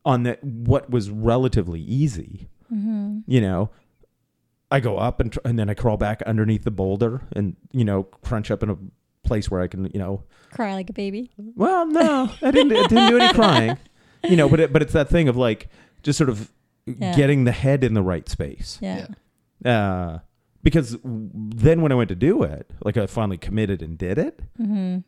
on 0.06 0.24
that 0.24 0.44
what 0.44 0.90
was 0.90 1.10
relatively 1.10 1.82
easy 1.82 2.48
Mm-hmm. 2.74 3.20
you 3.28 3.42
know 3.42 3.70
i 4.72 4.80
go 4.80 4.98
up 4.98 5.20
and, 5.20 5.32
tr- 5.32 5.40
and 5.46 5.60
then 5.60 5.70
i 5.70 5.76
crawl 5.76 5.98
back 5.98 6.24
underneath 6.24 6.64
the 6.64 6.72
boulder 6.72 7.22
and 7.36 7.56
you 7.72 7.86
know 7.86 8.04
crunch 8.04 8.50
up 8.50 8.64
in 8.64 8.72
a 8.72 8.78
place 9.24 9.52
where 9.52 9.62
i 9.62 9.68
can 9.68 9.86
you 9.94 10.00
know 10.00 10.24
Cry 10.52 10.74
like 10.74 10.90
a 10.90 10.94
baby. 10.94 11.30
well, 11.38 11.86
no, 11.86 12.32
I 12.42 12.50
didn't. 12.52 12.72
I 12.78 12.88
didn't 12.88 13.10
do 13.10 13.18
any 13.20 13.34
crying, 13.34 13.78
you 14.30 14.36
know. 14.38 14.50
But 14.50 14.60
it, 14.60 14.74
but 14.74 14.82
it's 14.82 14.94
that 14.94 15.10
thing 15.10 15.28
of 15.28 15.36
like 15.38 15.70
just 16.04 16.18
sort 16.18 16.30
of 16.30 16.52
Yeah. 16.86 17.16
getting 17.16 17.44
the 17.46 17.52
head 17.52 17.84
in 17.84 17.94
the 17.94 18.02
right 18.04 18.28
space. 18.30 18.78
Yeah. 18.82 19.08
Uh, 19.64 20.20
because 20.64 20.98
then 21.04 21.82
when 21.82 21.92
I 21.92 21.96
went 21.96 22.10
to 22.10 22.16
do 22.16 22.44
it, 22.44 22.70
like 22.84 22.98
I 22.98 23.06
finally 23.08 23.38
committed 23.38 23.82
and 23.82 23.98
did 23.98 24.18
it, 24.18 24.40
Mm-hmm. 24.60 25.00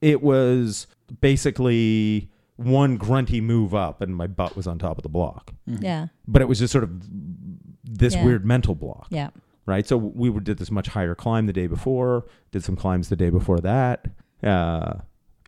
it 0.00 0.22
was 0.22 0.86
basically 1.20 2.30
one 2.56 2.96
grunty 2.96 3.40
move 3.40 3.74
up, 3.74 4.00
and 4.00 4.14
my 4.14 4.26
butt 4.26 4.54
was 4.56 4.66
on 4.66 4.78
top 4.78 4.98
of 4.98 5.02
the 5.02 5.08
block. 5.08 5.52
Mm-hmm. 5.68 5.82
Yeah. 5.84 6.06
But 6.28 6.42
it 6.42 6.48
was 6.48 6.58
just 6.58 6.72
sort 6.72 6.84
of 6.84 6.90
this 7.84 8.14
Yeah. 8.14 8.24
weird 8.24 8.44
mental 8.46 8.74
block, 8.74 9.06
Yeah. 9.10 9.30
right? 9.66 9.86
So 9.86 9.96
we 9.96 10.30
did 10.40 10.58
this 10.58 10.70
much 10.70 10.88
higher 10.88 11.14
climb 11.14 11.46
the 11.46 11.52
day 11.52 11.66
before, 11.66 12.26
did 12.52 12.62
some 12.62 12.76
climbs 12.76 13.08
the 13.08 13.16
day 13.16 13.30
before 13.30 13.58
that, 13.60 14.06
uh, 14.42 14.94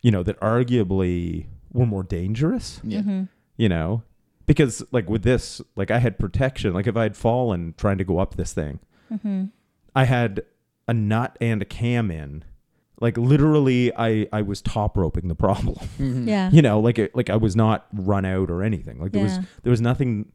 you 0.01 0.11
know, 0.11 0.23
that 0.23 0.39
arguably 0.41 1.45
were 1.75 1.85
more 1.85 2.03
dangerous, 2.03 2.79
Yeah. 2.83 2.99
Mm-hmm. 3.01 3.23
you 3.57 3.69
know, 3.69 4.01
because 4.47 4.83
like 4.91 5.09
with 5.09 5.23
this, 5.23 5.61
like 5.75 5.91
I 5.91 5.99
had 5.99 6.17
protection. 6.17 6.73
Like 6.73 6.87
if 6.87 6.95
I 6.97 7.03
had 7.03 7.15
fallen 7.17 7.73
trying 7.77 7.97
to 7.99 8.03
go 8.03 8.17
up 8.19 8.35
this 8.35 8.53
thing, 8.53 8.79
Mm-hmm. 9.13 9.45
I 9.95 10.05
had 10.05 10.43
a 10.87 10.93
nut 10.93 11.37
and 11.39 11.61
a 11.61 11.65
cam 11.65 12.09
in. 12.11 12.43
Like 13.01 13.17
literally, 13.17 13.91
I 13.95 14.27
I 14.31 14.41
was 14.41 14.61
top 14.61 14.97
roping 14.97 15.27
the 15.27 15.35
problem. 15.35 15.75
Mhm. 15.99 16.27
Yeah. 16.27 16.49
you 16.51 16.61
know, 16.61 16.79
like 16.79 16.97
it, 16.97 17.15
like 17.15 17.29
I 17.29 17.35
was 17.35 17.55
not 17.55 17.85
run 17.93 18.23
out 18.25 18.49
or 18.49 18.63
anything. 18.63 18.99
Like 18.99 19.11
there 19.11 19.23
was 19.23 19.37
there 19.63 19.71
was 19.71 19.81
nothing 19.81 20.31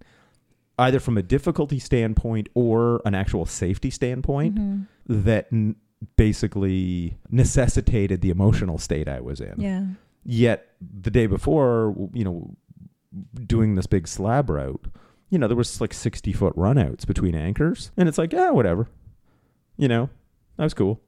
either 0.79 1.01
from 1.01 1.19
a 1.19 1.23
difficulty 1.23 1.79
standpoint 1.79 2.49
or 2.55 3.01
an 3.05 3.15
actual 3.15 3.45
safety 3.47 3.91
standpoint 3.91 4.55
Mhm. 4.57 4.87
that 5.09 5.47
n- 5.53 5.77
basically 6.17 7.17
necessitated 7.31 8.21
the 8.23 8.31
emotional 8.31 8.79
state 8.79 9.09
I 9.09 9.21
was 9.21 9.41
in. 9.41 9.55
Yeah. 9.59 9.85
Yet 10.25 10.67
the 10.81 11.11
day 11.11 11.27
before, 11.27 11.95
you 12.13 12.25
know, 12.25 12.55
doing 13.47 13.75
this 13.75 13.87
big 13.87 14.07
slab 14.07 14.51
route, 14.51 14.87
you 15.31 15.39
know, 15.39 15.47
there 15.49 15.57
was 15.57 15.81
like 15.81 15.93
60 15.95 16.33
foot 16.33 16.55
runouts 16.57 17.07
between 17.07 17.35
anchors. 17.35 17.91
And 17.97 18.09
it's 18.09 18.19
like, 18.19 18.33
yeah, 18.33 18.51
whatever. 18.51 18.89
You 19.77 19.89
know, 19.89 20.11
that 20.57 20.65
was 20.65 20.75
cool. 20.75 21.01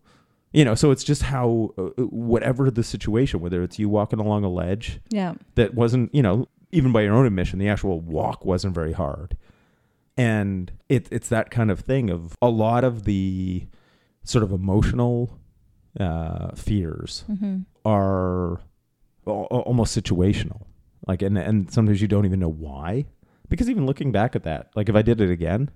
You 0.53 0.65
know, 0.65 0.75
so 0.75 0.91
it's 0.91 1.05
just 1.05 1.23
how, 1.23 1.71
uh, 1.79 1.83
uh, 1.99 2.03
whatever 2.05 2.71
the 2.71 2.83
situation, 2.85 3.41
whether 3.41 3.63
it's 3.63 3.79
you 3.79 3.89
walking 3.89 4.19
along 4.19 4.45
a 4.45 4.49
ledge 4.51 5.01
Yeah. 5.11 5.35
that 5.55 5.75
wasn't, 5.75 6.15
you 6.15 6.23
know, 6.23 6.47
even 6.73 6.93
by 6.93 7.03
your 7.03 7.15
own 7.15 7.27
admission, 7.27 7.59
the 7.59 7.69
actual 7.69 8.01
walk 8.01 8.45
wasn't 8.45 8.75
very 8.75 8.93
hard. 8.93 9.37
And 10.17 10.71
it, 10.89 11.09
it's 11.11 11.29
that 11.31 11.51
kind 11.51 11.71
of 11.71 11.81
thing 11.81 12.11
of 12.11 12.37
a 12.43 12.49
lot 12.51 12.85
of 12.85 13.05
the 13.05 13.67
sort 14.25 14.45
of 14.45 14.53
emotional 14.53 15.39
uh, 15.99 16.55
fears 16.55 17.25
Mm-hmm. 17.31 17.61
are 17.85 18.61
almost 19.27 19.97
situational. 19.97 20.63
Like, 21.07 21.23
and, 21.23 21.37
and 21.39 21.71
sometimes 21.71 22.01
you 22.01 22.09
don't 22.09 22.27
even 22.27 22.41
know 22.41 22.51
why. 22.51 23.07
Because 23.49 23.69
even 23.69 23.87
looking 23.87 24.13
back 24.13 24.35
at 24.37 24.45
that, 24.45 24.71
like 24.75 24.89
if 24.89 24.95
I 24.95 25.03
did 25.03 25.21
it 25.21 25.31
again, 25.31 25.71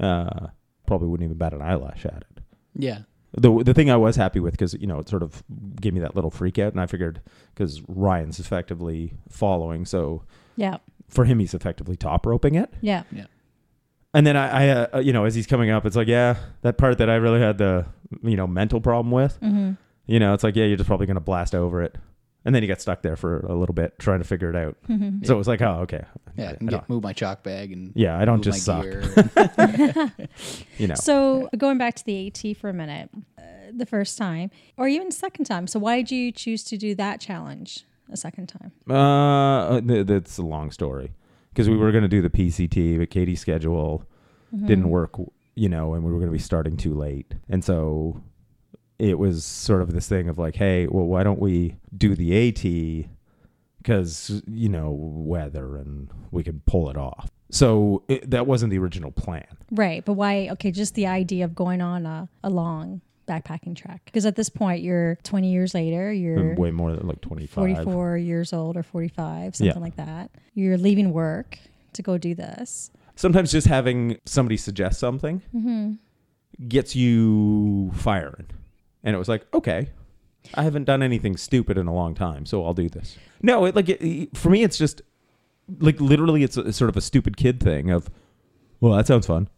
uh, 0.00 0.48
probably 0.86 1.08
wouldn't 1.08 1.24
even 1.26 1.38
bat 1.38 1.52
an 1.52 1.62
eyelash 1.62 2.04
at 2.06 2.24
it. 2.30 2.42
Yeah. 2.74 3.00
The 3.34 3.62
the 3.62 3.72
thing 3.74 3.90
I 3.90 3.96
was 3.96 4.16
happy 4.16 4.40
with 4.40 4.52
because 4.52 4.74
you 4.74 4.86
know 4.86 4.98
it 4.98 5.08
sort 5.08 5.22
of 5.22 5.42
gave 5.80 5.94
me 5.94 6.00
that 6.00 6.14
little 6.14 6.30
freak 6.30 6.58
out, 6.58 6.72
and 6.72 6.80
I 6.80 6.86
figured 6.86 7.20
because 7.54 7.82
Ryan's 7.88 8.38
effectively 8.38 9.14
following, 9.30 9.86
so 9.86 10.22
Yeah. 10.56 10.78
for 11.08 11.24
him 11.24 11.38
he's 11.38 11.54
effectively 11.54 11.96
top 11.96 12.26
roping 12.26 12.54
it. 12.56 12.72
Yeah. 12.82 13.04
Yeah. 13.10 13.24
And 14.12 14.26
then 14.26 14.36
I, 14.36 14.48
I 14.48 14.68
uh, 14.92 14.98
you 15.00 15.14
know, 15.14 15.24
as 15.24 15.34
he's 15.34 15.46
coming 15.46 15.70
up, 15.70 15.86
it's 15.86 15.96
like, 15.96 16.08
yeah, 16.08 16.36
that 16.60 16.76
part 16.76 16.98
that 16.98 17.08
I 17.08 17.14
really 17.14 17.40
had 17.40 17.56
the 17.56 17.86
you 18.22 18.36
know 18.36 18.46
mental 18.46 18.80
problem 18.82 19.10
with, 19.10 19.40
Mm-hmm. 19.40 19.72
you 20.06 20.18
know, 20.20 20.34
it's 20.34 20.44
like, 20.44 20.54
yeah, 20.56 20.64
you're 20.66 20.76
just 20.76 20.86
probably 20.88 21.06
gonna 21.06 21.20
blast 21.20 21.54
over 21.54 21.82
it, 21.82 21.96
and 22.44 22.54
then 22.54 22.62
he 22.62 22.66
got 22.66 22.80
stuck 22.80 23.02
there 23.02 23.16
for 23.16 23.40
a 23.40 23.54
little 23.54 23.74
bit 23.74 23.98
trying 23.98 24.18
to 24.18 24.24
figure 24.24 24.50
it 24.50 24.56
out. 24.56 24.76
Mm-hmm. 24.88 25.24
So 25.24 25.34
it 25.34 25.38
was 25.38 25.48
like, 25.48 25.62
oh, 25.62 25.80
okay, 25.82 26.04
Yeah. 26.36 26.48
I 26.48 26.52
I 26.52 26.54
can 26.56 26.66
get, 26.66 26.88
move 26.88 27.02
my 27.02 27.12
chalk 27.12 27.42
bag 27.42 27.72
and 27.72 27.92
yeah, 27.94 28.18
I 28.18 28.24
don't 28.24 28.36
move 28.36 28.44
just 28.44 28.64
suck, 28.64 28.84
you 30.78 30.86
know. 30.88 30.94
So 30.94 31.48
going 31.56 31.78
back 31.78 31.94
to 31.94 32.04
the 32.04 32.26
AT 32.26 32.56
for 32.56 32.68
a 32.68 32.74
minute, 32.74 33.10
uh, 33.38 33.42
the 33.74 33.86
first 33.86 34.18
time 34.18 34.50
or 34.76 34.88
even 34.88 35.10
second 35.10 35.44
time. 35.46 35.66
So 35.66 35.78
why 35.78 35.96
did 35.98 36.10
you 36.10 36.32
choose 36.32 36.62
to 36.64 36.76
do 36.76 36.94
that 36.96 37.20
challenge 37.20 37.84
a 38.10 38.16
second 38.16 38.48
time? 38.48 38.72
Uh, 38.88 39.80
th- 39.80 40.06
that's 40.06 40.38
a 40.38 40.42
long 40.42 40.70
story 40.70 41.12
because 41.50 41.68
we 41.68 41.76
were 41.76 41.90
going 41.92 42.02
to 42.02 42.08
do 42.08 42.20
the 42.22 42.30
PCT, 42.30 42.98
but 42.98 43.10
Katie's 43.10 43.40
schedule 43.40 44.04
Mm-hmm. 44.54 44.66
didn't 44.66 44.90
work, 44.90 45.14
you 45.54 45.70
know, 45.70 45.94
and 45.94 46.04
we 46.04 46.12
were 46.12 46.18
going 46.18 46.28
to 46.28 46.32
be 46.32 46.38
starting 46.38 46.76
too 46.76 46.92
late. 46.94 47.32
And 47.48 47.64
so 47.64 48.20
it 48.98 49.18
was 49.18 49.44
sort 49.44 49.82
of 49.82 49.92
this 49.92 50.08
thing 50.08 50.28
of 50.28 50.38
like, 50.38 50.54
hey, 50.56 50.86
well, 50.86 51.06
why 51.06 51.22
don't 51.22 51.40
we 51.40 51.76
do 51.96 52.14
the 52.14 52.48
AT 52.48 53.08
because 53.78 54.42
you 54.46 54.68
know 54.68 54.90
weather 54.92 55.76
and 55.76 56.08
we 56.30 56.42
could 56.44 56.64
pull 56.66 56.88
it 56.90 56.96
off. 56.96 57.28
So 57.50 58.02
it, 58.08 58.30
that 58.30 58.46
wasn't 58.46 58.70
the 58.70 58.78
original 58.78 59.10
plan. 59.10 59.44
Right. 59.70 60.04
But 60.04 60.14
why? 60.14 60.48
Okay, 60.52 60.70
just 60.70 60.94
the 60.94 61.06
idea 61.06 61.44
of 61.44 61.54
going 61.54 61.80
on 61.82 62.06
a, 62.06 62.28
a 62.44 62.48
long 62.50 63.00
backpacking 63.28 63.76
trek. 63.76 64.00
Because 64.06 64.24
at 64.24 64.36
this 64.36 64.48
point, 64.48 64.82
you're 64.82 65.16
20 65.24 65.50
years 65.52 65.74
later, 65.74 66.10
you're 66.12 66.54
way 66.54 66.70
more 66.70 66.92
than 66.94 67.06
like 67.06 67.20
twenty 67.20 67.46
five. 67.46 67.56
44 67.76 68.16
years 68.18 68.52
old 68.52 68.76
or 68.76 68.82
45, 68.82 69.56
something 69.56 69.74
Yeah. 69.76 69.80
like 69.80 69.96
that. 69.96 70.30
You're 70.54 70.78
leaving 70.78 71.12
work 71.12 71.58
to 71.94 72.02
go 72.02 72.16
do 72.18 72.34
this. 72.34 72.90
Sometimes 73.16 73.52
just 73.52 73.66
having 73.66 74.18
somebody 74.24 74.56
suggest 74.56 74.98
something 74.98 75.42
Mm-hmm. 75.54 75.92
gets 76.68 76.96
you 76.96 77.90
firing, 77.94 78.46
and 79.04 79.14
it 79.14 79.18
was 79.18 79.28
like, 79.28 79.46
okay, 79.54 79.90
I 80.54 80.62
haven't 80.62 80.84
done 80.84 81.02
anything 81.02 81.36
stupid 81.36 81.78
in 81.78 81.86
a 81.86 81.94
long 81.94 82.14
time, 82.14 82.46
so 82.46 82.64
I'll 82.64 82.74
do 82.74 82.88
this. 82.88 83.16
No, 83.42 83.64
it, 83.64 83.74
like 83.74 83.88
it, 83.88 84.36
for 84.36 84.50
me, 84.50 84.62
it's 84.62 84.78
just 84.78 85.02
like 85.78 86.00
literally, 86.00 86.42
it's, 86.42 86.56
a, 86.56 86.62
it's 86.62 86.78
sort 86.78 86.88
of 86.88 86.96
a 86.96 87.00
stupid 87.00 87.36
kid 87.36 87.60
thing 87.60 87.90
of, 87.90 88.10
well, 88.80 88.94
that 88.96 89.06
sounds 89.06 89.26
fun. 89.26 89.48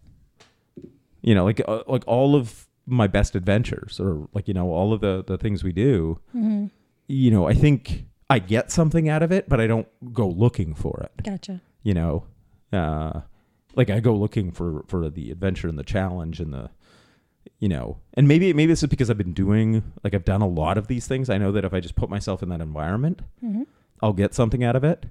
You 1.22 1.34
know, 1.34 1.44
like 1.44 1.62
uh, 1.66 1.84
like 1.86 2.04
all 2.06 2.36
of 2.36 2.68
my 2.86 3.06
best 3.06 3.34
adventures, 3.34 3.98
or 3.98 4.28
like 4.34 4.46
you 4.46 4.52
know, 4.52 4.70
all 4.70 4.92
of 4.92 5.00
the 5.00 5.24
the 5.26 5.38
things 5.38 5.64
we 5.64 5.72
do. 5.72 6.20
Mm-hmm. 6.36 6.66
You 7.06 7.30
know, 7.30 7.48
I 7.48 7.54
think 7.54 8.04
I 8.28 8.38
get 8.38 8.70
something 8.70 9.08
out 9.08 9.22
of 9.22 9.32
it, 9.32 9.48
but 9.48 9.58
I 9.58 9.66
don't 9.66 9.88
go 10.12 10.28
looking 10.28 10.74
for 10.74 11.00
it. 11.02 11.24
Gotcha. 11.24 11.62
You 11.82 11.94
know, 11.94 12.24
uh, 12.74 13.22
like 13.74 13.88
I 13.88 14.00
go 14.00 14.14
looking 14.14 14.50
for 14.50 14.84
for 14.86 15.08
the 15.08 15.30
adventure 15.30 15.66
and 15.68 15.78
the 15.78 15.84
challenge 15.84 16.40
and 16.40 16.52
the 16.52 16.68
you 17.58 17.68
know 17.68 17.98
and 18.14 18.26
maybe 18.28 18.52
maybe 18.52 18.70
this 18.72 18.82
is 18.82 18.88
because 18.88 19.10
i've 19.10 19.18
been 19.18 19.32
doing 19.34 19.82
like 20.02 20.14
i've 20.14 20.24
done 20.24 20.40
a 20.42 20.48
lot 20.48 20.76
of 20.78 20.86
these 20.88 21.06
things 21.06 21.28
i 21.30 21.38
know 21.38 21.52
that 21.52 21.64
if 21.64 21.72
i 21.74 21.80
just 21.80 21.94
put 21.96 22.10
myself 22.10 22.42
in 22.42 22.48
that 22.48 22.60
environment 22.60 23.20
Mm-hmm. 23.44 23.62
i'll 24.02 24.12
get 24.12 24.34
something 24.34 24.62
out 24.64 24.76
of 24.76 24.84
it 24.84 25.06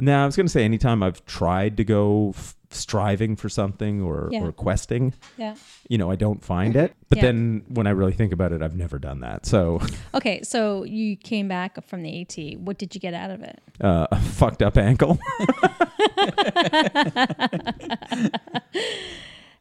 now 0.00 0.22
i 0.22 0.26
was 0.26 0.36
going 0.36 0.46
to 0.46 0.52
say 0.52 0.64
anytime 0.64 1.02
i've 1.02 1.24
tried 1.26 1.76
to 1.78 1.84
go 1.84 2.30
f- 2.36 2.54
striving 2.70 3.34
for 3.34 3.48
something 3.48 4.02
or, 4.02 4.28
Yeah. 4.30 4.42
or 4.42 4.52
questing 4.52 5.14
Yeah. 5.38 5.54
you 5.88 5.96
know 5.98 6.10
i 6.10 6.16
don't 6.16 6.44
find 6.44 6.76
it 6.76 6.94
but 7.08 7.16
Yeah. 7.16 7.22
then 7.22 7.64
when 7.68 7.86
i 7.86 7.90
really 7.90 8.12
think 8.12 8.32
about 8.32 8.52
it 8.52 8.60
i've 8.62 8.76
never 8.76 8.98
done 8.98 9.20
that 9.20 9.46
so 9.46 9.80
Okay, 10.14 10.42
so 10.42 10.84
you 10.84 11.16
came 11.16 11.48
back 11.48 11.82
from 11.86 12.02
the 12.02 12.20
AT. 12.22 12.58
What 12.60 12.76
did 12.78 12.94
you 12.94 13.00
get 13.00 13.14
out 13.14 13.30
of 13.30 13.42
it? 13.42 13.60
uh, 13.80 14.06
a 14.10 14.20
fucked 14.20 14.62
up 14.62 14.76
ankle 14.76 15.18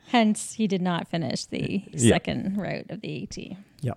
Hence, 0.07 0.53
he 0.53 0.67
did 0.67 0.81
not 0.81 1.07
finish 1.07 1.45
the 1.45 1.83
Yeah. 1.91 2.13
second 2.15 2.57
route 2.57 2.89
of 2.89 3.01
the 3.01 3.23
AT. 3.23 3.37
Yeah. 3.81 3.93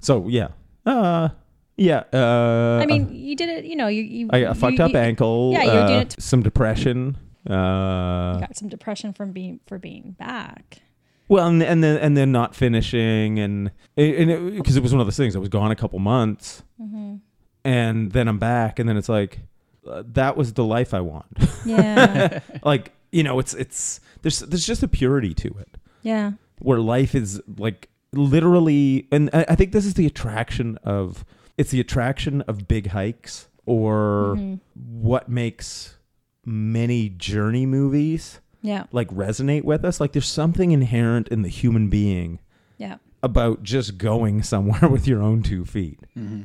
So 0.00 0.28
yeah 0.28 0.48
uh 0.84 1.28
yeah 1.76 2.04
uh 2.12 2.80
I 2.82 2.86
mean, 2.86 3.08
you 3.12 3.34
did 3.36 3.48
it. 3.48 3.64
You 3.64 3.76
know, 3.76 3.86
you 3.88 4.02
you 4.02 4.28
I 4.32 4.40
got 4.42 4.46
a 4.46 4.54
you- 4.54 4.60
fucked 4.60 4.80
up 4.80 4.90
you- 4.92 4.98
ankle. 4.98 5.50
yeah, 5.52 5.62
you 5.64 5.70
doing 5.70 5.98
uh, 5.98 6.00
it 6.02 6.10
t- 6.10 6.16
some 6.20 6.42
depression. 6.42 7.16
Uh, 7.48 8.34
You 8.34 8.40
got 8.40 8.56
some 8.56 8.68
depression 8.68 9.12
from 9.12 9.32
being 9.32 9.60
for 9.66 9.78
being 9.78 10.16
back. 10.18 10.82
well, 11.28 11.46
and, 11.46 11.62
and 11.62 11.82
then 11.82 11.96
and 11.98 12.16
then 12.16 12.32
not 12.32 12.54
finishing, 12.56 13.38
and 13.38 13.70
and 13.96 14.56
because 14.56 14.76
it, 14.76 14.82
was 14.82 14.92
one 14.92 15.00
of 15.00 15.06
those 15.06 15.16
things. 15.16 15.36
I 15.36 15.38
was 15.38 15.48
gone 15.48 15.70
a 15.70 15.76
couple 15.76 15.98
months, 16.00 16.62
Mm-hmm. 16.80 17.16
and 17.64 18.12
then 18.12 18.26
I'm 18.28 18.38
back, 18.38 18.78
and 18.80 18.88
then 18.88 18.96
it's 18.96 19.08
like 19.08 19.40
uh, 19.88 20.02
that 20.14 20.36
was 20.36 20.52
the 20.54 20.64
life 20.64 20.92
I 20.92 21.00
want. 21.00 21.26
Yeah, 21.64 22.40
like 22.64 22.92
you 23.12 23.22
know, 23.22 23.38
it's 23.38 23.54
it's 23.54 24.00
there's 24.26 24.40
there's 24.40 24.66
just 24.66 24.82
a 24.82 24.88
purity 24.88 25.32
to 25.34 25.48
it 25.60 25.76
yeah, 26.02 26.32
where 26.58 26.80
life 26.80 27.14
is 27.14 27.40
like 27.56 27.88
literally, 28.12 29.06
and 29.12 29.30
I, 29.32 29.44
I 29.50 29.54
think 29.54 29.72
this 29.72 29.86
is 29.86 29.94
the 29.94 30.06
attraction 30.06 30.78
of 30.82 31.24
it's 31.56 31.70
the 31.70 31.80
attraction 31.80 32.42
of 32.42 32.66
big 32.68 32.88
hikes 32.88 33.48
or 33.66 34.34
Mhm. 34.36 34.60
what 34.74 35.28
makes 35.28 35.96
many 36.44 37.08
journey 37.08 37.66
movies 37.66 38.40
yeah, 38.62 38.84
like 38.90 39.08
resonate 39.10 39.62
with 39.64 39.84
us. 39.84 40.00
Like 40.00 40.12
there's 40.12 40.26
something 40.26 40.72
inherent 40.72 41.28
in 41.28 41.42
the 41.42 41.48
human 41.48 41.88
being 41.88 42.40
yeah, 42.78 42.96
about 43.22 43.62
just 43.62 43.96
going 43.98 44.42
somewhere 44.42 44.88
with 44.90 45.06
your 45.06 45.22
own 45.22 45.42
two 45.42 45.64
feet. 45.64 46.00
Mm-hmm. 46.18 46.42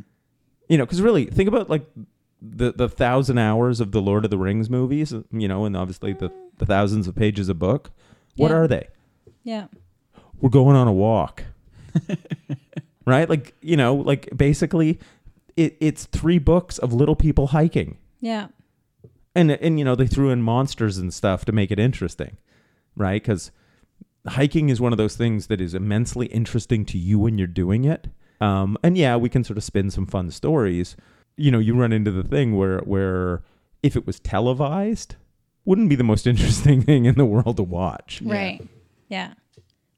You 0.70 0.78
know, 0.78 0.86
because 0.86 1.02
really, 1.02 1.26
think 1.26 1.48
about 1.50 1.70
like 1.70 1.86
the 2.42 2.72
the 2.74 2.90
thousand 2.90 3.38
hours 3.40 3.80
of 3.80 3.92
the 3.92 4.02
Lord 4.02 4.24
of 4.26 4.32
the 4.32 4.38
Rings 4.38 4.70
movies. 4.70 5.14
You 5.32 5.48
know, 5.48 5.66
and 5.66 5.76
obviously 5.76 6.14
the 6.14 6.32
the 6.62 6.66
thousands 6.66 7.08
of 7.10 7.16
pages 7.16 7.50
of 7.50 7.60
book. 7.60 7.92
What 8.38 8.52
Yeah. 8.52 8.58
are 8.58 8.68
they? 8.68 8.88
yeah, 9.44 9.66
We're 10.40 10.50
going 10.50 10.76
on 10.78 10.88
a 10.88 10.94
walk, 10.94 11.44
right? 13.06 13.30
Like 13.30 13.54
you 13.62 13.76
know, 13.76 13.96
like 13.96 14.30
basically, 14.36 15.00
it, 15.58 15.76
it's 15.80 16.06
three 16.06 16.38
books 16.40 16.78
of 16.78 16.94
little 16.94 17.16
people 17.16 17.48
hiking. 17.48 17.98
yeah, 18.20 18.48
and 19.36 19.52
and 19.52 19.80
you 19.80 19.86
know 19.86 19.96
they 19.96 20.08
threw 20.08 20.30
in 20.30 20.42
monsters 20.42 20.98
and 20.98 21.14
stuff 21.14 21.46
to 21.46 21.52
make 21.52 21.72
it 21.72 21.80
interesting 21.80 22.38
right 22.98 23.22
because 23.24 23.50
hiking 24.28 24.68
is 24.70 24.82
one 24.82 24.92
of 24.92 24.98
those 24.98 25.16
things 25.16 25.48
that 25.48 25.62
is 25.62 25.74
immensely 25.74 26.26
interesting 26.28 26.84
to 26.86 26.98
you 26.98 27.18
when 27.18 27.38
you're 27.38 27.48
doing 27.48 27.86
it 27.86 28.10
um, 28.42 28.78
and 28.84 28.98
yeah 28.98 29.16
we 29.16 29.30
can 29.30 29.46
sort 29.46 29.58
of 29.58 29.64
spin 29.64 29.90
some 29.90 30.06
fun 30.06 30.30
stories 30.30 30.98
you 31.38 31.50
know 31.50 31.58
you 31.60 31.74
run 31.74 31.94
into 31.94 32.12
the 32.12 32.22
thing 32.24 32.58
where 32.58 32.80
where 32.80 33.42
if 33.82 33.96
it 33.96 34.06
was 34.06 34.20
televised 34.20 35.16
wouldn't 35.66 35.90
be 35.90 35.96
the 35.96 36.04
most 36.04 36.26
interesting 36.32 36.82
thing 36.82 37.06
in 37.06 37.16
the 37.16 37.26
world 37.26 37.58
to 37.58 37.64
watch 37.64 38.22
right, 38.24 38.62
yeah. 39.10 39.34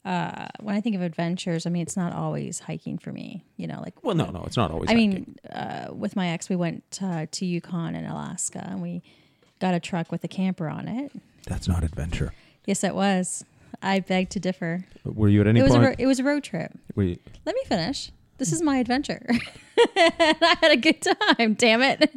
Uh, 0.05 0.47
when 0.59 0.75
I 0.75 0.81
think 0.81 0.97
of 0.97 1.01
adventures, 1.01 1.65
I 1.65 1.69
mean, 1.69 1.81
it's 1.83 1.95
not 1.95 2.11
always 2.11 2.59
hiking 2.59 2.97
for 2.97 3.13
me. 3.13 3.45
You 3.55 3.67
know, 3.67 3.79
like 3.81 4.03
well 4.03 4.15
no 4.15 4.25
no 4.31 4.43
it's 4.45 4.57
not 4.57 4.69
always 4.71 4.89
I 4.89 4.93
hiking. 4.93 5.09
mean, 5.11 5.35
uh, 5.49 5.93
with 5.93 6.15
my 6.17 6.27
ex, 6.29 6.49
we 6.49 6.57
went 6.57 6.99
uh, 7.01 7.27
to 7.31 7.45
Yukon 7.45 7.95
in 7.95 8.03
Alaska, 8.05 8.67
and 8.69 8.81
we 8.81 9.01
got 9.59 9.73
a 9.73 9.79
truck 9.79 10.11
with 10.11 10.21
a 10.25 10.27
camper 10.27 10.67
on 10.67 10.87
it. 10.89 11.11
that's 11.47 11.67
not 11.69 11.83
adventure 11.83 12.33
Yes, 12.65 12.83
it 12.83 12.95
was. 12.95 13.45
I 13.81 13.99
beg 14.01 14.29
to 14.31 14.39
differ. 14.39 14.85
were 15.05 15.27
you 15.29 15.39
at 15.41 15.47
any 15.47 15.59
It 15.61 15.63
was 15.63 15.73
a 15.73 15.75
point 15.77 15.87
ro- 15.89 15.95
it 15.99 16.05
was 16.07 16.19
a 16.19 16.23
road 16.25 16.43
trip. 16.43 16.71
were 16.95 17.03
you- 17.03 17.19
Let 17.45 17.55
me 17.55 17.61
finish. 17.65 18.11
This 18.39 18.51
is 18.51 18.61
my 18.61 18.77
adventure. 18.77 19.25
and 19.29 20.37
I 20.41 20.57
had 20.61 20.71
a 20.71 20.77
good 20.77 21.01
time. 21.01 21.53
Damn 21.53 21.81
it. 21.81 22.11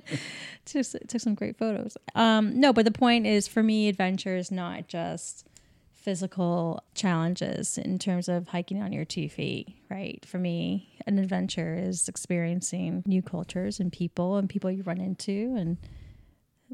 Just 0.67 0.97
took 1.09 1.21
some 1.21 1.35
great 1.35 1.57
photos. 1.57 1.97
Um, 2.15 2.59
no, 2.59 2.73
but 2.73 2.85
the 2.85 2.91
point 2.91 3.27
is, 3.27 3.47
for 3.49 3.63
me, 3.63 3.89
adventure 3.89 4.37
is 4.37 4.51
not 4.51 4.89
just 4.89 5.47
physical 5.93 6.85
challenges 6.95 7.79
in 7.79 7.99
terms 7.99 8.29
of 8.29 8.47
hiking 8.49 8.83
on 8.83 8.93
your 8.93 9.05
two 9.05 9.29
feet, 9.29 9.75
right? 9.91 10.25
For 10.25 10.39
me, 10.39 10.97
an 11.07 11.19
adventure 11.19 11.75
is 11.75 12.09
experiencing 12.09 13.03
new 13.07 13.23
cultures 13.23 13.81
and 13.81 13.93
people 13.93 14.37
and 14.37 14.49
people 14.49 14.71
you 14.71 14.83
run 14.85 15.01
into 15.01 15.55
and 15.57 15.79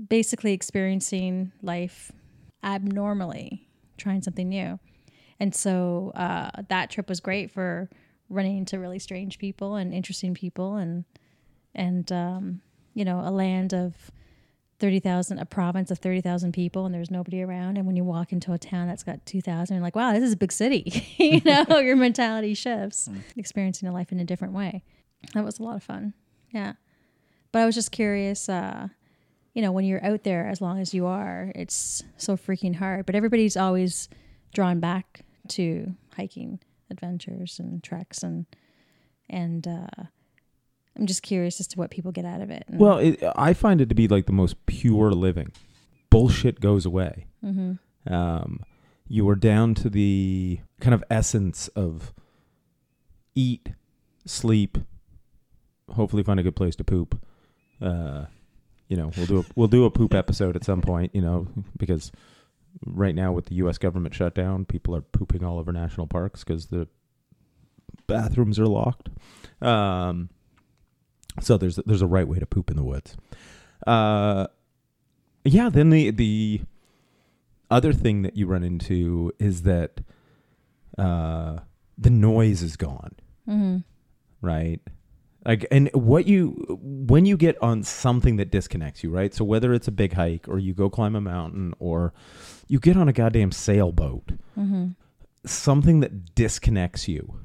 basically 0.09 0.53
experiencing 0.53 1.53
life 1.63 2.13
abnormally, 2.63 3.69
trying 3.97 4.23
something 4.23 4.49
new. 4.49 4.79
And 5.41 5.55
so 5.55 6.13
uh, 6.15 6.51
that 6.69 6.91
trip 6.91 7.09
was 7.09 7.21
great 7.21 7.51
for 7.51 7.89
running 8.29 8.59
into 8.59 8.79
really 8.79 8.99
strange 8.99 9.39
people 9.39 9.77
and 9.77 9.93
interesting 9.93 10.35
people 10.35 10.77
and 10.77 11.05
and 11.75 12.13
um, 12.13 12.61
you 12.95 13.05
know 13.05 13.21
a 13.25 13.31
land 13.31 13.73
of 13.73 14.11
thirty 14.79 14.99
thousand, 15.01 15.39
a 15.39 15.47
province 15.47 15.91
of 15.91 15.99
thirty 15.99 16.21
thousand 16.21 16.53
people, 16.53 16.85
and 16.85 16.95
there's 16.95 17.11
nobody 17.11 17.43
around. 17.43 17.79
And 17.79 17.87
when 17.87 17.97
you 17.97 18.05
walk 18.05 18.33
into 18.33 18.53
a 18.53 18.59
town 18.59 18.89
that's 18.89 19.03
got 19.03 19.25
two 19.25 19.41
thousand, 19.41 19.77
you're 19.77 19.83
like, 19.83 19.97
wow, 19.97 20.13
this 20.13 20.23
is 20.25 20.33
a 20.33 20.37
big 20.37 20.53
city. 20.53 21.07
you 21.19 21.41
know, 21.45 21.79
your 21.79 21.97
mentality 21.97 22.55
shifts, 22.55 23.09
experiencing 23.37 23.89
a 23.89 23.93
life 23.93 24.13
in 24.13 24.21
a 24.21 24.25
different 24.25 24.55
way. 24.55 24.83
That 25.35 25.45
was 25.45 25.59
a 25.59 25.63
lot 25.63 25.77
of 25.77 25.83
fun. 25.83 26.15
Yeah, 26.51 26.75
but 27.53 27.61
I 27.61 27.67
was 27.67 27.75
just 27.75 27.93
curious. 27.93 28.49
Uh, 28.49 28.89
you 29.55 29.63
know, 29.63 29.71
when 29.71 29.85
you're 29.85 30.05
out 30.05 30.25
there, 30.25 30.49
as 30.49 30.61
long 30.61 30.81
as 30.81 30.95
you 30.95 31.07
are, 31.07 31.53
it's 31.55 32.03
so 32.17 32.37
freaking 32.37 32.77
hard. 32.77 33.07
But 33.07 33.15
everybody's 33.15 33.57
always 33.57 34.09
drawn 34.55 34.81
back 34.81 35.21
to 35.49 35.95
hiking 36.17 36.61
adventures 36.91 37.59
and 37.59 37.83
treks 37.83 38.23
and 38.23 38.47
and 39.29 39.67
uh, 39.67 40.05
I'm 40.99 41.07
just 41.07 41.23
curious 41.23 41.59
as 41.61 41.67
to 41.69 41.79
what 41.79 41.91
people 41.91 42.13
get 42.13 42.25
out 42.25 42.41
of 42.41 42.51
it. 42.51 42.65
Well 42.69 42.99
it, 42.99 43.23
i 43.37 43.53
find 43.53 43.81
it 43.81 43.89
to 43.89 43.95
be 43.95 44.09
like 44.09 44.27
the 44.27 44.33
most 44.33 44.67
pure 44.67 45.13
living 45.13 45.53
bullshit 46.11 46.61
goes 46.61 46.85
away 46.85 47.27
hmm 47.41 47.73
um, 48.07 48.61
you 49.09 49.29
are 49.29 49.37
down 49.37 49.75
to 49.75 49.91
the 49.91 50.61
kind 50.81 50.95
of 50.95 51.05
essence 51.11 51.69
of 51.69 52.13
eat, 53.35 53.71
sleep, 54.27 54.79
hopefully 55.91 56.23
find 56.23 56.41
a 56.41 56.43
good 56.43 56.57
place 56.57 56.77
to 56.77 56.85
poop. 56.85 57.23
Uh, 57.81 58.27
you 58.89 58.97
know, 58.97 59.11
we'll 59.17 59.27
do 59.27 59.39
a, 59.41 59.45
we'll 59.55 59.69
do 59.69 59.85
a 59.85 59.91
poop 59.91 60.15
episode 60.15 60.57
at 60.57 60.65
some 60.65 60.81
point. 60.81 61.15
You 61.15 61.23
know, 61.23 61.47
because 61.77 62.13
right 62.87 63.15
now 63.15 63.33
with 63.33 63.47
the 63.47 63.57
U.S. 63.57 63.79
government 63.79 64.15
shutdown, 64.15 64.65
people 64.65 64.95
are 64.97 65.01
pooping 65.01 65.45
all 65.45 65.59
over 65.59 65.73
national 65.73 66.07
parks 66.07 66.45
because 66.45 66.67
the 66.67 66.89
bathrooms 68.07 68.59
are 68.59 68.67
locked. 68.67 69.09
Um, 69.61 70.31
so 71.41 71.57
there's 71.57 71.77
there's 71.87 72.03
a 72.03 72.07
right 72.07 72.27
way 72.29 72.39
to 72.39 72.47
poop 72.47 72.71
in 72.71 72.77
the 72.77 72.85
woods. 72.85 73.17
Uh, 73.87 74.47
yeah. 75.45 75.69
Then 75.71 75.91
the 75.91 76.11
the 76.11 76.61
other 77.71 77.93
thing 77.93 78.23
that 78.23 78.37
you 78.37 78.47
run 78.47 78.63
into 78.63 79.33
is 79.39 79.63
that 79.63 80.01
uh, 80.99 81.59
the 81.97 82.11
noise 82.11 82.63
is 82.63 82.77
gone, 82.77 83.13
hmm 83.47 83.79
right? 84.41 84.81
Like, 85.45 85.67
and 85.73 85.91
what 85.93 86.27
you 86.29 86.79
when 86.81 87.25
you 87.27 87.37
get 87.37 87.61
on 87.63 87.83
something 87.83 88.37
that 88.37 88.51
disconnects 88.53 89.03
you, 89.03 89.11
right? 89.11 89.35
So 89.35 89.45
whether 89.45 89.73
it's 89.73 89.89
a 89.89 89.93
big 89.93 90.13
hike 90.13 90.47
or 90.49 90.59
you 90.59 90.73
go 90.75 90.89
climb 90.89 91.17
a 91.17 91.21
mountain 91.21 91.75
or 91.81 92.13
you 92.69 92.79
get 92.79 92.97
on 92.97 93.09
a 93.09 93.13
goddamn 93.13 93.51
sailboat, 93.53 94.33
Mm-hmm. 94.57 94.91
something 95.45 95.99
that 96.01 96.35
disconnects 96.37 97.09
you 97.09 97.41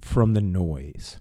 from 0.00 0.34
the 0.34 0.40
noise, 0.40 1.18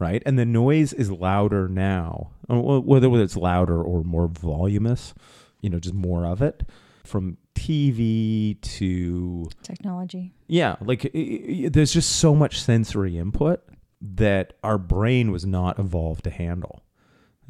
right? 0.00 0.22
And 0.26 0.36
the 0.38 0.44
noise 0.46 0.92
is 0.92 1.10
louder 1.12 1.68
now, 1.68 2.30
uh, 2.48 2.58
whether 2.58 3.08
whether 3.08 3.22
it's 3.22 3.36
louder 3.36 3.80
or 3.82 4.02
more 4.02 4.26
voluminous, 4.26 5.14
you 5.60 5.70
know, 5.70 5.78
just 5.78 5.94
more 5.94 6.24
of 6.26 6.42
it, 6.42 6.64
from 7.04 7.36
TV 7.54 8.60
to 8.62 9.48
Technology. 9.62 10.32
yeah, 10.48 10.76
like 10.80 11.04
i- 11.14 11.64
i- 11.66 11.68
there's 11.70 11.92
just 11.92 12.10
so 12.16 12.34
much 12.34 12.60
sensory 12.60 13.16
input 13.18 13.62
that 14.00 14.54
our 14.64 14.78
brain 14.78 15.30
was 15.30 15.44
not 15.46 15.78
evolved 15.78 16.24
to 16.24 16.30
handle. 16.30 16.82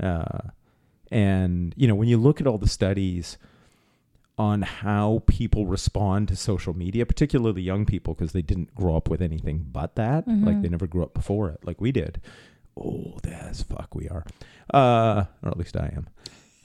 Uh, 0.02 0.40
and 1.10 1.74
you 1.76 1.86
know, 1.88 1.94
when 1.94 2.08
you 2.08 2.16
look 2.18 2.40
at 2.40 2.46
all 2.46 2.58
the 2.58 2.68
studies 2.68 3.38
on 4.40 4.62
how 4.62 5.22
people 5.26 5.66
respond 5.66 6.28
to 6.28 6.36
social 6.36 6.72
media, 6.74 7.04
particularly 7.04 7.60
young 7.62 7.84
people, 7.84 8.14
because 8.14 8.32
they 8.32 8.42
didn't 8.42 8.74
grow 8.74 8.96
up 8.96 9.08
with 9.10 9.20
anything 9.20 9.66
but 9.70 9.96
that, 9.96 10.26
like 10.26 10.62
they 10.62 10.68
never 10.68 10.86
grew 10.86 11.02
up 11.02 11.12
before 11.14 11.50
it, 11.50 11.60
like 11.64 11.80
we 11.80 11.92
did. 11.92 12.20
Old 12.76 13.26
as 13.26 13.62
fuck 13.62 13.94
we 13.94 14.08
are, 14.08 14.24
uh, 14.72 15.24
or 15.42 15.48
at 15.50 15.58
least 15.58 15.76
I 15.76 15.92
am. 15.96 16.08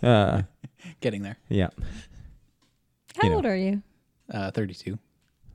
Uh, 0.01 0.43
Getting 1.01 1.21
there. 1.23 1.38
yeah. 1.49 1.69
How 3.17 3.23
You 3.23 3.30
know. 3.30 3.36
old 3.38 3.45
are 3.45 3.55
you? 3.57 3.82
Uh, 4.34 4.51
32. 4.51 4.97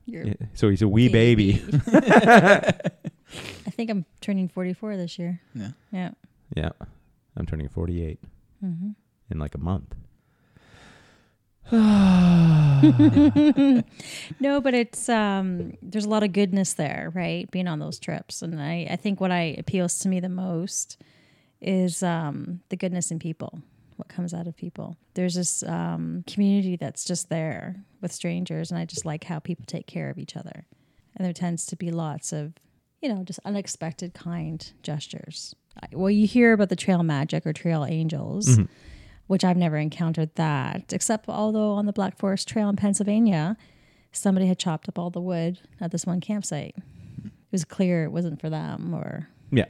You're 0.07 0.25
Yeah. 0.25 0.35
So 0.55 0.69
he's 0.69 0.83
a 0.83 0.89
wee 0.89 1.09
baby. 1.09 1.63
I 1.93 3.71
think 3.71 3.91
I'm 3.91 4.05
turning 4.21 4.49
44 4.49 4.97
this 4.97 5.19
year. 5.19 5.41
Yeah. 5.55 5.71
Yeah. 5.93 6.11
Yeah. 6.57 6.71
I'm 7.37 7.47
turning 7.47 7.69
48 7.69 8.19
Mm-hmm. 8.65 8.91
in 9.31 9.39
like 9.39 9.55
a 9.55 9.59
month. 9.59 9.95
No, 14.41 14.61
but 14.61 14.75
it's 14.75 15.09
um 15.09 15.75
there's 15.83 16.05
a 16.05 16.09
lot 16.09 16.23
of 16.23 16.33
goodness 16.33 16.75
there, 16.75 17.13
right? 17.15 17.51
Being 17.51 17.69
on 17.69 17.79
those 17.79 17.99
trips. 17.99 18.43
And 18.43 18.61
I, 18.61 18.89
I 18.91 18.97
think 18.97 19.21
what 19.21 19.31
I 19.31 19.55
appeals 19.59 19.99
to 20.01 20.09
me 20.09 20.19
the 20.21 20.29
most 20.29 21.01
is 21.61 22.03
um 22.03 22.61
the 22.71 22.77
goodness 22.77 23.11
in 23.11 23.19
people. 23.19 23.63
What 23.97 24.09
comes 24.09 24.33
out 24.33 24.47
of 24.47 24.57
people. 24.57 24.97
There's 25.15 25.35
this 25.35 25.63
um 25.63 26.25
community 26.27 26.77
that's 26.77 27.05
just 27.05 27.29
there 27.29 27.85
with 28.01 28.13
strangers 28.13 28.71
and 28.71 28.81
I 28.81 28.85
just 28.85 29.05
like 29.05 29.25
how 29.25 29.39
people 29.39 29.65
take 29.67 29.87
care 29.87 30.11
of 30.11 30.19
each 30.19 30.37
other. 30.37 30.67
And 31.17 31.25
there 31.25 31.33
tends 31.33 31.67
to 31.67 31.77
be 31.77 31.91
lots 31.91 32.33
of, 32.33 32.55
you 33.03 33.09
know, 33.15 33.23
just 33.25 33.41
unexpected 33.45 34.15
kind 34.15 34.73
gestures. 34.83 35.55
Well, 35.93 36.11
you 36.11 36.27
hear 36.27 36.53
about 36.53 36.69
the 36.69 36.77
trail 36.77 37.03
magic 37.03 37.47
or 37.47 37.53
trail 37.53 37.85
angels 37.85 38.59
which 39.31 39.45
I've 39.45 39.57
never 39.57 39.77
encountered 39.77 40.35
that, 40.35 40.93
except 40.93 41.29
although 41.29 41.71
on 41.75 41.87
the 41.87 41.93
Black 41.93 42.19
Forest 42.19 42.49
Trail 42.49 42.69
in 42.69 42.75
Pennsylvania, 42.75 43.57
somebody 44.11 44.47
had 44.49 44.59
chopped 44.59 44.89
up 44.89 44.99
all 44.99 45.09
the 45.11 45.21
wood 45.21 45.61
at 45.81 45.93
this 45.93 46.05
one 46.05 46.21
campsite. 46.21 46.75
It 46.77 47.31
was 47.53 47.65
clear 47.65 48.03
it 48.03 48.11
wasn't 48.11 48.41
for 48.41 48.51
them, 48.51 48.93
or 48.93 49.29
Yeah. 49.53 49.67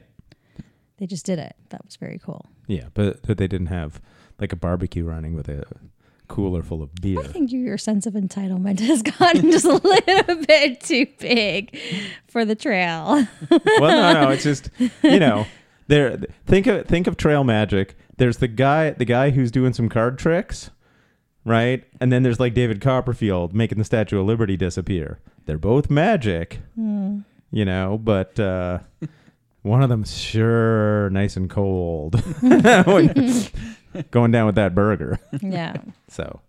they 0.97 1.05
just 1.05 1.27
did 1.27 1.37
it. 1.37 1.55
That 1.69 1.85
was 1.85 1.95
very 1.95 2.17
cool. 2.17 2.47
Yeah. 2.65 2.85
But, 2.95 3.21
but 3.21 3.37
they 3.37 3.47
didn't 3.47 3.67
have 3.67 4.01
like 4.39 4.51
a 4.51 4.55
barbecue 4.55 5.03
running 5.05 5.35
with 5.35 5.47
a 5.47 5.63
cooler 6.27 6.63
full 6.63 6.81
of 6.81 6.95
beer. 6.95 7.19
I 7.19 7.27
think 7.27 7.51
your 7.51 7.77
sense 7.77 8.07
of 8.07 8.13
entitlement 8.15 8.79
has 8.91 9.03
gotten 9.03 9.51
just 9.51 9.65
a 9.65 9.73
little 9.73 10.43
bit 10.47 10.81
too 10.81 11.05
big 11.19 11.77
for 12.27 12.45
the 12.45 12.55
trail. 12.55 13.27
well, 13.51 13.61
no, 13.79 14.13
no. 14.23 14.29
It's 14.31 14.43
just, 14.43 14.71
you 15.03 15.19
know, 15.19 15.45
there. 15.87 16.17
Think 16.47 16.65
of 16.65 16.87
think 16.87 17.05
of 17.05 17.15
trail 17.17 17.43
magic. 17.43 17.95
There's 18.21 18.37
the 18.37 18.47
guy, 18.47 18.91
the 18.91 19.03
guy 19.05 19.31
who's 19.31 19.49
doing 19.49 19.73
some 19.73 19.89
card 19.89 20.19
tricks, 20.19 20.69
right? 21.43 21.83
And 21.99 22.11
then 22.13 22.21
there's 22.21 22.39
like 22.39 22.53
David 22.53 22.79
Copperfield 22.79 23.51
making 23.51 23.79
the 23.79 23.83
Statue 23.83 24.19
of 24.19 24.27
Liberty 24.27 24.55
disappear. 24.55 25.17
They're 25.47 25.57
both 25.57 25.89
magic, 25.89 26.59
you 26.77 27.65
know, 27.65 27.97
but 27.97 28.39
uh, 28.39 28.77
one 29.63 29.81
of 29.81 29.89
them's 29.89 30.15
sure 30.15 31.09
nice 31.09 31.35
and 31.35 31.49
cold 31.49 32.21
going 34.11 34.31
down 34.31 34.45
with 34.45 34.55
that 34.55 34.73
burger. 34.75 35.19
yeah. 35.41 35.77
So, 36.07 36.41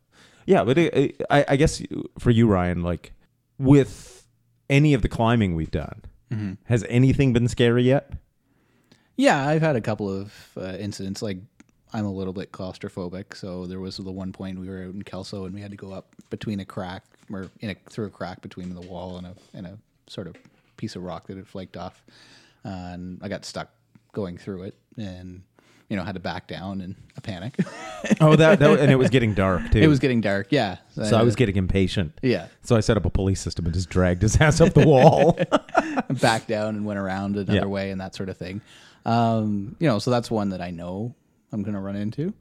yeah, 0.45 0.65
but 0.65 0.77
it, 0.77 0.95
it- 0.95 1.23
I, 1.31 1.45
I 1.49 1.57
guess 1.57 1.81
for 2.19 2.31
you, 2.31 2.47
Ryan, 2.49 2.83
like 2.83 3.13
with 3.59 4.27
any 4.69 4.93
of 4.93 5.01
the 5.03 5.09
climbing 5.09 5.55
we've 5.55 5.71
done, 5.71 6.03
Mm-hmm. 6.31 6.53
has 6.65 6.85
anything 6.89 7.33
been 7.33 7.47
scary 7.47 7.83
yet? 7.85 8.11
Yeah, 9.17 9.47
I've 9.47 9.61
had 9.61 9.77
a 9.77 9.83
couple 9.83 10.09
of 10.11 10.33
uh, 10.57 10.77
incidents. 10.81 11.21
Like 11.21 11.37
I'm 11.95 12.05
a 12.07 12.11
little 12.13 12.33
bit 12.33 12.53
claustrophobic, 12.53 13.35
so 13.37 13.67
there 13.67 13.81
was 13.81 13.97
the 13.99 14.11
one 14.11 14.33
point 14.33 14.59
we 14.59 14.69
were 14.69 14.79
out 14.85 14.95
in 14.95 15.03
Kelso 15.03 15.45
and 15.45 15.55
we 15.55 15.61
had 15.61 15.71
to 15.73 15.77
go 15.77 15.93
up 15.93 16.15
between 16.31 16.61
a 16.61 16.65
crack 16.65 17.05
or 17.31 17.51
in 17.61 17.71
a, 17.71 17.75
through 17.91 18.07
a 18.07 18.11
crack 18.11 18.41
between 18.41 18.75
the 18.75 18.81
wall 18.81 19.19
and 19.19 19.27
a 19.27 19.35
and 19.55 19.67
a 19.67 19.79
sort 20.07 20.27
of 20.27 20.37
piece 20.77 20.97
of 20.97 21.03
rock 21.03 21.27
that 21.27 21.37
had 21.37 21.47
flaked 21.47 21.77
off, 21.77 22.03
and 22.65 23.19
I 23.23 23.29
got 23.29 23.45
stuck 23.45 23.69
going 24.13 24.37
through 24.39 24.65
it 24.65 24.75
and 24.99 25.43
you 25.89 25.97
know 25.97 26.03
had 26.05 26.15
to 26.15 26.21
back 26.21 26.47
down 26.47 26.81
in 26.81 26.97
a 27.17 27.21
panic. 27.21 27.57
Oh, 28.21 28.35
that, 28.35 28.59
that 28.59 28.81
and 28.81 28.91
it 28.91 28.97
was 28.97 29.11
getting 29.11 29.33
dark 29.33 29.71
too. 29.71 29.79
it 29.83 29.87
was 29.87 30.01
getting 30.01 30.21
dark. 30.21 30.49
Yeah, 30.51 30.79
so 30.91 31.17
I 31.17 31.23
was 31.23 31.37
getting 31.37 31.55
impatient. 31.55 32.19
yeah 32.21 32.49
So 32.65 32.75
I 32.75 32.81
set 32.81 32.97
up 32.97 33.05
a 33.05 33.11
pulley 33.11 33.37
system 33.37 33.65
and 33.65 33.73
just 33.73 33.91
dragged 33.91 34.23
his 34.23 34.37
ass 34.41 34.61
up 34.61 34.75
the 34.75 34.85
wall. 34.87 35.39
back 36.21 36.49
down 36.49 36.75
and 36.75 36.85
went 36.85 36.99
around 36.99 37.37
another 37.37 37.55
Yeah. 37.61 37.65
way 37.67 37.91
and 37.93 38.01
that 38.01 38.17
sort 38.17 38.29
of 38.29 38.37
thing. 38.37 38.61
Um, 39.07 39.77
you 39.79 39.87
know, 39.89 40.01
so 40.01 40.11
that's 40.11 40.33
one 40.33 40.49
that 40.49 40.61
I 40.61 40.71
know 40.73 41.15
I'm 41.53 41.63
going 41.63 41.75
to 41.75 41.81
run 41.81 41.97
into. 41.97 42.33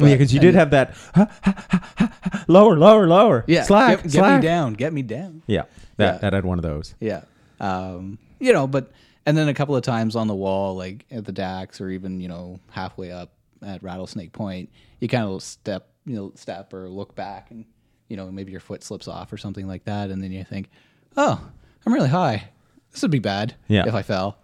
Oh, 0.00 0.06
yeah, 0.06 0.14
because 0.14 0.32
you 0.32 0.38
did 0.40 0.54
have 0.54 0.70
that 0.70 0.94
ha, 1.14 1.26
ha, 1.42 1.54
ha, 1.98 2.44
lower, 2.46 2.76
lower, 2.78 3.06
lower. 3.08 3.44
Yeah, 3.48 3.64
slack, 3.64 3.96
get, 3.96 4.02
get 4.04 4.12
slack. 4.12 4.40
me 4.42 4.46
down, 4.46 4.74
get 4.74 4.92
me 4.92 5.02
down. 5.02 5.42
Yeah, 5.48 5.62
that 5.96 6.14
Yeah. 6.14 6.18
that 6.18 6.32
had 6.34 6.44
one 6.44 6.58
of 6.58 6.62
those. 6.62 6.94
Yeah. 7.00 7.22
Um, 7.58 8.18
you 8.38 8.52
know, 8.52 8.68
but 8.68 8.92
and 9.26 9.36
then 9.36 9.48
a 9.48 9.54
couple 9.54 9.74
of 9.74 9.82
times 9.82 10.14
on 10.14 10.28
the 10.28 10.34
wall, 10.36 10.76
like 10.76 11.04
at 11.10 11.24
the 11.24 11.32
Dax 11.32 11.80
or 11.80 11.90
even, 11.90 12.20
you 12.20 12.28
know, 12.28 12.60
halfway 12.70 13.10
up 13.10 13.32
at 13.62 13.82
Rattlesnake 13.82 14.32
Point, 14.32 14.70
you 15.00 15.08
kind 15.08 15.24
of 15.24 15.42
step, 15.42 15.88
you 16.06 16.14
know, 16.14 16.32
step 16.36 16.72
or 16.72 16.88
look 16.88 17.16
back 17.16 17.50
and, 17.50 17.64
you 18.08 18.16
know, 18.16 18.30
maybe 18.30 18.52
your 18.52 18.60
foot 18.60 18.84
slips 18.84 19.08
off 19.08 19.32
or 19.32 19.36
something 19.36 19.66
like 19.66 19.84
that. 19.84 20.10
And 20.10 20.22
then 20.22 20.30
you 20.30 20.44
think, 20.44 20.70
oh, 21.16 21.40
I'm 21.84 21.92
really 21.92 22.08
high. 22.08 22.48
This 22.92 23.02
would 23.02 23.10
be 23.10 23.18
bad 23.18 23.56
Yeah. 23.66 23.86
if 23.88 23.94
I 23.94 24.02
fell. 24.02 24.38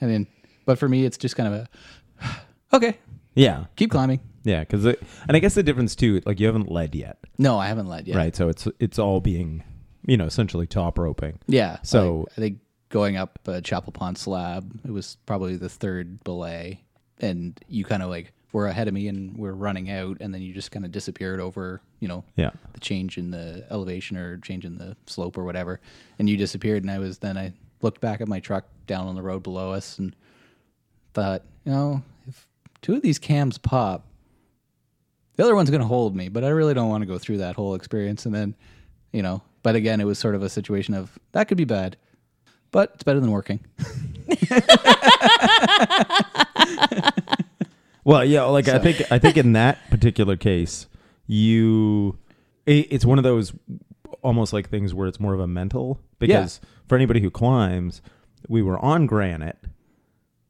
And 0.00 0.10
then, 0.10 0.26
but 0.64 0.78
for 0.78 0.88
me, 0.88 1.04
it's 1.04 1.18
just 1.18 1.34
kind 1.36 1.52
of 1.52 1.68
a, 2.22 2.36
okay, 2.76 2.96
Yeah, 3.34 3.64
keep 3.76 3.90
climbing. 3.90 4.20
yeah, 4.44 4.60
because 4.60 4.84
and 4.84 4.96
I 5.30 5.38
guess 5.38 5.54
the 5.54 5.62
difference 5.62 5.94
too, 5.96 6.20
like 6.26 6.38
you 6.40 6.46
haven't 6.46 6.70
led 6.70 6.94
yet, 6.94 7.18
No, 7.38 7.58
I 7.58 7.66
haven't 7.68 7.88
led 7.88 8.06
yet. 8.06 8.16
right? 8.16 8.34
So 8.36 8.48
it's 8.48 8.68
it's 8.78 8.98
all 8.98 9.20
being, 9.20 9.64
you 10.06 10.16
know, 10.16 10.26
essentially 10.26 10.66
top 10.66 10.98
roping. 10.98 11.38
Yeah. 11.46 11.78
So- 11.82 12.20
like, 12.20 12.28
I 12.36 12.40
think 12.40 12.58
going 12.88 13.16
up 13.16 13.38
uh, 13.46 13.60
Chapel 13.62 13.92
Pond 13.92 14.18
slab, 14.18 14.70
it 14.84 14.90
was 14.90 15.16
probably 15.26 15.56
the 15.56 15.68
third 15.70 16.22
belay, 16.24 16.82
and 17.20 17.58
you 17.68 17.84
kind 17.84 18.02
of 18.02 18.10
like 18.10 18.32
were 18.52 18.66
ahead 18.66 18.86
of 18.86 18.92
me 18.92 19.08
and 19.08 19.34
we're 19.38 19.52
running 19.54 19.88
out, 19.90 20.18
and 20.20 20.34
then 20.34 20.42
you 20.42 20.52
just 20.52 20.70
kind 20.70 20.84
of 20.84 20.92
disappeared 20.92 21.40
over, 21.40 21.80
you 22.00 22.08
know, 22.08 22.22
Yeah. 22.36 22.50
the 22.74 22.80
change 22.80 23.16
in 23.16 23.30
the 23.30 23.64
elevation 23.70 24.18
or 24.18 24.36
change 24.38 24.66
in 24.66 24.76
the 24.76 24.94
slope 25.06 25.38
or 25.38 25.44
whatever, 25.44 25.80
and 26.18 26.28
you 26.28 26.36
disappeared, 26.36 26.82
and 26.82 26.90
I 26.90 26.98
was 26.98 27.16
then 27.16 27.38
I 27.38 27.54
looked 27.80 28.02
back 28.02 28.20
at 28.20 28.28
my 28.28 28.40
truck 28.40 28.66
down 28.86 29.06
on 29.06 29.14
the 29.14 29.22
road 29.22 29.42
below 29.42 29.72
us 29.72 29.98
and 29.98 30.14
thought, 31.14 31.42
you 31.64 31.72
know, 31.72 32.02
two 32.82 32.94
of 32.94 33.02
these 33.02 33.18
cams 33.18 33.58
pop. 33.58 34.06
The 35.36 35.44
other 35.44 35.54
one's 35.54 35.70
going 35.70 35.80
to 35.80 35.86
hold 35.86 36.14
me, 36.14 36.28
but 36.28 36.44
I 36.44 36.48
really 36.48 36.74
don't 36.74 36.90
want 36.90 37.02
to 37.02 37.06
go 37.06 37.16
through 37.18 37.38
that 37.38 37.56
whole 37.56 37.74
experience. 37.74 38.26
And 38.26 38.34
then, 38.34 38.54
you 39.12 39.22
know, 39.22 39.40
but 39.62 39.74
again, 39.74 40.00
it 40.00 40.04
was 40.04 40.18
sort 40.18 40.34
of 40.34 40.42
a 40.42 40.50
situation 40.50 40.92
of 40.92 41.18
that 41.32 41.48
could 41.48 41.56
be 41.56 41.64
bad, 41.64 41.96
but 42.70 42.90
it's 42.94 43.02
better 43.02 43.20
than 43.20 43.30
working. 43.30 43.60
Well, 48.04 48.24
yeah, 48.24 48.42
like 48.44 48.68
I 48.68 48.78
think 48.78 49.12
I 49.12 49.18
think 49.18 49.36
in 49.36 49.52
that 49.52 49.78
particular 49.90 50.36
case, 50.36 50.86
you 51.26 52.18
it, 52.66 52.88
it's 52.90 53.04
one 53.04 53.18
of 53.18 53.24
those 53.24 53.52
almost 54.22 54.52
like 54.52 54.68
things 54.68 54.92
where 54.92 55.06
it's 55.06 55.20
more 55.20 55.34
of 55.34 55.40
a 55.40 55.46
mental 55.46 56.00
because 56.18 56.60
for 56.88 56.96
anybody 56.96 57.20
who 57.20 57.30
climbs, 57.30 58.02
we 58.48 58.62
were 58.62 58.78
on 58.78 59.06
granite 59.06 59.58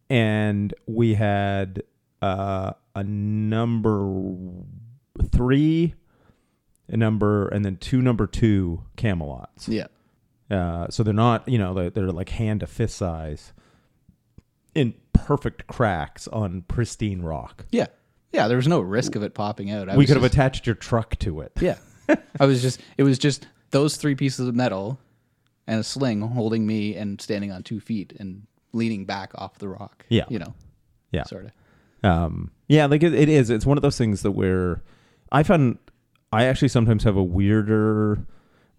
and 0.08 0.72
we 0.86 1.14
had 1.14 1.82
uh, 2.22 2.72
a 2.94 3.02
number 3.04 4.22
three, 5.30 5.94
a 6.88 6.96
number, 6.96 7.48
and 7.48 7.64
then 7.64 7.76
two 7.76 8.00
number 8.02 8.26
two 8.26 8.82
Camelots. 8.96 9.66
Yeah. 9.68 9.86
Uh, 10.50 10.86
so 10.90 11.02
they're 11.02 11.14
not, 11.14 11.48
you 11.48 11.58
know, 11.58 11.74
they're, 11.74 11.90
they're 11.90 12.12
like 12.12 12.28
hand 12.30 12.60
to 12.60 12.66
fist 12.66 12.96
size 12.96 13.52
in 14.74 14.94
perfect 15.12 15.66
cracks 15.66 16.28
on 16.28 16.62
pristine 16.68 17.22
rock. 17.22 17.64
Yeah. 17.70 17.86
Yeah. 18.32 18.48
There 18.48 18.56
was 18.56 18.68
no 18.68 18.80
risk 18.80 19.14
of 19.16 19.22
it 19.22 19.34
popping 19.34 19.70
out. 19.70 19.88
I 19.88 19.96
we 19.96 20.06
could 20.06 20.16
have 20.16 20.22
just- 20.22 20.34
attached 20.34 20.66
your 20.66 20.74
truck 20.76 21.18
to 21.20 21.40
it. 21.40 21.52
Yeah. 21.60 21.76
I 22.40 22.46
was 22.46 22.60
just, 22.62 22.80
it 22.98 23.02
was 23.04 23.18
just 23.18 23.46
those 23.70 23.96
three 23.96 24.14
pieces 24.14 24.46
of 24.48 24.54
metal 24.54 24.98
and 25.66 25.80
a 25.80 25.84
sling 25.84 26.20
holding 26.20 26.66
me 26.66 26.96
and 26.96 27.20
standing 27.20 27.52
on 27.52 27.62
two 27.62 27.80
feet 27.80 28.12
and 28.18 28.46
leaning 28.72 29.04
back 29.06 29.32
off 29.34 29.58
the 29.58 29.68
rock. 29.68 30.04
Yeah. 30.08 30.24
You 30.28 30.38
know, 30.40 30.54
Yeah. 31.12 31.24
sort 31.24 31.46
of. 31.46 31.52
Um, 32.02 32.50
yeah, 32.68 32.86
like 32.86 33.02
it, 33.02 33.14
it 33.14 33.28
is. 33.28 33.50
It's 33.50 33.66
one 33.66 33.78
of 33.78 33.82
those 33.82 33.98
things 33.98 34.22
that 34.22 34.32
where 34.32 34.82
I 35.30 35.42
found 35.42 35.78
I 36.32 36.44
actually 36.44 36.68
sometimes 36.68 37.04
have 37.04 37.16
a 37.16 37.22
weirder 37.22 38.26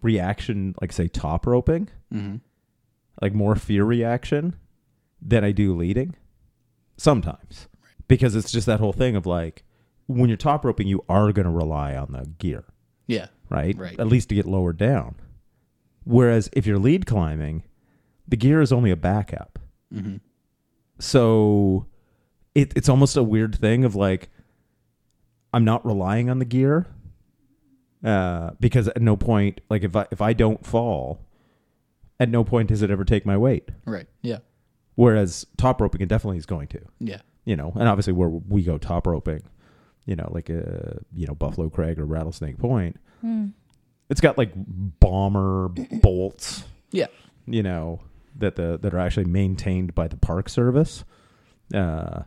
reaction, 0.02 0.74
like 0.80 0.92
say 0.92 1.08
top 1.08 1.46
roping, 1.46 1.88
Mm-hmm. 2.12 2.36
like 3.22 3.32
more 3.34 3.56
fear 3.56 3.84
reaction 3.84 4.56
than 5.22 5.44
I 5.44 5.52
do 5.52 5.74
leading. 5.74 6.14
Sometimes, 6.96 7.68
because 8.08 8.34
it's 8.36 8.52
just 8.52 8.66
that 8.66 8.78
whole 8.80 8.92
thing 8.92 9.16
of 9.16 9.26
like 9.26 9.64
when 10.06 10.28
you're 10.28 10.36
top 10.36 10.64
roping, 10.64 10.86
you 10.86 11.02
are 11.08 11.32
going 11.32 11.46
to 11.46 11.50
rely 11.50 11.96
on 11.96 12.12
the 12.12 12.26
gear, 12.38 12.64
Yeah, 13.06 13.28
right? 13.50 13.76
Right. 13.76 13.98
At 13.98 14.06
least 14.06 14.28
to 14.28 14.34
get 14.34 14.46
lowered 14.46 14.76
down. 14.76 15.14
Whereas 16.04 16.50
if 16.52 16.66
you're 16.66 16.78
lead 16.78 17.06
climbing, 17.06 17.64
the 18.28 18.36
gear 18.36 18.60
is 18.60 18.70
only 18.72 18.90
a 18.90 18.96
backup. 18.96 19.58
mm-hmm. 19.92 20.16
so 20.98 21.86
it, 22.54 22.72
it's 22.76 22.88
almost 22.88 23.16
a 23.16 23.22
weird 23.22 23.54
thing 23.54 23.84
of 23.84 23.94
like 23.94 24.30
i'm 25.52 25.64
not 25.64 25.84
relying 25.84 26.28
on 26.30 26.38
the 26.38 26.44
gear 26.44 26.86
uh, 28.04 28.50
because 28.60 28.86
at 28.88 29.00
no 29.00 29.16
point 29.16 29.60
like 29.70 29.82
if 29.82 29.96
i 29.96 30.06
if 30.10 30.20
i 30.20 30.32
don't 30.32 30.64
fall 30.66 31.20
at 32.20 32.28
no 32.28 32.44
point 32.44 32.68
does 32.68 32.82
it 32.82 32.90
ever 32.90 33.04
take 33.04 33.24
my 33.24 33.36
weight 33.36 33.70
right. 33.86 34.06
Yeah, 34.22 34.38
whereas 34.94 35.46
top 35.56 35.80
roping 35.80 36.00
it 36.02 36.08
definitely 36.08 36.38
is 36.38 36.46
going 36.46 36.68
to 36.68 36.80
yeah, 37.00 37.20
you 37.44 37.56
know 37.56 37.72
and 37.76 37.88
obviously 37.88 38.12
where 38.12 38.28
we 38.28 38.62
go 38.62 38.76
top 38.78 39.06
roping 39.06 39.42
you 40.06 40.16
know 40.16 40.28
like 40.32 40.50
a 40.50 41.00
you 41.14 41.26
know 41.26 41.34
Buffalo 41.34 41.70
Crag 41.70 41.98
or 41.98 42.04
rattlesnake 42.04 42.58
point 42.58 42.98
Hmm. 43.22 43.46
it's 44.10 44.20
got 44.20 44.36
like 44.36 44.52
bomber 44.54 45.68
bolts 46.02 46.64
yeah. 46.90 47.06
you 47.46 47.62
know 47.62 48.00
that 48.36 48.54
the 48.56 48.78
that 48.82 48.92
are 48.92 48.98
actually 48.98 49.24
maintained 49.24 49.94
by 49.94 50.08
the 50.08 50.18
park 50.18 50.50
service 50.50 51.04
uh 51.72 52.24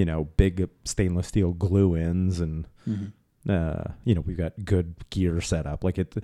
you 0.00 0.06
know 0.06 0.24
big 0.36 0.68
stainless 0.84 1.26
steel 1.28 1.52
glue 1.52 1.94
ins 1.96 2.40
and 2.40 2.66
Mm-hmm. 2.88 3.50
uh 3.56 3.84
you 4.04 4.14
know 4.14 4.22
we've 4.26 4.36
got 4.44 4.52
good 4.64 4.94
gear 5.10 5.40
set 5.42 5.66
up 5.66 5.84
like 5.84 5.98
it 5.98 6.14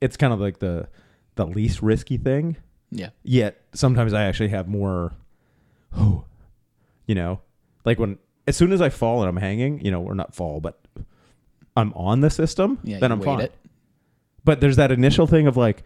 it's 0.00 0.16
kind 0.16 0.32
of 0.32 0.40
like 0.40 0.58
the 0.60 0.88
the 1.34 1.44
least 1.44 1.82
risky 1.82 2.16
thing 2.16 2.56
Yeah, 2.90 3.10
yet 3.24 3.52
sometimes 3.74 4.12
i 4.12 4.22
actually 4.28 4.50
have 4.50 4.68
more 4.68 5.12
oh 5.96 6.24
you 7.06 7.14
know 7.16 7.40
like 7.84 7.98
when 7.98 8.18
as 8.46 8.56
soon 8.56 8.70
as 8.72 8.80
i 8.80 8.90
fall 8.90 9.20
and 9.22 9.28
i'm 9.28 9.36
hanging 9.48 9.84
you 9.84 9.90
know 9.90 10.02
or 10.02 10.14
not 10.14 10.34
fall 10.34 10.60
but 10.60 10.78
i'm 11.76 11.92
on 11.94 12.20
the 12.20 12.30
system 12.30 12.78
yeah. 12.84 12.98
then 13.00 13.10
i'm 13.12 13.20
fine 13.20 13.40
It. 13.40 13.52
but 14.44 14.60
there's 14.60 14.76
that 14.76 14.92
initial 14.92 15.26
thing 15.26 15.46
of 15.48 15.56
like, 15.56 15.82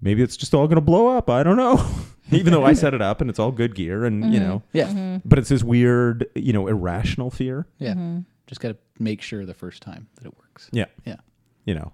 maybe 0.00 0.22
it's 0.22 0.36
just 0.36 0.54
all 0.54 0.66
going 0.66 0.76
to 0.82 0.88
blow 0.92 1.06
up. 1.16 1.28
I 1.30 1.42
don't 1.42 1.56
know. 1.56 1.76
Even 2.30 2.52
though 2.52 2.64
I 2.64 2.72
set 2.74 2.94
it 2.94 3.00
up 3.02 3.20
and 3.20 3.30
it's 3.30 3.38
all 3.38 3.52
good 3.52 3.74
gear 3.74 4.04
and, 4.04 4.32
you 4.32 4.40
Mhm. 4.40 4.42
know, 4.42 4.62
Yeah, 4.72 4.88
Mm-hmm. 4.88 5.28
but 5.28 5.38
it's 5.38 5.48
this 5.48 5.62
weird, 5.64 6.26
you 6.34 6.52
know, 6.52 6.66
irrational 6.66 7.30
fear, 7.30 7.66
yeah. 7.78 7.92
Mm-hmm. 7.94 8.20
Just 8.46 8.60
got 8.60 8.68
to 8.68 8.76
make 8.98 9.20
sure 9.22 9.44
the 9.46 9.54
first 9.54 9.82
time 9.82 10.08
that 10.16 10.26
it 10.26 10.36
works. 10.38 10.68
Yeah. 10.72 10.86
yeah, 11.04 11.16
you 11.64 11.74
know, 11.74 11.92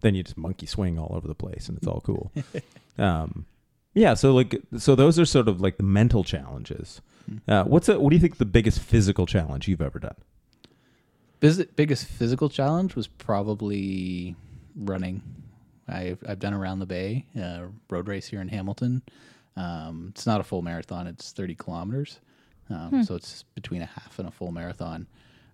then 0.00 0.14
you 0.14 0.22
just 0.22 0.36
monkey 0.36 0.66
swing 0.66 0.98
all 0.98 1.14
over 1.16 1.26
the 1.28 1.34
place 1.34 1.68
and 1.68 1.78
it's 1.78 1.86
all 1.86 2.00
cool. 2.00 2.32
um, 2.98 3.46
yeah. 3.94 4.14
So 4.14 4.32
like, 4.34 4.60
so 4.76 4.94
those 4.94 5.18
are 5.18 5.24
sort 5.24 5.48
of 5.48 5.60
like 5.60 5.76
the 5.76 5.82
mental 5.84 6.24
challenges. 6.24 7.00
Uh, 7.48 7.64
what's 7.64 7.88
a, 7.88 7.98
what 7.98 8.10
do 8.10 8.16
you 8.16 8.20
think 8.20 8.36
the 8.38 8.44
biggest 8.44 8.80
physical 8.80 9.24
challenge 9.26 9.66
you've 9.68 9.80
ever 9.80 9.98
done? 9.98 10.16
Biz- 11.40 11.66
biggest 11.76 12.06
physical 12.06 12.48
challenge 12.48 12.94
was 12.96 13.06
probably 13.06 14.34
running. 14.76 15.22
I've 15.88 16.18
I've 16.26 16.38
done 16.38 16.54
around 16.54 16.78
the 16.80 16.86
bay 16.86 17.26
uh, 17.40 17.64
road 17.90 18.08
race 18.08 18.26
here 18.28 18.40
in 18.40 18.48
Hamilton. 18.48 19.02
Um, 19.56 20.08
it's 20.10 20.26
not 20.26 20.40
a 20.40 20.44
full 20.44 20.62
marathon; 20.62 21.06
it's 21.06 21.32
thirty 21.32 21.54
kilometers, 21.54 22.20
um, 22.70 22.90
so 23.04 23.14
it's 23.14 23.44
between 23.54 23.82
a 23.82 23.86
half 23.86 24.18
and 24.18 24.26
a 24.28 24.30
full 24.32 24.50
marathon. 24.52 25.06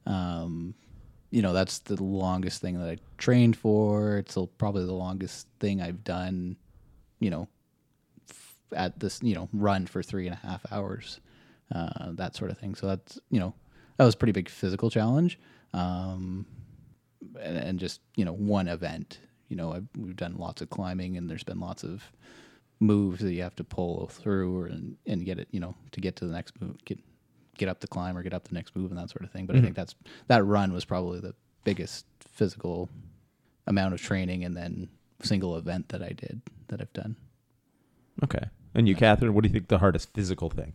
Um, 0.07 0.75
you 1.31 1.43
know, 1.43 1.53
that's 1.53 1.79
the 1.81 2.03
longest 2.03 2.61
thing 2.61 2.79
that 2.81 2.89
I 2.89 2.97
trained 3.19 3.57
for. 3.57 4.17
It's 4.19 4.37
probably 4.59 4.85
the 4.87 4.95
longest 4.95 5.47
thing 5.61 5.81
I've 5.81 6.03
done. 6.03 6.57
You 7.21 7.31
know, 7.31 7.49
f- 8.31 8.55
at 8.75 8.99
this 9.01 9.21
you 9.23 9.35
know 9.35 9.49
run 9.53 9.87
for 9.87 10.03
three 10.03 10.27
and 10.27 10.35
a 10.35 10.47
half 10.47 10.65
hours, 10.73 11.21
uh, 11.75 12.13
that 12.13 12.35
sort 12.35 12.51
of 12.51 12.59
thing. 12.59 12.75
So 12.75 12.87
that's 12.87 13.19
you 13.31 13.39
know 13.39 13.55
that 13.99 14.05
was 14.05 14.15
a 14.15 14.17
pretty 14.17 14.33
big 14.33 14.49
physical 14.49 14.89
challenge 14.89 15.39
um, 15.75 16.47
and, 17.39 17.57
and 17.59 17.79
just 17.79 18.01
you 18.17 18.25
know 18.25 18.33
one 18.33 18.67
event. 18.69 19.19
You 19.49 19.57
know, 19.57 19.73
I've, 19.75 19.87
we've 19.99 20.17
done 20.17 20.37
lots 20.39 20.63
of 20.63 20.71
climbing, 20.71 21.17
and 21.17 21.29
there's 21.29 21.45
been 21.45 21.61
lots 21.61 21.83
of 21.85 22.03
moves 22.81 23.21
that 23.21 23.33
you 23.33 23.43
have 23.43 23.55
to 23.57 23.65
pull 23.65 24.09
through 24.09 24.57
or, 24.59 24.67
and 24.67 24.97
and 25.07 25.25
get 25.25 25.39
it. 25.39 25.49
You 25.51 25.61
know, 25.61 25.75
to 25.93 26.01
get 26.01 26.17
to 26.17 26.27
the 26.27 26.33
next 26.33 26.61
move, 26.61 26.83
get 26.85 26.99
get 27.57 27.69
up 27.69 27.81
the 27.81 27.87
climb 27.87 28.17
or 28.17 28.23
get 28.23 28.35
up 28.35 28.49
the 28.49 28.55
next 28.55 28.75
move 28.75 28.91
and 28.91 28.99
that 28.99 29.11
sort 29.11 29.23
of 29.23 29.31
thing. 29.31 29.47
But 29.47 29.57
I 29.57 29.61
think 29.61 29.77
that's 29.77 29.95
that 30.29 30.45
run 30.45 30.73
was 30.73 30.85
probably 30.85 31.21
the 31.21 31.35
biggest 31.65 32.07
physical 32.21 32.89
amount 33.67 33.95
of 33.95 34.01
training 34.01 34.45
and 34.45 34.57
then 34.57 34.89
single 35.23 35.57
event 35.57 35.91
that 35.91 36.03
I 36.03 36.09
did 36.09 36.41
that 36.69 36.81
I've 36.81 36.93
done. 36.93 37.17
Okay. 38.25 38.45
And 38.75 38.89
you, 38.89 38.95
Catherine, 38.95 39.35
what 39.35 39.43
do 39.43 39.49
you 39.49 39.53
think 39.53 39.69
the 39.69 39.79
hardest 39.79 40.13
physical 40.15 40.49
thing? 40.51 40.75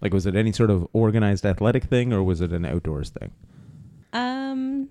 Like, 0.00 0.12
was 0.12 0.26
it 0.26 0.34
any 0.34 0.52
sort 0.52 0.70
of 0.70 0.86
organized 0.92 1.46
athletic 1.46 1.84
thing 1.84 2.12
or 2.12 2.22
was 2.22 2.40
it 2.40 2.52
an 2.52 2.64
outdoors 2.64 3.10
thing? 3.10 3.30
Um, 4.12 4.88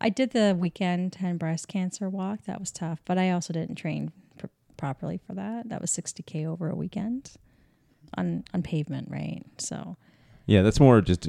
I 0.00 0.08
did 0.08 0.30
the 0.30 0.56
weekend 0.58 1.12
10 1.12 1.36
breast 1.36 1.68
cancer 1.68 2.08
walk. 2.08 2.44
That 2.46 2.60
was 2.60 2.70
tough, 2.70 3.00
but 3.04 3.18
I 3.18 3.30
also 3.30 3.52
didn't 3.52 3.74
train 3.74 4.08
pr- 4.08 4.14
properly 4.78 5.18
for 5.26 5.34
that. 5.34 5.68
That 5.68 5.82
was 5.82 5.90
60k 5.90 6.46
over 6.46 6.70
a 6.70 6.74
weekend 6.74 7.32
on 8.16 8.44
on 8.54 8.62
pavement, 8.62 9.08
right? 9.10 9.42
So 9.58 9.96
Yeah, 10.46 10.62
that's 10.62 10.80
more 10.80 11.02
just. 11.02 11.24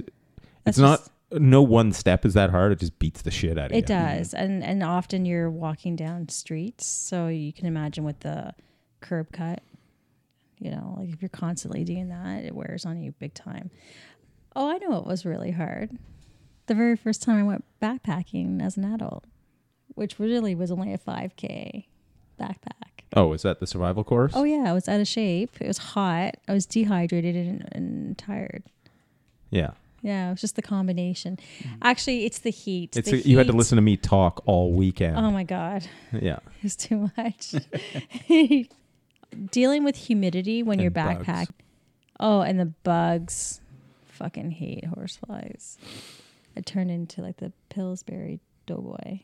that's 0.64 0.78
it's 0.78 0.78
not. 0.78 1.02
No 1.32 1.62
one 1.62 1.92
step 1.92 2.26
is 2.26 2.34
that 2.34 2.50
hard. 2.50 2.72
It 2.72 2.80
just 2.80 2.98
beats 2.98 3.22
the 3.22 3.30
shit 3.30 3.60
out 3.60 3.68
of 3.68 3.72
you. 3.74 3.78
It 3.80 3.86
does, 3.86 4.34
and 4.34 4.64
and 4.64 4.82
often 4.82 5.26
you're 5.26 5.52
walking 5.52 5.96
down 5.96 6.28
streets, 6.30 6.88
so 6.88 7.28
you 7.28 7.54
can 7.54 7.68
imagine 7.68 8.04
with 8.04 8.22
the 8.22 8.54
curb 9.02 9.32
cut. 9.32 9.62
You 10.58 10.72
know, 10.72 10.96
like 10.98 11.10
if 11.10 11.22
you're 11.22 11.30
constantly 11.30 11.84
doing 11.84 12.10
that, 12.10 12.44
it 12.46 12.56
wears 12.56 12.86
on 12.86 13.00
you 13.00 13.12
big 13.12 13.34
time. 13.34 13.70
Oh, 14.56 14.70
I 14.70 14.78
know 14.80 14.98
it 14.98 15.06
was 15.06 15.24
really 15.26 15.52
hard. 15.52 15.98
The 16.66 16.74
very 16.76 16.96
first 16.98 17.22
time 17.22 17.38
I 17.38 17.44
went 17.44 17.64
backpacking 17.82 18.62
as 18.62 18.76
an 18.76 18.84
adult, 18.84 19.26
which 19.96 20.18
really 20.20 20.56
was 20.56 20.72
only 20.72 20.94
a 20.94 20.98
5K 20.98 21.86
backpack. 22.40 22.99
Oh, 23.16 23.34
is 23.34 23.42
that 23.42 23.60
the 23.60 23.68
survival 23.68 24.04
course? 24.04 24.34
Oh, 24.36 24.44
yeah, 24.44 24.66
I 24.68 24.74
was 24.74 24.88
out 24.88 25.00
of 25.00 25.08
shape. 25.08 25.58
It 25.60 25.68
was 25.68 25.78
hot. 25.80 26.36
I 26.48 26.54
was 26.54 26.66
dehydrated 26.66 27.36
and, 27.36 27.68
and 27.72 28.18
tired. 28.18 28.64
yeah. 29.50 29.72
Yeah, 30.02 30.30
it 30.30 30.32
was 30.32 30.40
just 30.42 30.56
the 30.56 30.62
combination. 30.62 31.38
Mm-hmm. 31.62 31.76
Actually, 31.82 32.24
it's 32.26 32.40
the 32.40 32.52
heat. 32.52 32.96
It's 32.96 33.12
The 33.12 33.18
you 33.18 33.38
had 33.38 33.48
to 33.48 33.52
heat- 33.52 33.58
listen 33.58 33.76
to 33.76 33.82
me 33.82 33.98
talk 33.98 34.42
all 34.46 34.72
weekend. 34.72 35.18
Oh, 35.18 35.30
my 35.30 35.44
God. 35.44 35.86
yeah. 36.14 36.40
is 36.64 36.78
too 36.78 37.10
much. 37.18 37.54
Dealing 39.52 39.84
with 39.84 39.96
humidity 39.96 40.64
when 40.64 40.76
And 40.76 40.82
you're 40.84 40.92
bugs. 40.92 41.26
backpack. 41.26 41.48
Oh, 42.20 42.40
and 42.42 42.58
the 42.60 42.68
bugs. 42.84 43.60
Fucking 44.08 44.52
hate 44.52 44.86
horseflies. 44.86 45.78
I 46.58 46.62
turned 46.62 46.92
into 46.92 47.22
like 47.22 47.38
the 47.38 47.52
Pillsbury 47.70 48.40
doughboy. 48.68 49.20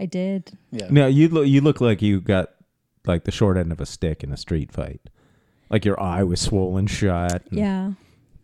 I 0.00 0.06
did. 0.06 0.56
Yeah. 0.70 0.88
No, 0.90 1.06
you 1.06 1.28
look. 1.28 1.46
You 1.46 1.60
look 1.60 1.80
like 1.80 2.02
you 2.02 2.20
got 2.20 2.50
like 3.06 3.24
the 3.24 3.30
short 3.32 3.56
end 3.56 3.72
of 3.72 3.80
a 3.80 3.86
stick 3.86 4.22
in 4.24 4.32
a 4.32 4.36
street 4.36 4.72
fight. 4.72 5.00
Like 5.70 5.84
your 5.84 6.00
eye 6.00 6.22
was 6.22 6.40
swollen 6.40 6.86
shut. 6.86 7.46
and, 7.50 7.58
Yeah. 7.58 7.92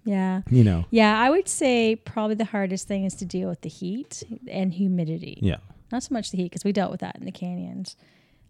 Yeah. 0.04 0.42
You 0.50 0.64
know. 0.64 0.84
Yeah, 0.90 1.18
I 1.20 1.30
would 1.30 1.46
say 1.48 1.94
probably 1.96 2.34
the 2.34 2.44
hardest 2.46 2.88
thing 2.88 3.04
is 3.04 3.14
to 3.16 3.24
deal 3.24 3.48
with 3.48 3.60
the 3.60 3.68
heat 3.68 4.22
and 4.48 4.72
humidity. 4.72 5.38
Yeah. 5.40 5.58
Not 5.92 6.02
so 6.02 6.12
much 6.14 6.30
the 6.32 6.38
heat 6.38 6.44
because 6.50 6.64
we 6.64 6.72
dealt 6.72 6.90
with 6.90 7.00
that 7.00 7.16
in 7.16 7.24
the 7.24 7.30
canyons, 7.32 7.96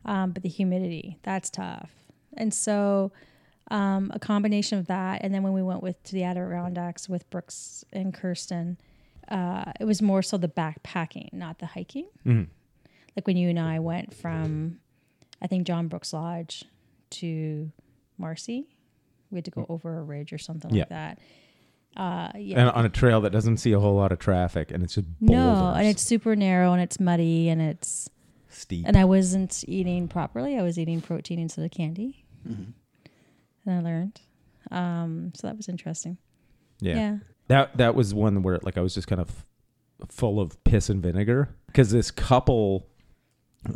um, 0.07 0.31
but 0.31 0.43
the 0.43 0.49
humidity 0.49 1.19
that's 1.23 1.51
tough. 1.51 1.91
And 2.37 2.55
so, 2.55 3.13
um, 3.71 4.11
a 4.15 4.19
combination 4.19 4.79
of 4.79 4.87
that, 4.87 5.21
and 5.23 5.35
then 5.35 5.43
when 5.43 5.53
we 5.53 5.63
went 5.63 5.83
with 5.83 6.03
to 6.05 6.13
the 6.15 6.23
Adirondacks 6.25 7.09
with 7.09 7.29
Brooks 7.31 7.85
and 7.93 8.15
Kirsten, 8.15 8.79
uh, 9.29 9.73
it 9.81 9.85
was 9.85 10.01
more 10.01 10.23
so 10.23 10.37
the 10.39 10.49
backpacking, 10.49 11.33
not 11.33 11.59
the 11.59 11.67
hiking. 11.67 12.07
Mhm. 12.25 12.47
Like 13.17 13.27
when 13.27 13.37
you 13.37 13.49
and 13.51 13.59
I 13.59 13.79
went 13.81 14.15
from, 14.15 14.79
I 15.43 15.47
think 15.49 15.66
Johns 15.66 15.90
Brook 15.90 16.05
Lodge 16.12 16.64
to 17.11 17.70
Marcy, 18.16 18.68
we 19.30 19.36
had 19.38 19.45
to 19.45 19.51
go 19.51 19.66
over 19.68 19.99
a 19.99 20.03
ridge 20.03 20.32
or 20.32 20.38
something 20.38 20.72
Yeah. 20.72 20.82
like 20.82 20.88
that. 20.90 21.18
Uh, 21.97 22.30
yeah. 22.38 22.61
And 22.61 22.70
on 22.70 22.84
a 22.86 22.88
trail 22.88 23.20
that 23.22 23.30
doesn't 23.30 23.59
see 23.59 23.72
a 23.72 23.80
whole 23.80 23.95
lot 23.97 24.12
of 24.12 24.18
traffic, 24.18 24.70
and 24.70 24.82
it's 24.82 24.95
just 24.95 25.07
No, 25.20 25.55
boulders. 25.55 25.78
and 25.78 25.86
it's 25.88 26.03
super 26.03 26.34
narrow 26.36 26.72
and 26.72 26.80
it's 26.80 26.99
muddy 26.99 27.49
and 27.51 27.61
it's 27.61 28.09
steep. 28.49 28.86
and 28.86 28.97
I 28.97 29.05
wasn't 29.05 29.62
eating 29.68 30.09
properly. 30.09 30.57
I 30.59 30.62
was 30.62 30.78
eating 30.78 31.01
protein 31.03 31.38
instead 31.38 31.64
of 31.66 31.70
candy. 31.70 32.24
Mhm. 32.49 32.72
And 33.66 33.74
I 33.74 33.80
learned. 33.80 34.20
Um, 34.70 35.32
so 35.34 35.47
that 35.49 35.57
was 35.57 35.68
interesting. 35.68 36.16
yeah. 36.80 36.95
Yeah. 36.95 37.18
That 37.49 37.76
that 37.76 37.95
was 37.95 38.14
one 38.14 38.43
where 38.43 38.59
like 38.62 38.78
I 38.78 38.80
was 38.80 38.95
just 38.95 39.07
kind 39.09 39.20
of 39.20 39.45
full 40.09 40.40
of 40.40 40.62
piss 40.64 40.88
and 40.88 41.03
vinegar 41.03 41.55
because 41.66 41.90
this 41.90 42.11
couple, 42.11 42.86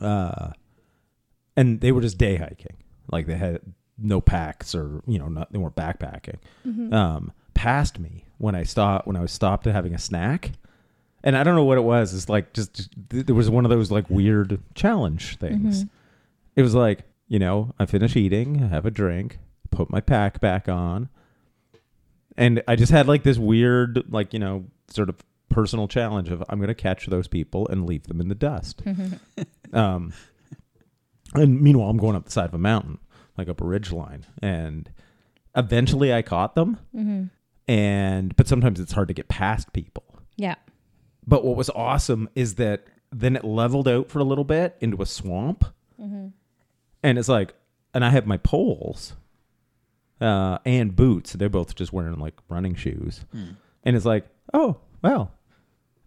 uh, 0.00 0.52
and 1.57 1.80
they 1.80 1.92
were 1.92 2.00
just 2.00 2.18
day 2.18 2.36
hiking. 2.36 2.76
Like 3.11 3.26
they 3.26 3.36
had 3.36 3.61
no 3.98 4.20
packs 4.20 4.74
or 4.74 5.02
you 5.07 5.18
know 5.18 5.28
not 5.28 5.52
they 5.52 5.59
weren't 5.59 5.76
backpacking. 5.76 6.38
Mm-hmm. 6.66 6.92
Um, 6.92 7.32
past 7.54 7.98
me 7.98 8.24
when 8.38 8.54
I 8.54 8.64
stopped 8.64 9.07
when 9.07 9.16
I 9.16 9.20
was 9.20 9.32
stopped 9.32 9.66
at 9.66 9.74
having 9.74 9.94
a 9.94 9.98
snack. 9.98 10.52
And 11.24 11.36
I 11.36 11.42
don't 11.42 11.57
know 11.57 11.64
what 11.64 11.78
it 11.78 11.82
was. 11.82 12.14
It's 12.14 12.28
like 12.28 12.52
just, 12.52 12.74
just 12.74 12.90
there 13.09 13.34
was 13.34 13.50
one 13.50 13.64
of 13.64 13.70
those 13.70 13.90
like 13.90 14.09
weird 14.09 14.61
challenge 14.74 15.38
things. 15.38 15.82
Mhm. 15.82 15.88
It 16.54 16.62
was 16.62 16.74
like, 16.74 17.00
you 17.26 17.40
know, 17.40 17.74
I 17.80 17.86
finish 17.86 18.14
eating, 18.14 18.62
I 18.62 18.68
have 18.68 18.86
a 18.86 18.92
drink, 18.92 19.40
put 19.70 19.90
my 19.90 20.00
pack 20.00 20.40
back 20.40 20.68
on. 20.68 21.09
And 22.36 22.62
I 22.68 22.76
just 22.76 22.92
had 22.92 23.09
like 23.09 23.24
this 23.24 23.38
weird, 23.38 24.04
like, 24.09 24.32
you 24.32 24.38
know, 24.38 24.66
sort 24.88 25.09
of 25.09 25.16
personal 25.48 25.88
challenge 25.88 26.30
of 26.30 26.44
I'm 26.48 26.59
going 26.59 26.68
to 26.68 26.74
catch 26.74 27.07
those 27.07 27.26
people 27.26 27.66
and 27.68 27.86
leave 27.86 28.04
them 28.04 28.20
in 28.20 28.28
the 28.28 28.34
dust. 28.34 28.82
um, 29.72 30.12
and 31.37 31.61
meanwhile, 31.61 31.91
I'm 31.91 31.97
going 31.99 32.16
up 32.16 32.24
the 32.24 32.30
side 32.30 32.47
of 32.47 32.55
a 32.55 32.59
mountain, 32.59 32.99
like 33.39 33.49
up 33.49 33.61
a 33.61 33.64
ridge 33.64 33.93
line. 33.93 34.24
And 34.43 34.91
eventually 35.57 36.12
I 36.12 36.22
caught 36.22 36.55
them. 36.55 36.78
Mhm. 36.95 37.30
And, 37.68 38.37
but 38.37 38.47
sometimes 38.49 38.78
it's 38.80 38.93
hard 38.93 39.09
to 39.09 39.14
get 39.14 39.28
past 39.28 39.72
people. 39.72 40.05
Yeah. 40.37 40.55
But 41.26 41.45
what 41.45 41.57
was 41.57 41.70
awesome 41.70 42.28
is 42.34 42.55
that 42.57 42.84
then 43.11 43.37
it 43.37 43.45
leveled 43.45 43.89
out 43.89 44.09
for 44.11 44.18
a 44.20 44.24
little 44.24 44.45
bit 44.45 44.76
into 44.80 45.03
a 45.03 45.07
swamp. 45.07 45.64
Mm-hmm. 46.01 46.28
And 47.03 47.18
it's 47.18 47.28
like, 47.28 47.55
and 47.95 48.05
I 48.05 48.11
have 48.11 48.26
my 48.26 48.37
poles 48.37 49.14
uh, 50.20 50.59
and 50.64 50.95
boots. 50.95 51.32
They're 51.32 51.49
both 51.49 51.74
just 51.74 51.93
wearing 51.93 52.18
like 52.18 52.34
running 52.49 52.74
shoes. 52.74 53.24
And 53.84 53.97
it's 53.97 54.05
like, 54.07 54.26
oh, 54.55 54.76
well. 55.03 55.32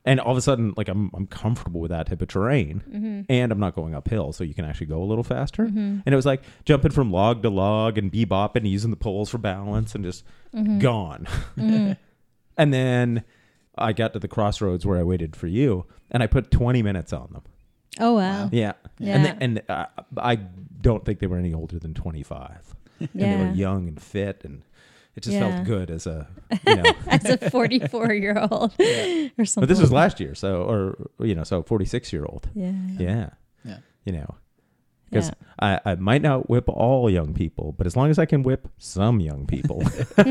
And 0.10 0.20
all 0.20 0.32
of 0.32 0.38
a 0.38 0.42
sudden, 0.42 0.74
like 0.76 0.88
I'm, 0.88 1.12
I'm 1.14 1.28
comfortable 1.28 1.82
with 1.82 1.92
that 1.92 2.08
type 2.08 2.22
of 2.22 2.28
terrain. 2.30 2.82
Mm-hmm. 2.90 3.22
And 3.30 3.52
I'm 3.52 3.60
not 3.60 3.76
going 3.76 3.94
uphill, 3.94 4.34
so 4.34 4.44
you 4.44 4.56
can 4.56 4.66
actually 4.66 4.88
go 4.88 5.04
a 5.04 5.06
little 5.06 5.24
faster. 5.24 5.64
And 5.64 6.02
it 6.06 6.16
was 6.16 6.26
like 6.26 6.42
jumping 6.66 6.92
from 6.92 7.12
log 7.12 7.44
to 7.44 7.50
log 7.50 7.98
and 8.00 8.12
bebopping, 8.12 8.68
using 8.68 8.90
the 8.90 8.98
poles 8.98 9.30
for 9.30 9.38
balance, 9.38 9.94
and 9.94 10.04
just 10.04 10.24
gone. 10.80 11.28
and 12.58 12.74
then 12.74 13.24
I 13.78 13.94
got 13.94 14.14
to 14.14 14.20
the 14.20 14.28
crossroads 14.28 14.86
where 14.86 14.98
I 14.98 15.04
waited 15.04 15.36
for 15.36 15.48
you, 15.48 15.86
and 16.12 16.24
I 16.24 16.28
put 16.28 16.50
20 16.52 16.82
minutes 16.82 17.14
on 17.14 17.30
them. 17.32 17.44
Oh 18.00 18.14
wow. 18.16 18.50
Yeah, 18.52 18.74
Yeah. 18.98 19.16
and 19.16 19.26
they, 19.26 19.36
and 19.46 19.62
uh, 19.70 19.86
I 20.18 20.36
don't 20.36 21.06
think 21.06 21.20
they 21.20 21.28
were 21.28 21.38
any 21.38 21.54
older 21.54 21.78
than 21.80 21.94
25, 21.94 22.76
and 23.00 23.10
they 23.14 23.36
were 23.36 23.52
young 23.52 23.88
and 23.88 24.02
fit, 24.02 24.42
and 24.44 24.64
it 25.16 25.22
just 25.24 25.34
Yeah. 25.36 25.52
felt 25.56 25.66
good 25.66 25.92
as 25.92 26.08
a 26.08 26.28
you 26.68 26.76
know. 26.76 26.84
As 27.08 27.26
a 27.26 27.38
44 27.50 28.14
year 28.26 28.38
old 28.40 28.74
or 28.80 29.46
something. 29.46 29.62
but 29.62 29.70
this 29.70 29.80
was 29.82 29.92
last 29.92 30.20
year, 30.20 30.36
so 30.36 30.64
or 30.64 31.10
you 31.26 31.36
know, 31.36 31.44
so 31.44 31.64
46 31.64 32.12
year 32.14 32.26
old. 32.26 32.50
Yeah. 32.54 32.72
Yeah, 32.98 33.30
Yeah. 33.66 33.78
you 34.06 34.14
know, 34.14 34.36
because 35.10 35.28
Yeah. 35.28 35.80
I, 35.86 35.92
I 35.92 35.96
might 35.96 36.22
not 36.22 36.50
whip 36.50 36.66
all 36.70 37.10
young 37.10 37.34
people, 37.34 37.74
but 37.78 37.86
as 37.88 37.96
long 37.98 38.10
as 38.10 38.18
I 38.20 38.26
can 38.26 38.44
whip 38.44 38.68
some 38.78 39.20
young 39.20 39.46
people, 39.46 39.84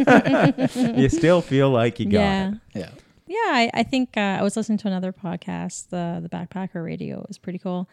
you 0.97 1.09
still 1.09 1.41
feel 1.43 1.70
like 1.70 2.01
you 2.01 2.07
got 2.07 2.18
yeah. 2.18 2.49
it. 2.51 2.59
Yeah. 2.74 2.91
Yeah, 3.31 3.37
I, 3.37 3.70
I 3.74 3.83
think 3.83 4.16
uh, 4.16 4.20
I 4.41 4.43
was 4.43 4.57
listening 4.57 4.79
to 4.79 4.87
another 4.89 5.12
podcast, 5.12 5.91
the 5.91 6.18
the 6.22 6.31
Backpacker 6.31 6.83
Radio. 6.83 7.20
It 7.20 7.29
was 7.29 7.37
pretty 7.37 7.59
cool, 7.59 7.87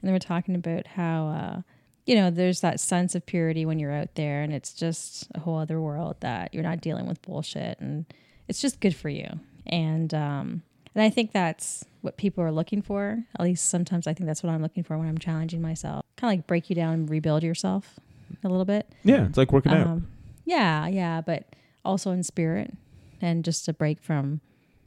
and 0.00 0.08
they 0.08 0.12
were 0.12 0.18
talking 0.18 0.54
about 0.54 0.86
how 0.86 1.28
uh, 1.28 1.60
you 2.08 2.14
know 2.14 2.30
there's 2.30 2.62
that 2.62 2.80
sense 2.80 3.14
of 3.14 3.26
purity 3.26 3.66
when 3.66 3.78
you're 3.78 3.92
out 3.92 4.14
there, 4.14 4.40
and 4.40 4.50
it's 4.50 4.72
just 4.72 5.28
a 5.34 5.40
whole 5.40 5.58
other 5.58 5.78
world 5.78 6.16
that 6.20 6.54
you're 6.54 6.62
not 6.62 6.80
dealing 6.80 7.06
with 7.06 7.20
bullshit, 7.20 7.78
and 7.80 8.06
it's 8.48 8.62
just 8.62 8.80
good 8.80 8.96
for 8.96 9.10
you. 9.10 9.28
And 9.66 10.14
um, 10.14 10.62
and 10.94 11.04
I 11.04 11.10
think 11.10 11.32
that's 11.32 11.84
what 12.00 12.16
people 12.16 12.42
are 12.42 12.50
looking 12.50 12.80
for. 12.80 13.22
At 13.38 13.44
least 13.44 13.68
sometimes 13.68 14.06
I 14.06 14.14
think 14.14 14.26
that's 14.26 14.42
what 14.42 14.48
I'm 14.50 14.62
looking 14.62 14.84
for 14.84 14.96
when 14.96 15.06
I'm 15.06 15.18
challenging 15.18 15.60
myself. 15.60 16.02
Kind 16.16 16.32
of 16.32 16.38
like 16.38 16.46
break 16.46 16.70
you 16.70 16.74
down 16.76 16.94
and 16.94 17.10
rebuild 17.10 17.42
yourself 17.42 18.00
a 18.42 18.48
little 18.48 18.64
bit. 18.64 18.90
Yeah, 19.04 19.26
it's 19.26 19.36
like 19.36 19.52
working 19.52 19.72
out. 19.72 19.86
Um, 19.86 20.08
yeah, 20.46 20.86
yeah, 20.86 21.20
but 21.20 21.44
also 21.84 22.10
in 22.12 22.22
spirit, 22.22 22.72
and 23.20 23.44
just 23.44 23.68
a 23.68 23.74
break 23.74 24.00
from, 24.00 24.40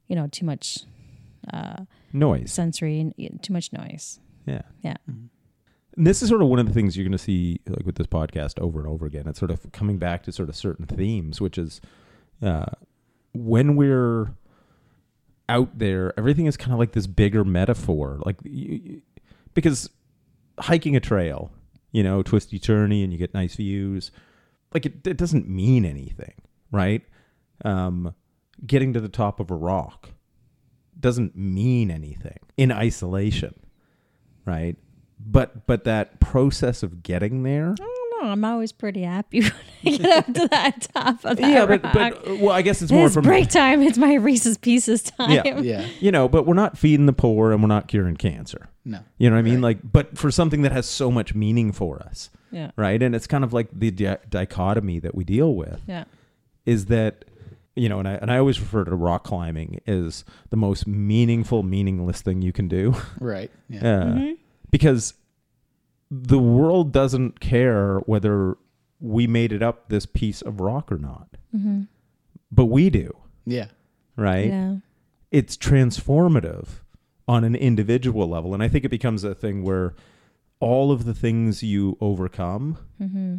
you 0.08 0.16
know, 0.16 0.28
too 0.28 0.48
much 0.48 0.80
uh, 1.54 1.84
Noise. 2.14 2.52
sensory 2.52 3.14
too 3.44 3.54
much 3.54 3.72
noise. 3.72 4.20
Yeah. 4.48 4.64
Yeah. 4.82 4.98
And 5.98 6.08
this 6.08 6.22
is 6.22 6.30
sort 6.30 6.42
of 6.42 6.48
one 6.48 6.60
of 6.60 6.66
the 6.68 6.74
things 6.74 6.96
you're 6.96 7.04
going 7.04 7.12
to 7.12 7.18
see 7.18 7.60
like 7.68 7.86
with 7.86 7.96
this 7.96 8.08
podcast 8.08 8.60
over 8.60 8.80
and 8.80 8.88
over 8.88 9.06
again. 9.06 9.28
It's 9.28 9.39
sort 9.39 9.52
of 9.52 9.72
coming 9.72 9.98
back 9.98 10.24
to 10.24 10.32
sort 10.32 10.50
of 10.50 10.56
certain 10.56 10.86
themes, 10.86 11.42
which 11.42 11.58
is 11.58 11.82
uh, 12.42 12.66
when 13.34 13.76
we're 13.76 14.34
out 15.50 15.78
there, 15.78 16.14
everything 16.18 16.46
is 16.46 16.56
kind 16.56 16.72
of 16.72 16.80
like 16.80 16.94
this 16.94 17.08
bigger 17.08 17.44
metaphor, 17.44 18.20
like 18.26 18.38
you, 18.44 18.82
you- 18.84 19.02
because 19.54 19.89
hiking 20.60 20.96
a 20.96 21.00
trail, 21.02 21.52
you 21.92 22.04
know, 22.04 22.24
twisty 22.24 22.58
turny, 22.58 23.04
and 23.04 23.12
you 23.12 23.20
get 23.20 23.34
nice 23.34 23.56
views. 23.56 24.12
Like 24.74 24.86
it, 24.86 25.06
it 25.06 25.18
doesn't 25.18 25.50
mean 25.50 25.84
anything, 25.84 26.36
right? 26.72 27.02
Um, 27.66 28.16
getting 28.66 28.94
to 28.94 29.02
the 29.02 29.10
top 29.10 29.42
of 29.42 29.52
a 29.52 29.56
rock 29.56 30.12
doesn't 30.98 31.36
mean 31.36 31.92
anything 31.92 32.38
in 32.56 32.72
isolation, 32.72 33.54
right? 34.46 34.78
But 35.26 35.66
but 35.68 35.84
that 35.86 36.20
process 36.20 36.84
of 36.84 37.04
getting 37.04 37.44
there, 37.44 37.72
I 37.72 37.76
don't 37.76 38.22
know. 38.24 38.30
I'm 38.32 38.44
always 38.46 38.72
pretty 38.72 39.04
happy 39.04 39.42
when 39.42 39.52
I 39.86 39.90
get 39.98 40.06
up 40.18 40.26
to 40.28 40.48
that 40.50 40.88
top 40.94 41.26
of 41.26 41.38
that 41.38 41.50
yeah. 41.50 41.66
But 41.66 41.84
rock. 41.84 41.94
but 41.94 42.28
uh, 42.28 42.36
well, 42.36 42.52
I 42.52 42.62
guess 42.62 42.82
it's 42.82 42.92
more 42.92 43.06
it's 43.06 43.14
from 43.16 43.24
break 43.24 43.50
time. 43.50 43.82
It's 43.82 43.98
my 43.98 44.16
Reese's 44.16 44.58
Pieces 44.58 45.04
time. 45.18 45.32
Yeah. 45.32 45.60
Yeah. 45.60 45.88
you 46.00 46.12
know. 46.12 46.28
But 46.28 46.46
we're 46.46 46.54
not 46.54 46.78
feeding 46.78 47.06
the 47.06 47.14
poor, 47.14 47.52
and 47.52 47.62
we're 47.62 47.68
not 47.68 47.88
curing 47.88 48.18
cancer. 48.18 48.70
No. 48.84 49.00
You 49.18 49.30
know 49.30 49.36
what 49.36 49.40
I 49.40 49.44
mean? 49.44 49.56
Right. 49.56 49.78
Like, 49.78 49.92
but 49.92 50.18
for 50.18 50.32
something 50.32 50.64
that 50.64 50.72
has 50.72 50.86
so 50.88 51.12
much 51.12 51.36
meaning 51.36 51.72
for 51.72 52.02
us, 52.02 52.30
yeah, 52.52 52.72
right? 52.76 53.02
And 53.02 53.16
it's 53.16 53.28
kind 53.28 53.44
of 53.44 53.54
like 53.54 53.68
the 53.72 53.92
di- 53.92 54.18
dichotomy 54.30 55.00
that 55.00 55.14
we 55.16 55.24
deal 55.24 55.54
with 55.56 55.82
yeah. 55.88 56.06
is 56.66 56.88
that 56.88 57.26
you 57.76 57.88
know, 57.88 58.00
and 58.00 58.08
I 58.08 58.14
and 58.16 58.32
I 58.32 58.38
always 58.38 58.60
refer 58.60 58.84
to 58.84 58.96
rock 58.96 59.24
climbing 59.24 59.80
as 59.88 60.26
the 60.50 60.58
most 60.58 60.88
meaningful, 60.88 61.64
meaningless 61.64 62.22
thing 62.22 62.42
you 62.42 62.52
can 62.52 62.68
do. 62.68 62.96
Right. 63.20 63.50
Yeah. 63.70 63.80
Uh, 63.82 64.06
Mhm. 64.14 64.38
Because 64.72 65.14
the 66.10 66.40
world 66.40 66.92
doesn't 66.92 67.40
care 67.40 68.00
whether 68.00 68.58
we 69.00 69.28
made 69.28 69.52
it 69.52 69.62
up 69.64 69.90
this 69.90 70.06
piece 70.06 70.42
of 70.42 70.60
rock 70.60 70.92
or 70.92 70.98
not, 70.98 71.28
Mm-hmm. 71.56 71.82
but 72.52 72.66
we 72.66 72.90
do, 72.90 73.16
Yeah. 73.46 73.68
right? 74.16 74.48
Yeah. 74.48 74.76
It's 75.32 75.56
transformative 75.58 76.68
on 77.28 77.44
an 77.44 77.56
individual 77.56 78.28
level, 78.28 78.54
and 78.54 78.62
I 78.64 78.68
think 78.68 78.84
it 78.86 78.90
becomes 78.90 79.24
a 79.24 79.34
thing 79.36 79.64
where 79.64 79.94
all 80.60 80.92
of 80.92 81.06
the 81.06 81.14
things 81.14 81.64
you 81.64 81.98
overcome, 82.02 82.78
Mm-hmm. 83.02 83.38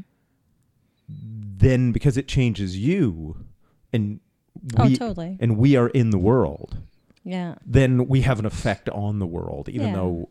then 1.09 1.93
because 1.93 2.17
it 2.17 2.29
changes 2.29 2.79
you, 2.79 3.37
and 3.93 4.21
Oh, 4.79 4.87
we 4.87 4.97
totally. 4.97 5.37
and 5.41 5.57
we 5.57 5.77
are 5.77 5.89
in 5.89 6.11
the 6.11 6.19
world, 6.19 6.79
Yeah. 7.25 7.55
then 7.65 8.07
we 8.09 8.23
have 8.23 8.39
an 8.39 8.47
effect 8.47 8.89
on 8.91 9.19
the 9.19 9.27
world, 9.27 9.69
even 9.69 9.89
Yeah. 9.89 9.95
though, 9.95 10.29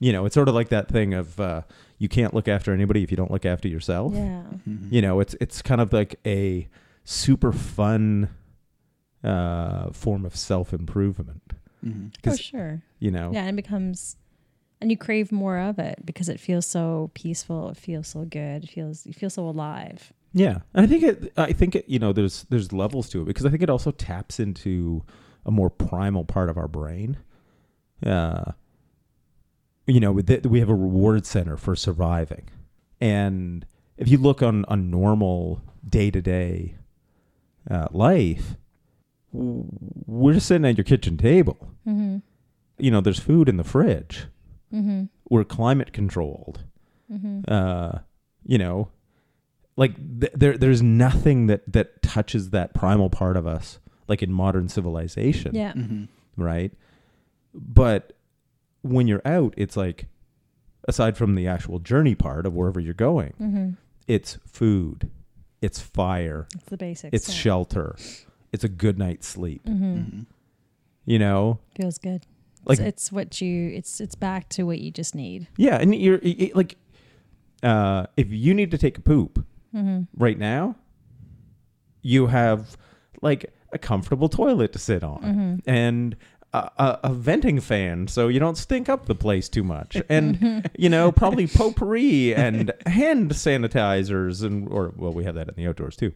you 0.00 0.12
know, 0.12 0.24
it's 0.26 0.34
sort 0.34 0.48
of 0.48 0.54
like 0.54 0.68
that 0.70 0.88
thing 0.88 1.14
of 1.14 1.38
uh, 1.40 1.62
you 1.98 2.08
can't 2.08 2.34
look 2.34 2.48
after 2.48 2.72
anybody 2.72 3.02
if 3.02 3.10
you 3.10 3.16
don't 3.16 3.30
look 3.30 3.46
after 3.46 3.68
yourself. 3.68 4.12
Yeah. 4.14 4.42
Mhm. 4.68 4.90
You 4.92 5.02
know, 5.02 5.20
it's 5.20 5.34
it's 5.40 5.62
kind 5.62 5.80
of 5.80 5.92
like 5.92 6.18
a 6.26 6.68
super 7.04 7.52
fun 7.52 8.28
uh, 9.22 9.90
form 9.92 10.24
of 10.24 10.36
self 10.36 10.72
improvement. 10.72 11.52
Mhm. 11.84 12.14
For 12.22 12.30
'Cause- 12.30 12.40
sure. 12.40 12.82
You 12.98 13.10
know, 13.10 13.30
Yeah, 13.32 13.44
and 13.44 13.58
it 13.58 13.62
becomes, 13.62 14.16
and 14.80 14.90
you 14.90 14.96
crave 14.96 15.30
more 15.32 15.58
of 15.58 15.78
it 15.78 16.04
because 16.04 16.28
it 16.28 16.40
feels 16.40 16.66
so 16.66 17.10
peaceful. 17.14 17.68
It 17.70 17.76
feels 17.76 18.08
so 18.08 18.24
good. 18.24 18.64
It 18.64 18.70
feels 18.70 19.06
you 19.06 19.12
feel 19.12 19.30
so 19.30 19.48
alive. 19.48 20.12
Yeah, 20.32 20.58
and 20.74 20.84
I 20.84 20.86
think 20.86 21.02
it. 21.04 21.32
I 21.36 21.52
think 21.52 21.76
it. 21.76 21.88
You 21.88 21.98
know, 22.00 22.12
there's 22.12 22.44
there's 22.50 22.72
levels 22.72 23.08
to 23.10 23.22
it 23.22 23.26
because 23.26 23.46
I 23.46 23.50
think 23.50 23.62
it 23.62 23.70
also 23.70 23.90
taps 23.92 24.40
into 24.40 25.02
a 25.46 25.50
more 25.50 25.70
primal 25.70 26.24
part 26.24 26.48
of 26.50 26.56
our 26.58 26.66
brain. 26.68 27.18
Uh, 28.04 28.52
you 29.86 30.00
know, 30.00 30.12
with 30.12 30.26
the, 30.26 30.48
we 30.48 30.60
have 30.60 30.68
a 30.70 30.74
reward 30.74 31.26
center 31.26 31.56
for 31.56 31.76
surviving, 31.76 32.48
and 33.00 33.66
if 33.96 34.08
you 34.08 34.18
look 34.18 34.42
on 34.42 34.64
a 34.68 34.76
normal 34.76 35.62
day 35.88 36.10
to 36.10 36.20
day 36.22 36.76
life, 37.90 38.56
we're 39.32 40.34
just 40.34 40.46
sitting 40.46 40.64
at 40.64 40.76
your 40.76 40.84
kitchen 40.84 41.16
table. 41.16 41.70
Mm-hmm. 41.86 42.18
You 42.78 42.90
know, 42.90 43.00
there's 43.00 43.18
food 43.20 43.48
in 43.48 43.56
the 43.56 43.64
fridge. 43.64 44.26
Mm-hmm. 44.72 45.04
We're 45.28 45.44
climate 45.44 45.92
controlled 45.92 46.64
Mm-hmm. 47.12 47.40
uh, 47.46 47.98
you 48.46 48.56
know, 48.56 48.88
like 49.76 49.94
th- 50.20 50.32
there 50.34 50.56
there's 50.56 50.80
nothing 50.82 51.46
that 51.48 51.70
that 51.70 52.02
touches 52.02 52.50
that 52.50 52.72
primal 52.72 53.10
part 53.10 53.36
of 53.36 53.46
us 53.46 53.78
like 54.08 54.22
in 54.22 54.32
modern 54.32 54.68
civilization, 54.70 55.54
Yeah. 55.54 55.74
Mhm. 55.74 56.08
right? 56.36 56.72
But 57.54 58.14
when 58.84 59.06
you're 59.08 59.22
out, 59.24 59.54
it's 59.56 59.76
like 59.76 60.06
aside 60.86 61.16
from 61.16 61.34
the 61.34 61.46
actual 61.48 61.78
journey 61.78 62.14
part 62.14 62.46
of 62.46 62.54
wherever 62.54 62.78
you're 62.78 62.94
going, 62.94 63.32
Mm-hmm. 63.40 63.70
it's 64.06 64.38
food, 64.46 65.10
it's 65.62 65.80
fire, 65.80 66.46
It's 66.54 66.64
the 66.66 66.76
basics. 66.76 67.10
it's 67.14 67.28
yeah. 67.28 67.34
shelter, 67.34 67.96
it's 68.52 68.64
a 68.64 68.68
good 68.68 68.98
night's 68.98 69.26
sleep. 69.26 69.64
Mm-hmm. 69.64 69.94
Mhm. 69.96 70.26
You 71.06 71.18
know, 71.18 71.58
Feels 71.76 71.98
good. 71.98 72.24
like 72.64 72.78
it's, 72.78 72.88
it's 72.88 73.12
what 73.12 73.40
you. 73.40 73.70
It's 73.74 74.00
it's 74.00 74.14
back 74.14 74.48
to 74.50 74.64
what 74.64 74.78
you 74.80 74.90
just 74.90 75.14
need. 75.14 75.48
yeah, 75.56 75.76
and 75.76 75.94
you're 75.94 76.20
y- 76.24 76.36
y- 76.40 76.50
like, 76.54 76.76
uh, 77.62 78.06
if 78.16 78.30
you 78.30 78.54
need 78.54 78.70
to 78.70 78.78
take 78.78 78.96
a 78.98 79.02
poop, 79.02 79.44
Mm-hmm. 79.74 80.02
right 80.22 80.38
now, 80.38 80.76
you 82.02 82.26
have 82.28 82.76
like 83.22 83.52
a 83.72 83.78
comfortable 83.78 84.28
toilet 84.28 84.72
to 84.72 84.78
sit 84.78 85.02
on 85.02 85.60
and 85.66 86.16
a, 86.54 87.00
a, 87.04 87.12
venting 87.12 87.60
fan 87.60 88.06
so 88.06 88.28
you 88.28 88.38
don't 88.38 88.56
stink 88.56 88.88
up 88.88 89.06
the 89.06 89.14
place 89.14 89.48
too 89.48 89.64
much. 89.64 90.00
And 90.08 90.70
you 90.78 90.88
know 90.88 91.10
probably 91.10 91.46
potpourri 91.46 92.34
and 92.34 92.72
hand 92.86 93.32
sanitizers 93.32 94.44
and 94.44 94.68
or 94.68 94.92
well 94.96 95.12
we 95.12 95.24
have 95.24 95.34
that 95.34 95.48
in 95.48 95.54
the 95.56 95.66
outdoors 95.66 95.96
too. 95.96 96.12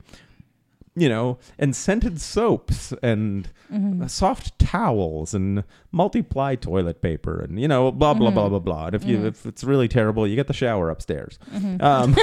You 0.95 1.09
know 1.09 1.39
and 1.59 1.75
scented 1.75 2.21
soaps 2.21 2.93
and 3.03 3.49
mm-hmm. 3.73 4.07
soft 4.07 4.59
towels 4.59 5.35
and 5.35 5.65
multiply 5.91 6.55
toilet 6.55 7.03
paper 7.03 7.41
and 7.41 7.61
you 7.61 7.69
know 7.69 7.91
blah 7.91 8.15
blah 8.15 8.31
blah 8.31 8.45
mm-hmm. 8.45 8.51
blah 8.51 8.59
blah. 8.59 8.87
And 8.87 8.95
if 8.95 9.05
you 9.05 9.17
mm-hmm. 9.17 9.27
if 9.27 9.45
it's 9.45 9.65
really 9.65 9.89
terrible 9.89 10.27
you 10.27 10.37
get 10.37 10.47
the 10.47 10.55
shower 10.55 10.89
upstairs. 10.89 11.39
Um, 11.81 12.17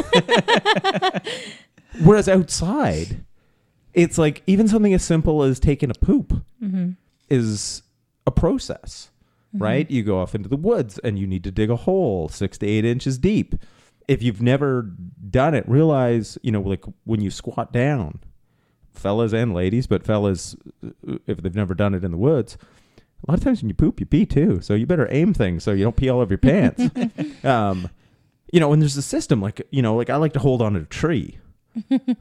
whereas 2.03 2.29
outside 2.29 3.25
it's 3.93 4.17
like 4.17 4.41
even 4.47 4.67
something 4.69 4.93
as 4.93 5.03
simple 5.03 5.43
as 5.43 5.59
taking 5.59 5.89
a 5.89 5.93
poop 5.93 6.33
is 7.29 7.81
a 8.25 8.31
process, 8.31 9.09
right? 9.53 9.89
You 9.89 10.03
go 10.03 10.19
off 10.19 10.35
into 10.35 10.49
the 10.49 10.57
woods 10.57 10.99
and 10.99 11.17
you 11.17 11.27
need 11.27 11.43
to 11.43 11.51
dig 11.51 11.69
a 11.69 11.75
hole 11.75 12.29
six 12.29 12.57
to 12.59 12.67
eight 12.67 12.85
inches 12.85 13.17
deep. 13.17 13.55
If 14.07 14.21
you've 14.21 14.41
never 14.41 14.83
done 15.29 15.55
it, 15.55 15.67
realize, 15.67 16.37
you 16.43 16.51
know, 16.51 16.61
like 16.61 16.85
when 17.05 17.21
you 17.21 17.31
squat 17.31 17.73
down, 17.73 18.19
fellas 18.93 19.33
and 19.33 19.53
ladies, 19.53 19.87
but 19.87 20.03
fellas, 20.03 20.55
uh, 20.85 21.17
if 21.27 21.37
they've 21.37 21.55
never 21.55 21.73
done 21.73 21.93
it 21.93 22.03
in 22.03 22.11
the 22.11 22.17
woods, 22.17 22.57
a 23.27 23.31
lot 23.31 23.39
of 23.39 23.43
times 23.43 23.61
when 23.61 23.69
you 23.69 23.75
poop, 23.75 23.99
you 23.99 24.05
pee 24.05 24.25
too. 24.25 24.61
So 24.61 24.75
you 24.75 24.85
better 24.85 25.07
aim 25.09 25.33
things 25.33 25.63
so 25.63 25.71
you 25.71 25.83
don't 25.83 25.95
pee 25.95 26.09
all 26.09 26.19
over 26.19 26.33
your 26.33 26.37
pants. 26.37 26.83
um, 27.43 27.89
you 28.51 28.59
know, 28.59 28.71
and 28.71 28.81
there's 28.81 28.97
a 28.97 29.01
system 29.01 29.41
like, 29.41 29.65
you 29.71 29.81
know, 29.81 29.95
like 29.95 30.09
I 30.09 30.17
like 30.17 30.33
to 30.33 30.39
hold 30.39 30.61
on 30.61 30.73
to 30.73 30.81
a 30.81 30.85
tree, 30.85 31.39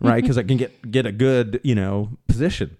right? 0.00 0.22
Because 0.22 0.38
I 0.38 0.42
can 0.42 0.56
get 0.56 0.90
get 0.90 1.06
a 1.06 1.12
good, 1.12 1.60
you 1.62 1.74
know, 1.74 2.10
position, 2.26 2.76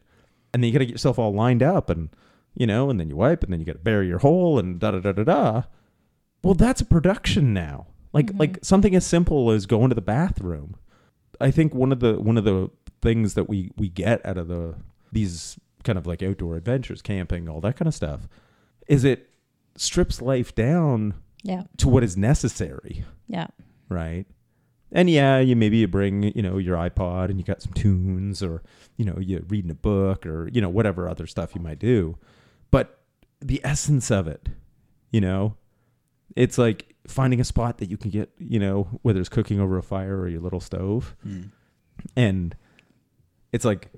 and 0.53 0.63
then 0.63 0.69
you 0.69 0.73
got 0.73 0.81
to 0.81 0.87
get 0.87 0.93
yourself 0.93 1.19
all 1.19 1.35
lined 1.35 1.63
up, 1.63 1.91
and 1.91 2.09
you 2.55 2.67
know, 2.67 2.91
and 2.91 2.99
then 3.01 3.09
you 3.09 3.17
wipe, 3.17 3.43
and 3.43 3.53
then 3.53 3.61
you 3.61 3.67
got 3.67 3.73
to 3.73 3.79
bury 3.79 4.07
your 4.09 4.19
hole, 4.19 4.59
and 4.59 4.79
da 4.79 4.93
da 4.93 5.01
da 5.01 5.13
da 5.13 5.25
da. 5.25 5.63
Well, 6.43 6.55
that's 6.55 6.81
a 6.81 6.85
production 6.87 7.53
now. 7.55 7.87
Like 8.13 8.27
mm-hmm. 8.27 8.39
like 8.39 8.59
something 8.65 8.95
as 8.95 9.05
simple 9.07 9.51
as 9.51 9.67
going 9.67 9.89
to 9.89 9.95
the 9.95 10.01
bathroom. 10.01 10.77
I 11.41 11.51
think 11.51 11.75
one 11.75 11.91
of 11.93 12.01
the 12.01 12.21
one 12.21 12.39
of 12.39 12.45
the 12.45 12.71
things 13.03 13.35
that 13.35 13.49
we 13.49 13.73
we 13.77 13.89
get 13.89 14.25
out 14.25 14.39
of 14.39 14.49
the 14.49 14.77
these 15.13 15.59
kind 15.83 15.99
of 15.99 16.07
like 16.07 16.23
outdoor 16.23 16.57
adventures, 16.57 17.03
camping, 17.03 17.49
all 17.49 17.61
that 17.61 17.77
kind 17.77 17.89
of 17.89 17.95
stuff, 17.95 18.29
is 18.89 19.05
it 19.05 19.29
strips 19.77 20.23
life 20.23 20.55
down 20.55 21.15
Yeah. 21.43 21.65
to 21.79 21.89
what 21.89 22.05
is 22.05 22.17
necessary 22.17 23.05
Yeah. 23.27 23.49
right? 23.89 24.27
And 24.93 25.11
yeah, 25.11 25.41
you 25.41 25.57
maybe 25.57 25.79
you 25.79 25.89
bring 25.89 26.23
you 26.37 26.43
know 26.43 26.57
your 26.59 26.77
iPod 26.77 27.29
and 27.31 27.39
you 27.39 27.45
got 27.45 27.61
some 27.63 27.73
tunes, 27.73 28.43
or 28.45 28.63
you 28.97 29.05
know 29.05 29.19
you 29.19 29.45
reading 29.49 29.71
a 29.73 29.75
book, 29.75 30.25
or 30.25 30.49
you 30.53 30.61
know 30.61 30.69
whatever 30.69 31.09
other 31.09 31.27
stuff 31.27 31.55
you 31.57 31.61
might 31.61 31.81
do. 31.81 32.17
But 32.75 32.99
the 33.41 33.61
essence 33.63 34.11
of 34.11 34.27
it, 34.27 34.49
you 35.13 35.21
know, 35.21 35.55
it's 36.35 36.59
like 36.59 36.97
finding 37.07 37.41
a 37.41 37.45
spot 37.45 37.79
that 37.79 37.89
you 37.89 37.97
can 37.97 38.11
get, 38.11 38.31
you 38.39 38.59
know, 38.59 38.89
whether 39.03 39.21
it's 39.21 39.29
cooking 39.29 39.61
over 39.61 39.79
a 39.79 39.83
fire 39.83 40.19
or 40.19 40.27
your 40.29 40.41
little 40.41 40.59
stove, 40.59 41.15
Mm. 41.25 41.51
and 42.17 42.57
it's 43.53 43.65
like 43.65 43.93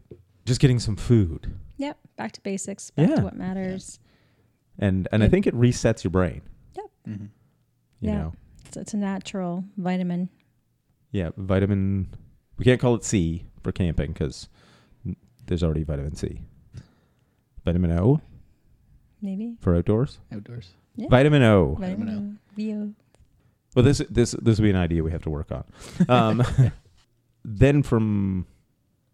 just 0.45 0.61
getting 0.61 0.79
some 0.79 0.95
food, 0.97 1.55
Yep. 1.79 1.99
Back 2.17 2.33
to 2.33 2.41
basics. 2.43 2.91
Back 2.91 3.09
Yeah. 3.09 3.17
to 3.17 3.23
what 3.23 3.35
matters. 3.37 3.99
and 4.79 5.09
and 5.11 5.23
I 5.25 5.29
think 5.31 5.47
it 5.47 5.55
resets 5.55 6.05
your 6.05 6.11
brain. 6.11 6.43
Mhm. 7.09 7.31
You 8.01 8.11
Yeah. 8.11 8.15
know, 8.19 8.33
It's, 8.67 8.77
it's 8.77 8.93
a 8.93 8.99
natural 8.99 9.65
vitamin. 9.79 10.29
yeah, 11.13 11.31
vitamin. 11.39 12.09
We 12.59 12.65
can't 12.67 12.79
call 12.81 12.95
it 12.95 13.05
C 13.05 13.47
for 13.63 13.73
camping 13.73 14.13
because 14.13 14.51
there's 15.47 15.63
already 15.63 15.83
vitamin 15.83 16.15
C. 16.15 16.43
Vitamin 17.65 17.93
O 17.93 18.21
Maybe. 19.27 19.57
for 19.61 19.77
outdoors. 19.77 20.19
Outdoors. 20.33 20.71
Yeah. 20.97 21.09
Vitamin 21.11 21.43
O. 21.43 21.77
Vitamin 21.79 22.07
Vitamin 22.07 22.39
O. 22.57 22.63
VO. 22.63 22.93
Well, 23.75 23.85
this 23.85 23.99
this 24.09 24.31
this 24.41 24.59
will 24.59 24.63
be 24.65 24.71
an 24.71 24.77
idea 24.77 25.03
we 25.03 25.11
have 25.11 25.23
to 25.25 25.31
work 25.31 25.51
on. 25.53 25.65
Um, 26.09 26.43
then 27.45 27.83
from 27.83 28.47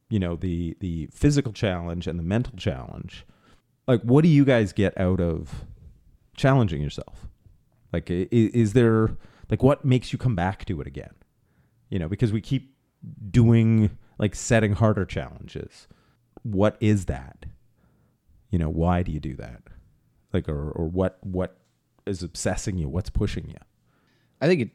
you 0.08 0.18
know 0.20 0.36
the 0.36 0.76
the 0.80 1.08
physical 1.12 1.52
challenge 1.52 2.06
and 2.06 2.18
the 2.18 2.22
mental 2.22 2.56
challenge, 2.56 3.26
like 3.88 4.02
what 4.02 4.22
do 4.22 4.28
you 4.28 4.44
guys 4.44 4.72
get 4.72 4.96
out 5.00 5.20
of 5.20 5.64
challenging 6.36 6.80
yourself? 6.82 7.26
Like, 7.92 8.10
i- 8.10 8.28
i- 8.32 8.50
is 8.54 8.72
there 8.74 9.16
like 9.50 9.62
what 9.62 9.84
makes 9.84 10.12
you 10.12 10.18
come 10.18 10.36
back 10.36 10.64
to 10.66 10.80
it 10.80 10.86
again? 10.86 11.14
You 11.90 11.98
know, 11.98 12.08
because 12.08 12.32
we 12.32 12.40
keep 12.40 12.74
doing 13.30 13.90
like 14.18 14.34
setting 14.36 14.74
harder 14.74 15.04
challenges. 15.04 15.88
What 16.44 16.76
is 16.80 17.06
that? 17.06 17.46
You 18.50 18.58
know, 18.58 18.68
why 18.70 19.02
do 19.02 19.10
you 19.12 19.18
do 19.20 19.34
that? 19.36 19.62
Like, 20.32 20.48
or 20.48 20.70
or 20.70 20.86
what 20.86 21.18
what 21.22 21.58
is 22.06 22.22
obsessing 22.22 22.78
you? 22.78 22.88
What's 22.88 23.10
pushing 23.10 23.48
you? 23.48 23.56
I 24.40 24.48
think 24.48 24.60
it, 24.60 24.70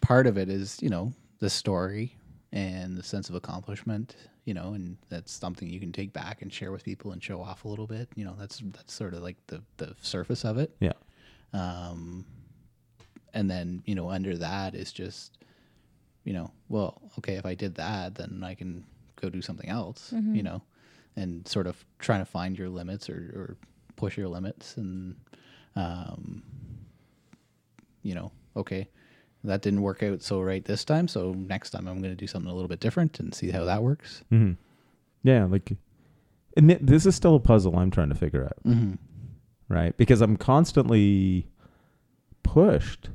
part 0.00 0.26
of 0.26 0.36
it 0.36 0.48
is, 0.48 0.78
you 0.80 0.88
know, 0.88 1.12
the 1.38 1.50
story 1.50 2.16
and 2.52 2.96
the 2.96 3.02
sense 3.02 3.28
of 3.28 3.34
accomplishment, 3.34 4.16
you 4.44 4.54
know, 4.54 4.72
and 4.72 4.96
that's 5.08 5.30
something 5.32 5.68
you 5.68 5.78
can 5.78 5.92
take 5.92 6.12
back 6.12 6.42
and 6.42 6.52
share 6.52 6.72
with 6.72 6.82
people 6.84 7.12
and 7.12 7.22
show 7.22 7.40
off 7.40 7.64
a 7.64 7.68
little 7.68 7.86
bit. 7.86 8.08
You 8.16 8.24
know, 8.24 8.34
that's 8.38 8.58
that's 8.72 8.92
sort 8.92 9.14
of 9.14 9.22
like 9.22 9.36
the 9.46 9.62
the 9.76 9.94
surface 10.00 10.44
of 10.44 10.58
it. 10.58 10.74
Yeah. 10.80 10.94
Um, 11.52 12.24
and 13.34 13.50
then 13.50 13.82
you 13.84 13.94
know, 13.94 14.10
under 14.10 14.36
that 14.38 14.74
is 14.74 14.92
just, 14.92 15.38
you 16.24 16.32
know, 16.32 16.50
well, 16.68 17.00
okay, 17.18 17.34
if 17.34 17.46
I 17.46 17.54
did 17.54 17.74
that, 17.76 18.14
then 18.14 18.42
I 18.42 18.54
can 18.54 18.84
go 19.20 19.28
do 19.28 19.42
something 19.42 19.68
else. 19.68 20.12
You 20.34 20.42
know, 20.42 20.62
and 21.16 21.46
sort 21.46 21.66
of 21.66 21.84
trying 21.98 22.20
to 22.20 22.30
find 22.30 22.58
your 22.58 22.68
limits 22.68 23.10
or, 23.10 23.14
or 23.14 23.56
push 23.98 24.16
your 24.16 24.28
limits 24.28 24.76
and, 24.78 25.16
um, 25.76 26.42
you 28.02 28.14
know, 28.14 28.32
okay, 28.56 28.88
that 29.44 29.60
didn't 29.62 29.82
work 29.82 30.02
out 30.02 30.22
so 30.22 30.40
right 30.40 30.64
this 30.64 30.84
time. 30.84 31.06
So 31.08 31.32
next 31.32 31.70
time 31.70 31.86
I'm 31.86 32.00
going 32.00 32.12
to 32.12 32.16
do 32.16 32.26
something 32.26 32.50
a 32.50 32.54
little 32.54 32.68
bit 32.68 32.80
different 32.80 33.20
and 33.20 33.34
see 33.34 33.50
how 33.50 33.64
that 33.64 33.82
works. 33.82 34.22
Mm-hmm. 34.32 34.52
Yeah, 35.22 35.44
like, 35.44 35.72
and 36.56 36.68
th- 36.68 36.80
this 36.82 37.04
is 37.04 37.14
still 37.14 37.34
a 37.34 37.40
puzzle 37.40 37.76
I'm 37.78 37.90
trying 37.90 38.08
to 38.08 38.14
figure 38.14 38.44
out, 38.44 38.62
Mm-hmm. 38.64 38.94
right? 39.68 39.96
Because 39.96 40.20
I'm 40.22 40.36
constantly 40.36 41.48
pushed, 42.42 43.10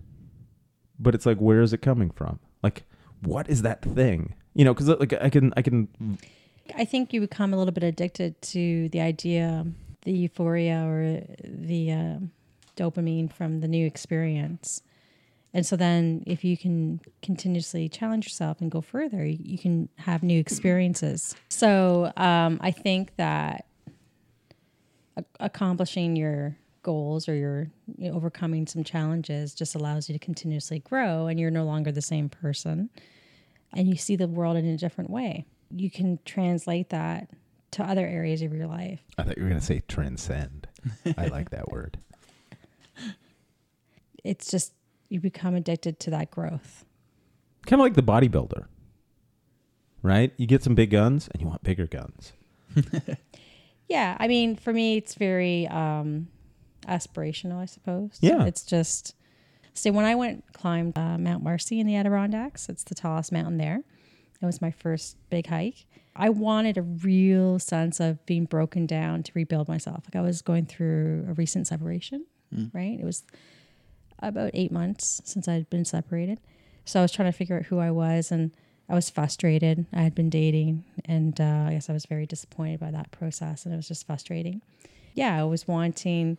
but 1.00 1.16
it's 1.16 1.26
like, 1.26 1.40
where 1.40 1.62
is 1.62 1.74
it 1.74 1.80
coming 1.82 2.12
from? 2.12 2.40
Like, 2.62 2.84
what 3.22 3.50
is 3.50 3.62
that 3.64 3.82
thing? 3.82 4.36
You 4.54 4.66
know, 4.66 4.74
because 4.74 4.88
like 4.90 5.14
I 5.14 5.30
can, 5.30 5.54
I 5.58 5.62
can, 5.62 5.88
I 6.78 6.86
think 6.86 7.12
you 7.14 7.20
become 7.22 7.54
a 7.54 7.58
little 7.58 7.74
bit 7.74 7.84
addicted 7.84 8.40
to 8.54 8.90
the 8.90 9.02
idea, 9.02 9.66
the 10.06 10.12
euphoria 10.12 10.86
or 10.86 11.24
the 11.44 11.92
uh, 11.92 12.18
dopamine 12.76 13.32
from 13.32 13.62
the 13.62 13.68
new 13.68 13.86
experience. 13.86 14.82
And 15.54 15.66
so 15.66 15.76
then, 15.76 16.24
if 16.26 16.44
you 16.44 16.58
can 16.58 17.00
continuously 17.22 17.88
challenge 17.88 18.26
yourself 18.26 18.60
and 18.60 18.72
go 18.72 18.82
further, 18.82 19.24
you, 19.24 19.38
you 19.40 19.58
can 19.60 19.88
have 19.98 20.24
new 20.24 20.40
experiences. 20.40 21.36
So 21.50 22.12
um, 22.18 22.60
I 22.62 22.72
think 22.72 23.16
that 23.18 23.66
a- 25.16 25.26
accomplishing 25.40 26.16
your 26.16 26.58
goals 26.82 27.30
or 27.30 27.36
your 27.36 27.68
you 27.98 28.10
know, 28.10 28.18
overcoming 28.18 28.66
some 28.66 28.84
challenges 28.84 29.54
just 29.54 29.76
allows 29.76 30.10
you 30.10 30.14
to 30.14 30.20
continuously 30.20 30.80
grow, 30.80 31.28
and 31.28 31.40
you're 31.40 31.52
no 31.52 31.66
longer 31.66 31.92
the 31.92 32.02
same 32.02 32.30
person, 32.30 32.90
and 33.74 33.88
you 33.88 33.96
see 33.96 34.16
the 34.16 34.28
world 34.28 34.58
in 34.58 34.66
a 34.66 34.78
different 34.78 35.12
way. 35.12 35.46
You 35.70 35.92
can 35.92 36.18
translate 36.26 36.90
that 36.90 37.30
to 37.74 37.84
other 37.84 38.06
areas 38.06 38.42
of 38.42 38.54
your 38.54 38.68
life. 38.68 39.02
I 39.18 39.24
thought 39.24 39.38
you 39.38 39.44
were 39.44 39.50
gonna 39.50 39.62
say 39.62 39.82
transcend. 39.88 40.68
I 41.18 41.28
like 41.28 41.50
that 41.52 41.72
word. 41.72 42.00
It's 44.24 44.50
just 44.50 44.72
you 45.10 45.20
become 45.20 45.54
addicted 45.54 46.00
to 46.00 46.10
that 46.12 46.32
growth. 46.32 46.86
Kind 47.66 47.82
of 47.82 47.84
like 47.84 47.96
the 47.96 48.02
bodybuilder, 48.02 48.68
right? 50.02 50.32
You 50.38 50.48
get 50.48 50.64
some 50.64 50.76
big 50.76 50.92
guns 50.92 51.28
and 51.28 51.42
you 51.42 51.48
want 51.50 51.62
bigger 51.62 51.88
guns. 51.88 52.32
Yeah, 53.90 54.18
I 54.20 54.28
mean, 54.28 54.56
for 54.56 54.74
me, 54.74 54.98
it's 54.98 55.16
very 55.16 55.68
um, 55.68 56.28
aspirational, 56.88 57.60
I 57.62 57.66
suppose. 57.66 58.18
Yeah. 58.22 58.46
it's 58.46 58.64
just. 58.64 59.16
So 59.76 59.92
when 59.92 60.06
I 60.06 60.16
went 60.16 60.44
climbed 60.54 60.98
uh, 60.98 61.18
Mount 61.18 61.44
Marcy 61.44 61.80
in 61.80 61.88
the 61.88 61.96
Adirondacks, 61.96 62.70
it's 62.70 62.84
the 62.84 62.96
tallest 62.96 63.32
mountain 63.32 63.58
there. 63.58 63.84
It 64.42 64.46
was 64.46 64.62
my 64.62 64.72
first 64.72 65.18
big 65.30 65.48
hike. 65.48 65.86
I 66.16 66.30
wanted 66.30 66.78
a 66.78 66.82
real 66.84 67.58
sense 67.60 68.00
of 68.00 68.24
being 68.26 68.46
broken 68.46 68.86
down 68.86 69.24
to 69.24 69.32
rebuild 69.34 69.68
myself. 69.68 70.04
Like 70.06 70.16
I 70.16 70.22
was 70.22 70.42
going 70.42 70.66
through 70.68 71.26
a 71.28 71.34
recent 71.34 71.68
separation, 71.68 72.26
right? 72.74 73.00
It 73.00 73.04
was 73.04 73.24
about 74.20 74.52
eight 74.54 74.72
months 74.72 75.22
since 75.26 75.48
I 75.48 75.54
had 75.54 75.70
been 75.70 75.86
separated. 75.86 76.40
So 76.86 77.00
I 77.00 77.02
was 77.02 77.12
trying 77.12 77.32
to 77.32 77.38
figure 77.38 77.58
out 77.58 77.64
who 77.66 77.80
I 77.80 77.90
was 77.92 78.32
and 78.32 78.52
I 78.88 78.94
was 78.94 79.10
frustrated. 79.10 79.86
I 79.92 80.02
had 80.02 80.14
been 80.14 80.30
dating 80.30 80.84
and 81.06 81.40
uh, 81.42 81.66
I 81.68 81.74
guess 81.74 81.90
I 81.90 81.94
was 81.94 82.06
very 82.06 82.26
disappointed 82.28 82.80
by 82.80 82.92
that 82.92 83.10
process 83.12 83.66
and 83.66 83.74
it 83.74 83.78
was 83.78 83.88
just 83.88 84.06
frustrating. 84.06 84.62
Yeah, 85.16 85.40
I 85.40 85.44
was 85.46 85.68
wanting 85.68 86.38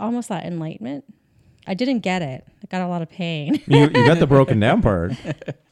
almost 0.00 0.28
that 0.28 0.44
enlightenment. 0.44 1.04
I 1.66 1.74
didn't 1.74 2.00
get 2.00 2.22
it. 2.22 2.44
I 2.62 2.66
got 2.66 2.82
a 2.82 2.88
lot 2.88 3.02
of 3.02 3.10
pain. 3.10 3.62
You, 3.66 3.82
you 3.82 3.90
got 3.90 4.18
the 4.18 4.26
broken 4.36 4.58
down 4.58 4.82
part. 4.82 5.12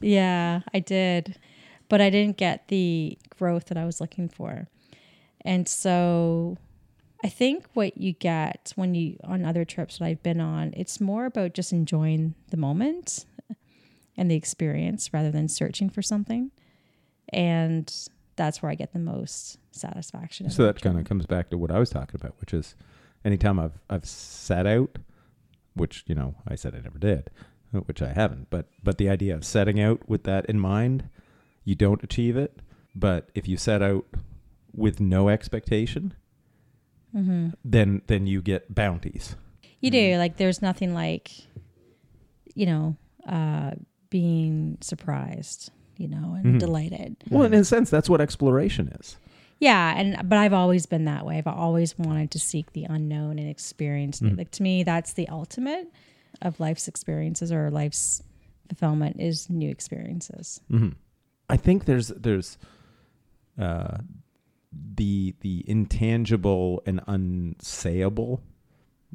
Yeah, 0.01 0.61
I 0.73 0.79
did. 0.79 1.37
But 1.91 2.01
I 2.01 2.09
didn't 2.09 2.39
get 2.39 2.69
the 2.69 3.19
growth 3.39 3.67
that 3.67 3.77
I 3.77 3.85
was 3.85 4.01
looking 4.01 4.31
for. 4.31 4.69
And 5.43 5.69
so 5.69 6.57
I 7.23 7.29
think 7.29 7.67
what 7.75 7.99
you 7.99 8.13
get 8.13 8.73
when 8.77 8.95
you 8.95 9.19
on 9.25 9.45
other 9.45 9.67
trips 9.67 9.99
that 9.99 10.07
I've 10.07 10.23
been 10.23 10.41
on, 10.41 10.73
it's 10.75 11.01
more 11.01 11.27
about 11.27 11.53
just 11.53 11.73
enjoying 11.73 12.35
the 12.51 12.57
moment 12.57 13.27
and 14.17 14.31
the 14.31 14.37
experience 14.37 15.13
rather 15.13 15.31
than 15.31 15.49
searching 15.49 15.91
for 15.91 16.01
something. 16.01 16.51
And 17.31 17.93
that's 18.37 18.63
where 18.63 18.71
I 18.71 18.75
get 18.75 18.93
the 18.93 18.99
most 18.99 19.59
satisfaction. 19.71 20.49
So 20.51 20.65
that 20.65 20.81
kind 20.81 20.99
of 20.99 21.05
comes 21.05 21.27
back 21.27 21.51
to 21.51 21.59
what 21.59 21.71
I 21.71 21.79
was 21.79 21.91
talking 21.91 22.19
about, 22.21 22.37
which 22.41 22.55
is 22.55 22.75
anytime 23.25 23.59
I've 23.59 23.79
I've 23.89 24.07
set 24.07 24.67
out, 24.67 24.99
which 25.75 26.05
you 26.07 26.15
know 26.15 26.37
I 26.47 26.55
said 26.55 26.75
I 26.75 26.81
never 26.81 26.99
did, 26.99 27.31
which 27.73 28.01
I 28.01 28.13
haven't, 28.13 28.49
but 28.51 28.69
but 28.83 28.99
the 28.99 29.09
idea 29.09 29.35
of 29.35 29.45
setting 29.45 29.81
out 29.81 30.09
with 30.09 30.25
that 30.25 30.47
in 30.47 30.59
mind, 30.59 31.09
you 31.71 31.77
don't 31.77 32.03
achieve 32.03 32.37
it. 32.37 32.59
But 32.97 33.31
if 33.35 33.47
you 33.47 33.57
set 33.57 33.81
out 33.81 34.05
with 34.75 34.99
no 34.99 35.29
expectation, 35.29 36.15
Mhm. 37.15 37.55
then 37.65 38.03
then 38.09 38.27
you 38.27 38.43
get 38.43 38.75
bounties. 38.75 39.37
You 39.81 39.91
do. 39.91 40.17
Like 40.19 40.37
there's 40.37 40.61
nothing 40.61 40.93
like, 40.95 41.31
you 42.55 42.67
know, 42.67 42.97
uh, 43.27 43.73
being 44.11 44.77
surprised, 44.81 45.71
you 45.97 46.09
know, 46.09 46.35
and 46.35 46.57
Mhm. 46.57 46.59
delighted. 46.59 47.17
Well, 47.31 47.45
in 47.45 47.55
a 47.55 47.65
sense, 47.65 47.89
that's 47.89 48.11
what 48.11 48.21
exploration 48.21 48.89
is. 49.01 49.17
Yeah, 49.61 49.95
and 49.97 50.29
but 50.29 50.39
I've 50.39 50.53
always 50.53 50.87
been 50.87 51.05
that 51.05 51.25
way. 51.25 51.39
I've 51.39 51.47
always 51.47 51.97
wanted 51.99 52.31
to 52.33 52.39
seek 52.41 52.73
the 52.73 52.85
unknown 52.85 53.39
and 53.39 53.49
experience. 53.49 54.21
Mm. 54.21 54.37
Like 54.39 54.51
to 54.53 54.63
me, 54.63 54.83
that's 54.83 55.13
the 55.13 55.29
ultimate 55.29 55.87
of 56.43 56.59
life's 56.59 56.89
experiences 56.89 57.53
or 57.53 57.71
life's 57.71 58.23
fulfillment 58.69 59.21
is 59.21 59.49
new 59.51 59.71
experiences. 59.71 60.61
hmm 60.69 60.91
I 61.51 61.57
think 61.57 61.85
there's 61.85 62.09
there's 62.09 62.57
uh, 63.61 63.99
the 64.73 65.35
the 65.41 65.65
intangible 65.67 66.83
and 66.87 67.01
unsayable, 67.07 68.41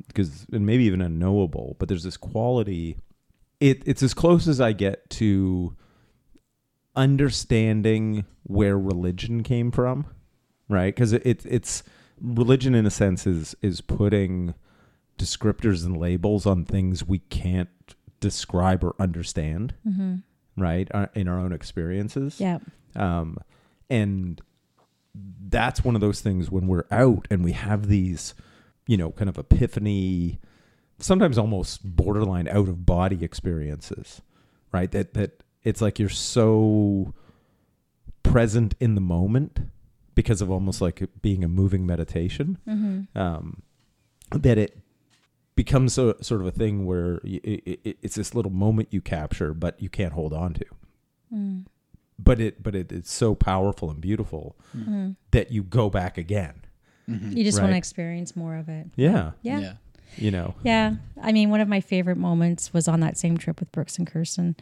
because 0.07 0.45
and 0.51 0.65
maybe 0.65 0.83
even 0.83 1.01
unknowable. 1.01 1.75
But 1.79 1.87
there's 1.87 2.03
this 2.03 2.17
quality. 2.17 2.97
It 3.59 3.83
it's 3.85 4.03
as 4.03 4.13
close 4.13 4.47
as 4.47 4.59
I 4.59 4.73
get 4.73 5.09
to 5.11 5.75
understanding 6.95 8.25
where 8.43 8.77
religion 8.77 9.41
came 9.41 9.71
from, 9.71 10.05
right? 10.67 10.93
Because 10.93 11.13
it, 11.13 11.25
it 11.25 11.45
it's 11.45 11.83
religion 12.21 12.75
in 12.75 12.85
a 12.85 12.91
sense 12.91 13.25
is 13.25 13.55
is 13.61 13.79
putting 13.79 14.53
descriptors 15.17 15.85
and 15.85 15.95
labels 15.95 16.45
on 16.45 16.65
things 16.65 17.05
we 17.05 17.19
can't 17.19 17.69
describe 18.19 18.83
or 18.83 18.93
understand 18.99 19.73
Mm-hmm. 19.87 20.15
Right 20.57 20.87
uh, 20.93 21.07
in 21.15 21.27
our 21.27 21.39
own 21.39 21.51
experiences 21.51 22.39
Yeah. 22.39 22.59
um, 22.95 23.37
and 23.89 24.41
that's 25.47 25.83
one 25.83 25.95
of 25.95 26.01
those 26.01 26.21
things 26.21 26.49
when 26.51 26.67
we're 26.67 26.85
out 26.91 27.27
and 27.29 27.43
we 27.43 27.53
have 27.53 27.87
these 27.87 28.33
you 28.87 28.97
know 28.97 29.11
kind 29.11 29.29
of 29.29 29.37
epiphany 29.37 30.39
sometimes 30.99 31.37
almost 31.37 31.95
borderline 31.95 32.47
out 32.47 32.67
of 32.67 32.85
body 32.85 33.23
experiences 33.23 34.21
right 34.71 34.91
that 34.91 35.13
that 35.13 35.43
it's 35.63 35.81
like 35.81 35.99
you're 35.99 36.09
so 36.09 37.13
present 38.23 38.75
in 38.79 38.95
the 38.95 39.01
moment 39.01 39.59
because 40.15 40.41
of 40.41 40.49
almost 40.49 40.81
like 40.81 41.03
being 41.21 41.43
a 41.43 41.47
moving 41.47 41.85
meditation 41.85 42.57
Mm-hmm. 42.67 43.17
um, 43.19 43.61
that 44.31 44.57
it 44.57 44.77
becomes 45.55 45.97
a 45.97 46.21
sort 46.23 46.41
of 46.41 46.47
a 46.47 46.51
thing 46.51 46.85
where 46.85 47.15
it, 47.23 47.79
it, 47.85 47.97
it's 48.01 48.15
this 48.15 48.35
little 48.35 48.51
moment 48.51 48.89
you 48.91 49.01
capture, 49.01 49.53
but 49.53 49.81
you 49.81 49.89
can't 49.89 50.13
hold 50.13 50.33
on 50.33 50.53
to. 50.55 50.65
Mm-hmm. 51.33 51.59
But 52.17 52.39
it, 52.39 52.63
but 52.63 52.75
it, 52.75 52.91
it's 52.91 53.11
so 53.11 53.35
powerful 53.35 53.89
and 53.89 53.99
beautiful 54.01 54.55
Mm-hmm. 54.75 55.11
that 55.31 55.51
you 55.51 55.63
go 55.63 55.89
back 55.89 56.17
again. 56.17 56.61
Mhm. 57.09 57.35
You 57.37 57.43
just 57.43 57.59
want 57.61 57.71
to 57.71 57.77
experience 57.77 58.35
more 58.35 58.55
of 58.55 58.67
it. 58.67 58.87
Yeah, 58.95 59.31
Yeah. 59.43 59.59
yeah. 59.59 59.73
you 60.17 60.31
know. 60.31 60.55
Yeah. 60.63 60.95
I 61.21 61.31
mean, 61.31 61.49
one 61.51 61.61
of 61.61 61.67
my 61.67 61.79
favorite 61.79 62.17
moments 62.17 62.73
was 62.73 62.87
on 62.87 62.99
that 63.01 63.17
same 63.17 63.37
trip 63.37 63.59
with 63.59 63.71
Brooks 63.71 63.97
and 63.97 64.07
Kirsten. 64.07 64.55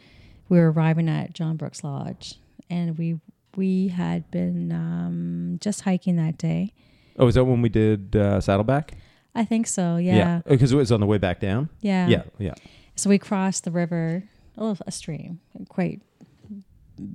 We 0.48 0.58
were 0.58 0.70
arriving 0.70 1.08
at 1.08 1.32
Johns 1.32 1.56
Brook 1.58 1.74
Lodge 1.82 2.34
and 2.70 2.98
we 2.98 3.18
we 3.56 3.88
had 3.88 4.30
been 4.32 4.72
um, 4.72 5.58
just 5.60 5.82
hiking 5.82 6.16
that 6.16 6.36
day. 6.38 6.72
Oh, 7.18 7.28
is 7.28 7.34
that 7.36 7.44
when 7.44 7.62
we 7.62 7.68
did 7.68 8.14
uh, 8.16 8.40
Saddleback? 8.40 8.94
I 9.34 9.44
think 9.44 9.66
so. 9.66 9.96
Yeah. 9.96 10.42
because 10.46 10.72
it 10.72 10.76
was 10.76 10.92
on 10.92 11.00
the 11.00 11.06
way 11.06 11.18
back 11.18 11.40
down. 11.40 11.68
Yeah. 11.80 12.06
Yeah, 12.08 12.22
yeah. 12.38 12.54
So 12.96 13.10
we 13.10 13.18
crossed 13.18 13.64
the 13.64 13.70
river, 13.70 14.22
a, 14.56 14.64
little, 14.64 14.84
a 14.86 14.92
stream, 14.92 15.40
quite 15.68 16.00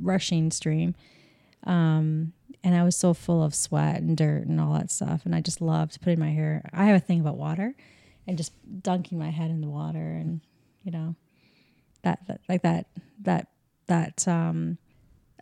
rushing 0.02 0.52
stream. 0.52 0.96
Um, 1.64 2.34
and 2.64 2.76
I 2.76 2.84
was 2.84 2.96
so 2.96 3.14
full 3.14 3.42
of 3.42 3.56
sweat 3.56 4.02
and 4.02 4.18
dirt 4.18 4.46
and 4.48 4.60
all 4.60 4.74
that 4.74 4.92
stuff. 4.92 5.26
And 5.26 5.34
I 5.34 5.40
just 5.42 5.62
loved 5.62 6.02
putting 6.02 6.20
my 6.20 6.32
hair. 6.32 6.70
I 6.74 6.86
have 6.86 6.98
a 6.98 7.00
thing 7.00 7.22
about 7.22 7.38
water 7.38 7.74
and 8.28 8.38
just 8.38 8.52
dunking 8.84 9.18
my 9.18 9.30
head 9.30 9.50
in 9.50 9.62
the 9.62 9.70
water 9.70 9.98
and, 9.98 10.42
you 10.84 10.92
know, 10.92 11.16
that, 12.02 12.20
that 12.28 12.42
like 12.50 12.64
that, 12.64 12.88
that, 13.22 13.48
that, 13.88 14.28
um, 14.28 14.78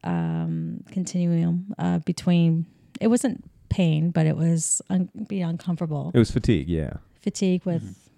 um, 0.03 0.83
continuum, 0.91 1.73
uh, 1.79 1.99
between, 1.99 2.67
it 3.01 3.07
wasn't 3.07 3.43
pain, 3.69 4.11
but 4.11 4.25
it 4.25 4.37
was 4.37 4.81
un- 4.89 5.09
being 5.27 5.43
uncomfortable 5.43 6.11
It 6.13 6.19
was 6.19 6.31
fatigue. 6.31 6.67
Yeah, 6.69 6.93
fatigue 7.21 7.65
with 7.65 8.09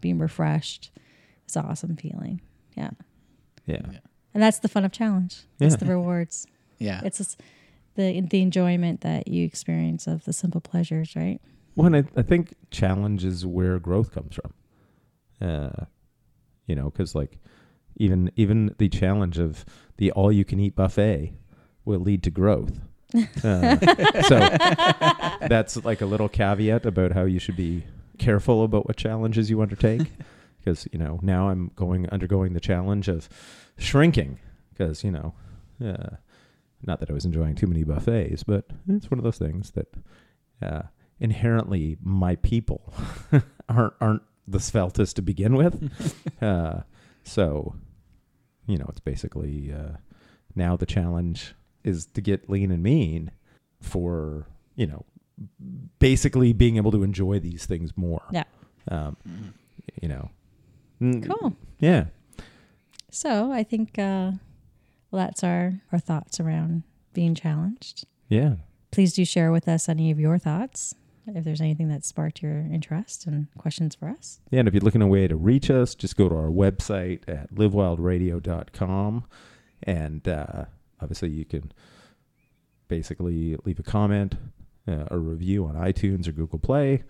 being 0.00 0.18
refreshed. 0.18 0.90
It's 1.44 1.56
an 1.56 1.64
awesome 1.64 1.96
feeling. 1.96 2.40
Yeah. 2.76 2.90
yeah. 3.66 3.82
Yeah. 3.92 3.98
And 4.34 4.42
that's 4.42 4.58
the 4.58 4.68
fun 4.68 4.84
of 4.84 4.92
challenge. 4.92 5.42
It's 5.60 5.74
Yeah. 5.74 5.76
the 5.76 5.86
rewards. 5.86 6.46
Yeah. 6.78 7.00
It's 7.04 7.18
just 7.18 7.40
the 7.94 8.20
the 8.20 8.42
enjoyment 8.42 9.00
that 9.02 9.28
you 9.28 9.44
experience 9.46 10.06
of 10.06 10.24
the 10.24 10.32
simple 10.32 10.60
pleasures, 10.60 11.14
right? 11.16 11.40
Well, 11.76 11.86
and 11.86 11.96
I, 11.96 12.04
I 12.16 12.22
think 12.22 12.54
challenge 12.70 13.24
is 13.24 13.46
where 13.46 13.78
growth 13.78 14.10
comes 14.12 14.34
from. 14.34 14.52
Uh, 15.40 15.84
you 16.66 16.74
know, 16.74 16.90
because 16.90 17.14
like 17.14 17.38
even 17.96 18.30
even 18.36 18.74
the 18.78 18.88
challenge 18.88 19.38
of 19.38 19.64
the 19.98 20.10
all 20.12 20.32
you 20.32 20.44
can 20.44 20.58
eat 20.58 20.74
buffet 20.74 21.34
will 21.84 22.00
lead 22.00 22.22
to 22.24 22.30
growth. 22.30 22.80
Uh, 23.42 23.76
so 24.22 24.38
that's 25.48 25.84
like 25.84 26.00
a 26.00 26.06
little 26.06 26.28
caveat 26.28 26.86
about 26.86 27.12
how 27.12 27.24
you 27.24 27.38
should 27.38 27.56
be 27.56 27.84
careful 28.18 28.64
about 28.64 28.86
what 28.86 28.96
challenges 28.96 29.50
you 29.50 29.60
undertake. 29.62 30.02
Because 30.58 30.88
you 30.92 30.98
know 30.98 31.20
now 31.22 31.48
I'm 31.48 31.70
going 31.76 32.10
undergoing 32.10 32.52
the 32.52 32.58
challenge 32.58 33.06
of 33.06 33.28
shrinking. 33.78 34.40
Because 34.72 35.04
you 35.04 35.12
know, 35.12 35.32
uh, 35.80 36.16
not 36.82 36.98
that 36.98 37.08
I 37.08 37.12
was 37.12 37.24
enjoying 37.24 37.54
too 37.54 37.68
many 37.68 37.84
buffets, 37.84 38.42
but 38.42 38.64
it's 38.88 39.08
one 39.08 39.18
of 39.18 39.22
those 39.22 39.38
things 39.38 39.70
that 39.70 39.94
uh, 40.60 40.82
inherently 41.20 41.98
my 42.02 42.34
people 42.34 42.92
aren't 43.68 43.94
aren't 44.00 44.22
the 44.48 44.58
sveltest 44.58 45.14
to 45.14 45.22
begin 45.22 45.54
with. 45.54 45.90
uh, 46.42 46.80
so, 47.24 47.74
you 48.66 48.78
know, 48.78 48.86
it's 48.88 49.00
basically 49.00 49.72
uh, 49.72 49.96
now 50.54 50.76
the 50.76 50.86
challenge 50.86 51.54
is 51.86 52.06
to 52.06 52.20
get 52.20 52.50
lean 52.50 52.70
and 52.70 52.82
mean 52.82 53.30
for 53.80 54.46
you 54.74 54.86
know 54.86 55.04
basically 55.98 56.52
being 56.52 56.76
able 56.76 56.90
to 56.92 57.02
enjoy 57.02 57.38
these 57.38 57.66
things 57.66 57.96
more. 57.96 58.22
Yeah. 58.32 58.44
Um, 58.88 59.16
Mhm. 59.28 59.52
you 60.02 60.08
know. 60.08 60.30
Mm, 61.00 61.26
Cool. 61.28 61.56
Yeah. 61.78 62.06
So 63.10 63.52
I 63.52 63.62
think 63.62 63.98
uh, 63.98 64.32
well, 65.10 65.26
that's 65.26 65.44
our 65.44 65.80
our 65.92 65.98
thoughts 65.98 66.40
around 66.40 66.82
being 67.12 67.34
challenged. 67.34 68.06
Yeah. 68.28 68.56
Please 68.90 69.12
do 69.14 69.24
share 69.24 69.52
with 69.52 69.68
us 69.68 69.88
any 69.88 70.10
of 70.10 70.18
your 70.18 70.38
thoughts. 70.38 70.94
If 71.28 71.42
there's 71.44 71.60
anything 71.60 71.88
that 71.88 72.04
sparked 72.04 72.40
your 72.40 72.58
interest 72.72 73.26
and 73.26 73.48
questions 73.58 73.96
for 73.96 74.08
us. 74.08 74.40
Yeah, 74.52 74.60
and 74.60 74.68
if 74.68 74.74
you're 74.74 74.80
looking 74.82 75.02
a 75.02 75.08
way 75.08 75.26
to 75.26 75.34
reach 75.36 75.70
us, 75.70 75.94
just 75.96 76.16
go 76.16 76.28
to 76.28 76.34
our 76.36 76.50
website 76.50 77.22
at 77.28 77.52
livewildradio.com. 77.52 79.24
And 79.82 80.28
uh, 80.28 80.64
obviously, 81.00 81.30
you 81.30 81.44
can 81.44 81.72
basically 82.88 83.56
leave 83.64 83.78
a 83.78 83.82
comment, 83.82 84.34
uh, 84.88 85.04
a 85.10 85.18
review 85.18 85.66
on 85.66 85.74
iTunes 85.74 86.28
or 86.28 86.32
Google 86.32 86.58
Play. 86.58 87.02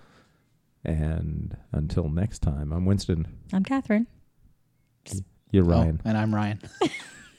And 0.85 1.57
until 1.73 2.09
next 2.09 2.39
time, 2.41 2.73
I'm 2.73 2.85
Winston. 2.87 3.27
I'm 3.53 3.65
Catherine. 3.65 4.07
You're 5.51 5.65
Oh, 5.65 5.69
Ryan. 5.69 6.01
and 6.05 6.17
I'm 6.17 6.35
Ryan. 6.35 6.61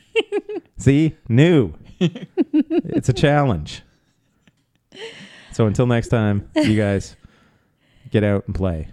See? 0.78 1.16
New. 1.30 1.74
it's 2.00 3.10
a 3.10 3.14
challenge. 3.14 3.82
So 5.54 5.66
until 5.66 5.88
next 5.88 6.10
time, 6.10 6.50
you 6.56 6.76
guys 6.78 7.16
get 8.12 8.24
out 8.24 8.46
and 8.48 8.56
play. 8.56 8.90